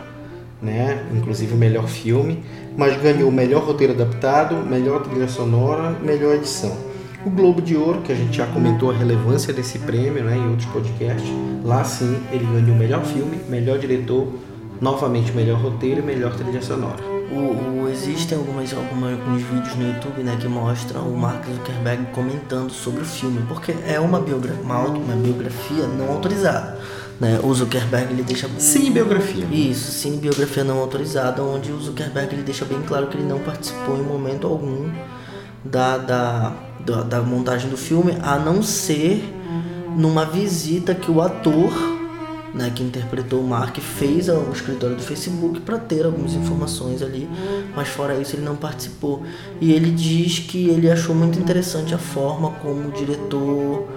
né? 0.65 1.05
Inclusive 1.15 1.53
o 1.55 1.57
melhor 1.57 1.87
filme, 1.87 2.43
mas 2.77 2.97
ganhou 3.01 3.31
melhor 3.31 3.63
roteiro 3.65 3.93
adaptado, 3.93 4.57
melhor 4.57 5.03
trilha 5.03 5.29
sonora, 5.29 5.91
melhor 6.03 6.35
edição. 6.35 6.73
O 7.25 7.31
Globo 7.31 7.63
de 7.63 7.77
Ouro, 7.77 8.01
que 8.03 8.13
a 8.13 8.15
gente 8.15 8.37
já 8.37 8.47
comentou 8.47 8.91
a 8.91 8.95
relevância 8.95 9.53
desse 9.53 9.79
prêmio, 9.79 10.23
né, 10.25 10.37
em 10.37 10.49
outros 10.51 10.67
podcasts, 10.69 11.31
lá 11.65 11.83
sim 11.85 12.17
ele 12.31 12.45
ganhou 12.45 12.77
melhor 12.77 13.03
filme, 13.05 13.39
melhor 13.49 13.79
diretor, 13.79 14.29
novamente 14.81 15.33
melhor 15.33 15.59
roteiro 15.61 16.01
e 16.01 16.03
melhor 16.03 16.35
trilha 16.35 16.61
sonora. 16.61 17.03
O, 17.33 17.85
o- 17.85 17.89
existem 17.89 18.37
algumas, 18.37 18.73
algumas, 18.75 19.13
alguns 19.19 19.43
vídeos 19.43 19.75
no 19.77 19.87
YouTube 19.87 20.23
né, 20.23 20.37
que 20.39 20.47
mostram 20.47 21.03
o 21.09 21.17
Mark 21.17 21.43
Zuckerberg 21.47 22.07
comentando 22.13 22.71
sobre 22.71 23.01
o 23.01 23.05
filme, 23.05 23.41
porque 23.49 23.75
é 23.89 23.99
uma, 23.99 24.21
biogra 24.21 24.53
uma, 24.63 24.81
uma 24.81 25.15
biografia 25.17 25.87
não 25.87 26.11
autorizada. 26.13 26.79
Né? 27.21 27.39
O 27.43 27.55
Zuckerberg 27.55 28.13
ele 28.13 28.23
deixa 28.23 28.49
Sim, 28.59 28.91
biografia. 28.91 29.45
Isso, 29.51 29.93
sim, 29.93 30.19
biografia 30.19 30.65
não 30.65 30.79
autorizada, 30.79 31.43
onde 31.43 31.71
o 31.71 31.81
Zuckerberg 31.81 32.35
ele 32.35 32.43
deixa 32.43 32.65
bem 32.65 32.81
claro 32.83 33.07
que 33.07 33.17
ele 33.17 33.27
não 33.27 33.39
participou 33.39 33.97
em 33.97 34.03
momento 34.03 34.47
algum 34.47 34.91
da, 35.65 35.97
da, 35.97 36.53
da, 36.85 37.03
da 37.03 37.23
montagem 37.23 37.71
do 37.71 37.77
filme, 37.77 38.17
a 38.23 38.39
não 38.39 38.63
ser 38.63 39.25
numa 39.97 40.25
visita 40.25 40.95
que 40.95 41.11
o 41.11 41.23
ator 41.23 41.73
né, 42.55 42.71
que 42.73 42.83
interpretou 42.85 43.41
o 43.41 43.47
Mark, 43.47 43.77
fez 43.79 44.29
o 44.29 44.53
escritório 44.53 44.95
do 44.95 45.03
Facebook 45.03 45.61
para 45.61 45.77
ter 45.77 46.07
algumas 46.07 46.35
informações 46.35 47.03
ali, 47.03 47.29
mas 47.75 47.89
fora 47.89 48.15
isso 48.15 48.37
ele 48.37 48.45
não 48.45 48.55
participou. 48.55 49.25
E 49.61 49.73
ele 49.73 49.91
diz 49.91 50.39
que 50.39 50.69
ele 50.69 50.89
achou 50.89 51.15
muito 51.15 51.39
interessante 51.39 51.93
a 51.95 51.99
forma 51.99 52.53
como 52.63 52.89
o 52.89 52.93
diretor 52.93 53.89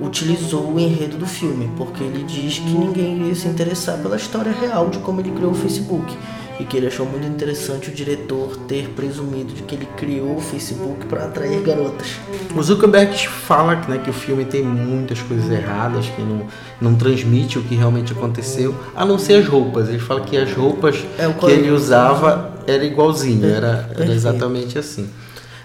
utilizou 0.00 0.72
o 0.72 0.80
enredo 0.80 1.16
do 1.16 1.26
filme, 1.26 1.70
porque 1.76 2.02
ele 2.02 2.24
diz 2.24 2.58
que 2.58 2.70
ninguém 2.70 3.28
ia 3.28 3.34
se 3.34 3.46
interessar 3.48 3.98
pela 3.98 4.16
história 4.16 4.52
real 4.52 4.88
de 4.88 4.98
como 4.98 5.20
ele 5.20 5.30
criou 5.30 5.52
o 5.52 5.54
Facebook 5.54 6.16
e 6.58 6.64
que 6.64 6.76
ele 6.76 6.86
achou 6.86 7.04
muito 7.06 7.26
interessante 7.26 7.90
o 7.90 7.92
diretor 7.92 8.56
ter 8.68 8.88
presumido 8.90 9.52
de 9.52 9.62
que 9.62 9.74
ele 9.74 9.88
criou 9.96 10.36
o 10.36 10.40
Facebook 10.40 11.06
para 11.06 11.24
atrair 11.24 11.60
garotas. 11.62 12.16
O 12.54 12.62
Zuckerberg 12.62 13.16
fala 13.26 13.74
né, 13.88 13.98
que 13.98 14.10
o 14.10 14.12
filme 14.12 14.44
tem 14.44 14.62
muitas 14.62 15.20
coisas 15.22 15.50
erradas, 15.50 16.06
que 16.06 16.22
não, 16.22 16.46
não 16.80 16.94
transmite 16.94 17.58
o 17.58 17.62
que 17.62 17.74
realmente 17.74 18.12
aconteceu, 18.12 18.74
a 18.94 19.04
não 19.04 19.18
ser 19.18 19.34
as 19.34 19.48
roupas. 19.48 19.88
Ele 19.88 19.98
fala 19.98 20.20
que 20.20 20.36
as 20.36 20.52
roupas 20.52 21.04
é, 21.18 21.28
que 21.32 21.50
ele 21.50 21.70
usava 21.70 22.54
era 22.66 22.84
igualzinho, 22.84 23.46
era, 23.46 23.90
era 23.96 24.12
exatamente 24.12 24.78
assim. 24.78 25.08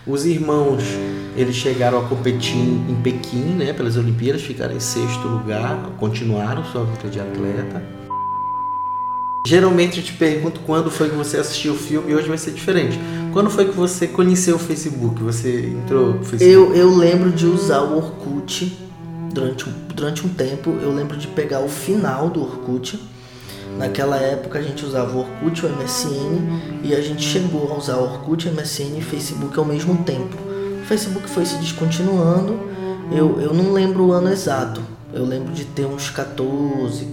Os 0.09 0.25
irmãos, 0.25 0.81
eles 1.37 1.55
chegaram 1.55 1.99
a 1.99 2.01
competir 2.01 2.57
em 2.57 2.95
Pequim, 3.03 3.53
né, 3.53 3.73
pelas 3.73 3.95
Olimpíadas, 3.95 4.41
ficaram 4.41 4.75
em 4.75 4.79
sexto 4.79 5.27
lugar, 5.27 5.91
continuaram 5.99 6.65
sua 6.65 6.83
vida 6.83 7.07
de 7.09 7.19
atleta. 7.19 7.83
Geralmente 9.45 9.99
eu 9.99 10.03
te 10.03 10.13
pergunto 10.13 10.61
quando 10.61 10.89
foi 10.89 11.09
que 11.09 11.15
você 11.15 11.37
assistiu 11.37 11.73
o 11.73 11.75
filme 11.75 12.11
e 12.11 12.15
hoje 12.15 12.27
vai 12.27 12.39
ser 12.39 12.51
diferente. 12.53 12.99
Quando 13.31 13.51
foi 13.51 13.65
que 13.65 13.75
você 13.75 14.07
conheceu 14.07 14.55
o 14.55 14.59
Facebook? 14.59 15.21
Você 15.21 15.75
entrou 15.83 16.15
no 16.15 16.25
Facebook? 16.25 16.51
Eu, 16.51 16.73
eu 16.73 16.89
lembro 16.89 17.29
de 17.29 17.45
usar 17.45 17.81
o 17.81 17.95
Orkut 17.95 18.75
durante, 19.31 19.69
durante 19.93 20.25
um 20.25 20.29
tempo. 20.29 20.71
Eu 20.81 20.91
lembro 20.91 21.17
de 21.17 21.27
pegar 21.27 21.59
o 21.59 21.69
final 21.69 22.31
do 22.31 22.41
Orkut. 22.41 22.99
Naquela 23.77 24.17
época 24.17 24.59
a 24.59 24.61
gente 24.61 24.85
usava 24.85 25.15
o 25.15 25.19
Orkut, 25.19 25.65
o 25.65 25.69
MSN 25.69 26.81
e 26.83 26.93
a 26.93 27.01
gente 27.01 27.23
chegou 27.23 27.71
a 27.71 27.77
usar 27.77 27.97
o 27.97 28.03
Orkut, 28.03 28.49
MSN 28.49 28.97
e 28.97 29.01
Facebook 29.01 29.57
ao 29.57 29.65
mesmo 29.65 30.03
tempo. 30.03 30.35
O 30.81 30.85
Facebook 30.85 31.29
foi 31.29 31.45
se 31.45 31.57
descontinuando. 31.57 32.59
Eu, 33.11 33.39
eu 33.39 33.53
não 33.53 33.71
lembro 33.71 34.05
o 34.05 34.11
ano 34.11 34.29
exato. 34.29 34.81
Eu 35.13 35.25
lembro 35.25 35.53
de 35.53 35.65
ter 35.65 35.85
uns 35.85 36.09
14, 36.09 37.07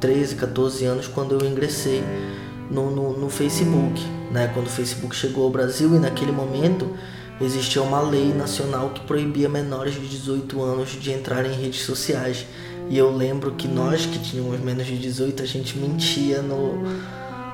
13, 0.00 0.34
14 0.34 0.84
anos 0.84 1.06
quando 1.06 1.38
eu 1.38 1.48
ingressei 1.48 2.02
no, 2.70 2.90
no, 2.90 3.18
no, 3.18 3.30
Facebook, 3.30 4.04
né? 4.30 4.50
Quando 4.52 4.66
o 4.66 4.70
Facebook 4.70 5.14
chegou 5.14 5.44
ao 5.44 5.50
Brasil 5.50 5.94
e 5.94 5.98
naquele 5.98 6.32
momento 6.32 6.90
existia 7.40 7.82
uma 7.82 8.00
lei 8.00 8.32
nacional 8.34 8.90
que 8.90 9.00
proibia 9.02 9.48
menores 9.48 9.94
de 9.94 10.06
18 10.06 10.60
anos 10.62 10.90
de 10.90 11.12
entrar 11.12 11.46
em 11.46 11.52
redes 11.52 11.82
sociais. 11.82 12.46
E 12.90 12.96
eu 12.96 13.14
lembro 13.14 13.52
que 13.52 13.68
nós 13.68 14.06
que 14.06 14.18
tínhamos 14.18 14.60
menos 14.60 14.86
de 14.86 14.96
18, 14.96 15.42
a 15.42 15.46
gente 15.46 15.78
mentia 15.78 16.40
no, 16.40 16.82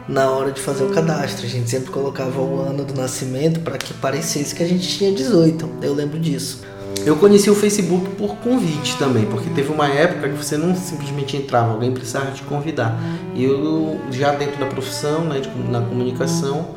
na 0.08 0.30
hora 0.30 0.52
de 0.52 0.60
fazer 0.60 0.84
o 0.84 0.90
cadastro. 0.90 1.44
A 1.46 1.48
gente 1.48 1.68
sempre 1.68 1.90
colocava 1.90 2.40
o 2.40 2.60
ano 2.60 2.84
do 2.84 2.94
nascimento 2.94 3.60
para 3.60 3.76
que 3.76 3.92
parecesse 3.94 4.54
que 4.54 4.62
a 4.62 4.66
gente 4.66 4.86
tinha 4.86 5.12
18. 5.12 5.68
Eu 5.82 5.94
lembro 5.94 6.18
disso. 6.18 6.62
Eu 7.04 7.16
conheci 7.16 7.50
o 7.50 7.54
Facebook 7.54 8.10
por 8.10 8.36
convite 8.36 8.96
também, 8.96 9.26
porque 9.26 9.50
teve 9.50 9.72
uma 9.72 9.88
época 9.88 10.28
que 10.28 10.36
você 10.36 10.56
não 10.56 10.74
simplesmente 10.74 11.36
entrava, 11.36 11.72
alguém 11.72 11.92
precisava 11.92 12.30
te 12.30 12.42
convidar. 12.42 12.98
E 13.34 13.44
eu, 13.44 14.00
já 14.10 14.32
dentro 14.32 14.58
da 14.58 14.66
profissão, 14.66 15.24
né, 15.24 15.42
na 15.68 15.80
comunicação, 15.80 16.68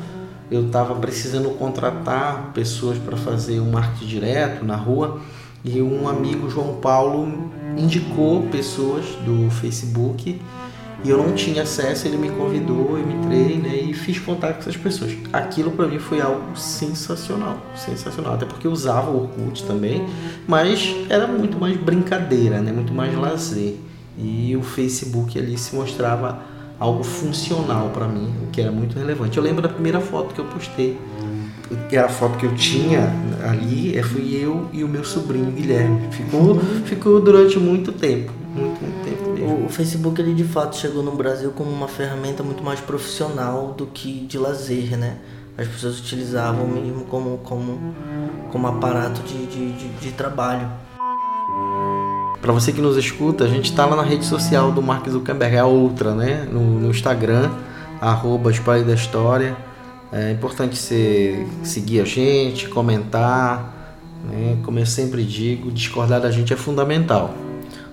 eu 0.50 0.66
estava 0.66 0.94
precisando 0.96 1.50
contratar 1.50 2.50
pessoas 2.52 2.98
para 2.98 3.16
fazer 3.16 3.60
um 3.60 3.70
marketing 3.70 4.06
direto 4.06 4.64
na 4.64 4.76
rua 4.76 5.20
e 5.64 5.80
um 5.80 6.08
amigo, 6.08 6.50
João 6.50 6.74
Paulo, 6.74 7.50
indicou 7.76 8.42
pessoas 8.42 9.04
do 9.24 9.50
Facebook 9.50 10.40
e 11.04 11.10
eu 11.10 11.16
não 11.16 11.32
tinha 11.32 11.62
acesso, 11.62 12.08
ele 12.08 12.16
me 12.16 12.28
convidou, 12.30 12.98
eu 12.98 13.10
entrei 13.10 13.56
né, 13.56 13.76
e 13.76 13.94
fiz 13.94 14.18
contato 14.18 14.54
com 14.54 14.60
essas 14.60 14.76
pessoas. 14.76 15.16
Aquilo 15.32 15.70
para 15.70 15.86
mim 15.86 16.00
foi 16.00 16.20
algo 16.20 16.56
sensacional, 16.56 17.58
sensacional, 17.76 18.34
até 18.34 18.44
porque 18.44 18.66
eu 18.66 18.72
usava 18.72 19.10
o 19.10 19.22
Orkut 19.22 19.64
também, 19.64 20.04
mas 20.46 20.96
era 21.08 21.26
muito 21.28 21.56
mais 21.56 21.76
brincadeira, 21.76 22.60
né, 22.60 22.72
muito 22.72 22.92
mais 22.92 23.16
lazer. 23.16 23.76
E 24.18 24.56
o 24.56 24.62
Facebook 24.62 25.38
ali 25.38 25.56
se 25.56 25.76
mostrava 25.76 26.40
algo 26.80 27.04
funcional 27.04 27.90
para 27.90 28.08
mim, 28.08 28.34
o 28.42 28.50
que 28.50 28.60
era 28.60 28.72
muito 28.72 28.98
relevante. 28.98 29.38
Eu 29.38 29.44
lembro 29.44 29.62
da 29.62 29.68
primeira 29.68 30.00
foto 30.00 30.34
que 30.34 30.40
eu 30.40 30.44
postei, 30.46 30.98
que 31.88 31.96
era 31.96 32.06
a 32.06 32.10
foto 32.10 32.38
que 32.38 32.46
eu 32.46 32.54
tinha 32.54 33.12
ali, 33.48 33.96
é, 33.96 34.02
fui 34.02 34.34
eu 34.34 34.68
e 34.72 34.82
o 34.84 34.88
meu 34.88 35.04
sobrinho 35.04 35.50
Guilherme. 35.50 36.08
Ficou, 36.10 36.58
ficou 36.84 37.20
durante 37.20 37.58
muito 37.58 37.92
tempo, 37.92 38.32
muito, 38.54 38.80
muito 38.80 39.04
tempo 39.04 39.18
o, 39.48 39.66
o, 39.66 39.68
Facebook 39.68 40.20
ele 40.20 40.34
de 40.34 40.44
fato 40.44 40.76
chegou 40.76 41.02
no 41.02 41.12
Brasil 41.12 41.52
como 41.54 41.70
uma 41.70 41.88
ferramenta 41.88 42.42
muito 42.42 42.62
mais 42.62 42.80
profissional 42.80 43.74
do 43.76 43.86
que 43.86 44.26
de 44.26 44.38
lazer, 44.38 44.96
né? 44.96 45.16
As 45.56 45.66
pessoas 45.66 45.98
utilizavam 45.98 46.66
mesmo 46.68 47.04
como, 47.04 47.38
como, 47.38 47.94
como 48.52 48.66
aparato 48.68 49.22
de, 49.22 49.46
de, 49.46 49.72
de, 49.72 49.88
de 49.88 50.12
trabalho. 50.12 50.68
Para 52.40 52.52
você 52.52 52.72
que 52.72 52.80
nos 52.80 52.96
escuta, 52.96 53.44
a 53.44 53.48
gente 53.48 53.70
está 53.70 53.84
lá 53.84 53.96
na 53.96 54.04
rede 54.04 54.24
social 54.24 54.70
do 54.70 54.80
Mark 54.80 55.08
Zuckerberg, 55.08 55.56
é 55.56 55.58
a 55.58 55.66
outra, 55.66 56.14
né? 56.14 56.46
No, 56.50 56.60
no 56.60 56.90
Instagram, 56.90 57.50
arroba 58.00 58.52
da 58.86 58.94
História. 58.94 59.56
É 60.12 60.32
importante 60.32 60.76
você 60.76 61.46
seguir 61.62 62.00
a 62.00 62.04
gente, 62.04 62.68
comentar, 62.68 63.96
né? 64.24 64.58
Como 64.64 64.78
eu 64.78 64.86
sempre 64.86 65.22
digo, 65.22 65.70
discordar 65.70 66.20
da 66.20 66.30
gente 66.30 66.52
é 66.52 66.56
fundamental. 66.56 67.34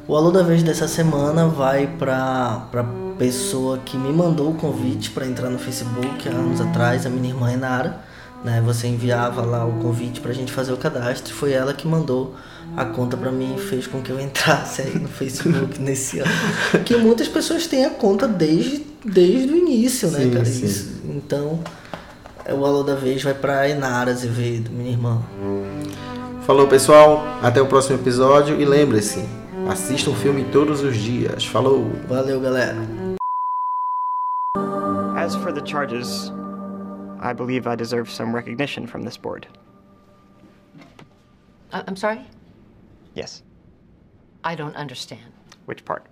O 0.08 0.16
alô 0.16 0.32
da 0.32 0.44
vez 0.44 0.64
dessa 0.64 0.88
semana 0.88 1.48
vai 1.48 1.88
para 1.88 2.68
para 2.72 2.86
pessoa 3.18 3.78
que 3.80 3.98
me 3.98 4.12
mandou 4.12 4.52
o 4.52 4.56
convite 4.56 5.10
para 5.10 5.26
entrar 5.26 5.50
no 5.50 5.58
Facebook 5.58 6.28
há 6.28 6.32
anos 6.32 6.60
atrás, 6.62 7.06
a 7.06 7.10
minha 7.10 7.30
irmã 7.30 7.52
Enara. 7.52 8.04
Né? 8.44 8.62
Você 8.66 8.88
enviava 8.88 9.42
lá 9.42 9.66
o 9.66 9.74
convite 9.82 10.20
para 10.20 10.32
a 10.32 10.34
gente 10.34 10.52
fazer 10.52 10.72
o 10.72 10.78
cadastro. 10.78 11.34
Foi 11.34 11.52
ela 11.52 11.74
que 11.74 11.88
mandou 11.88 12.36
a 12.76 12.86
conta 12.86 13.18
para 13.18 13.32
mim 13.32 13.56
e 13.58 13.60
fez 13.60 13.88
com 13.88 14.02
que 14.02 14.12
eu 14.12 14.20
entrasse 14.20 14.84
aí 14.84 15.00
no 15.00 15.08
Facebook 15.08 15.80
nesse 15.82 16.20
ano. 16.20 16.32
Porque 16.72 16.96
muitas 16.98 17.28
pessoas 17.28 17.66
têm 17.66 17.86
a 17.86 17.90
conta 17.90 18.28
desde, 18.28 18.86
desde 19.04 19.52
o 19.52 19.58
início, 19.58 20.12
né, 20.12 20.20
sim, 20.20 20.32
cara? 20.32 20.46
Sim. 20.46 20.66
Isso, 20.66 21.02
então, 21.06 21.60
o 22.54 22.66
alô 22.66 22.84
da 22.84 22.96
vez 22.96 23.24
vai 23.24 23.34
para 23.34 23.70
Enara 23.70 24.12
Azevedo, 24.12 24.70
minha 24.72 24.92
irmã. 24.92 25.22
Falou, 26.46 26.68
pessoal. 26.68 27.24
Até 27.42 27.62
o 27.62 27.66
próximo 27.66 28.00
episódio 28.00 28.60
e 28.60 28.66
lembre-se, 28.66 29.26
Assista 29.68 30.12
um 30.12 30.16
filme 30.16 30.44
todos 30.52 30.84
os 30.84 30.96
dias. 30.96 31.44
Falou! 31.44 31.90
Valeu, 32.08 32.40
galera! 32.40 32.78
As 35.18 35.36
for 35.36 35.52
the 35.52 35.66
charges, 35.66 36.32
I 37.20 37.34
believe 37.34 37.68
I 37.68 37.76
deserve 37.76 38.12
some 38.12 38.32
recognition 38.32 38.86
from 38.86 39.04
this 39.04 39.18
board. 39.18 39.48
Uh, 41.74 41.82
I'm 41.88 41.96
sorry? 41.96 42.22
Yes. 43.16 43.42
I 44.44 44.54
don't 44.54 44.76
understand. 44.76 45.32
Which 45.66 45.84
part? 45.84 46.06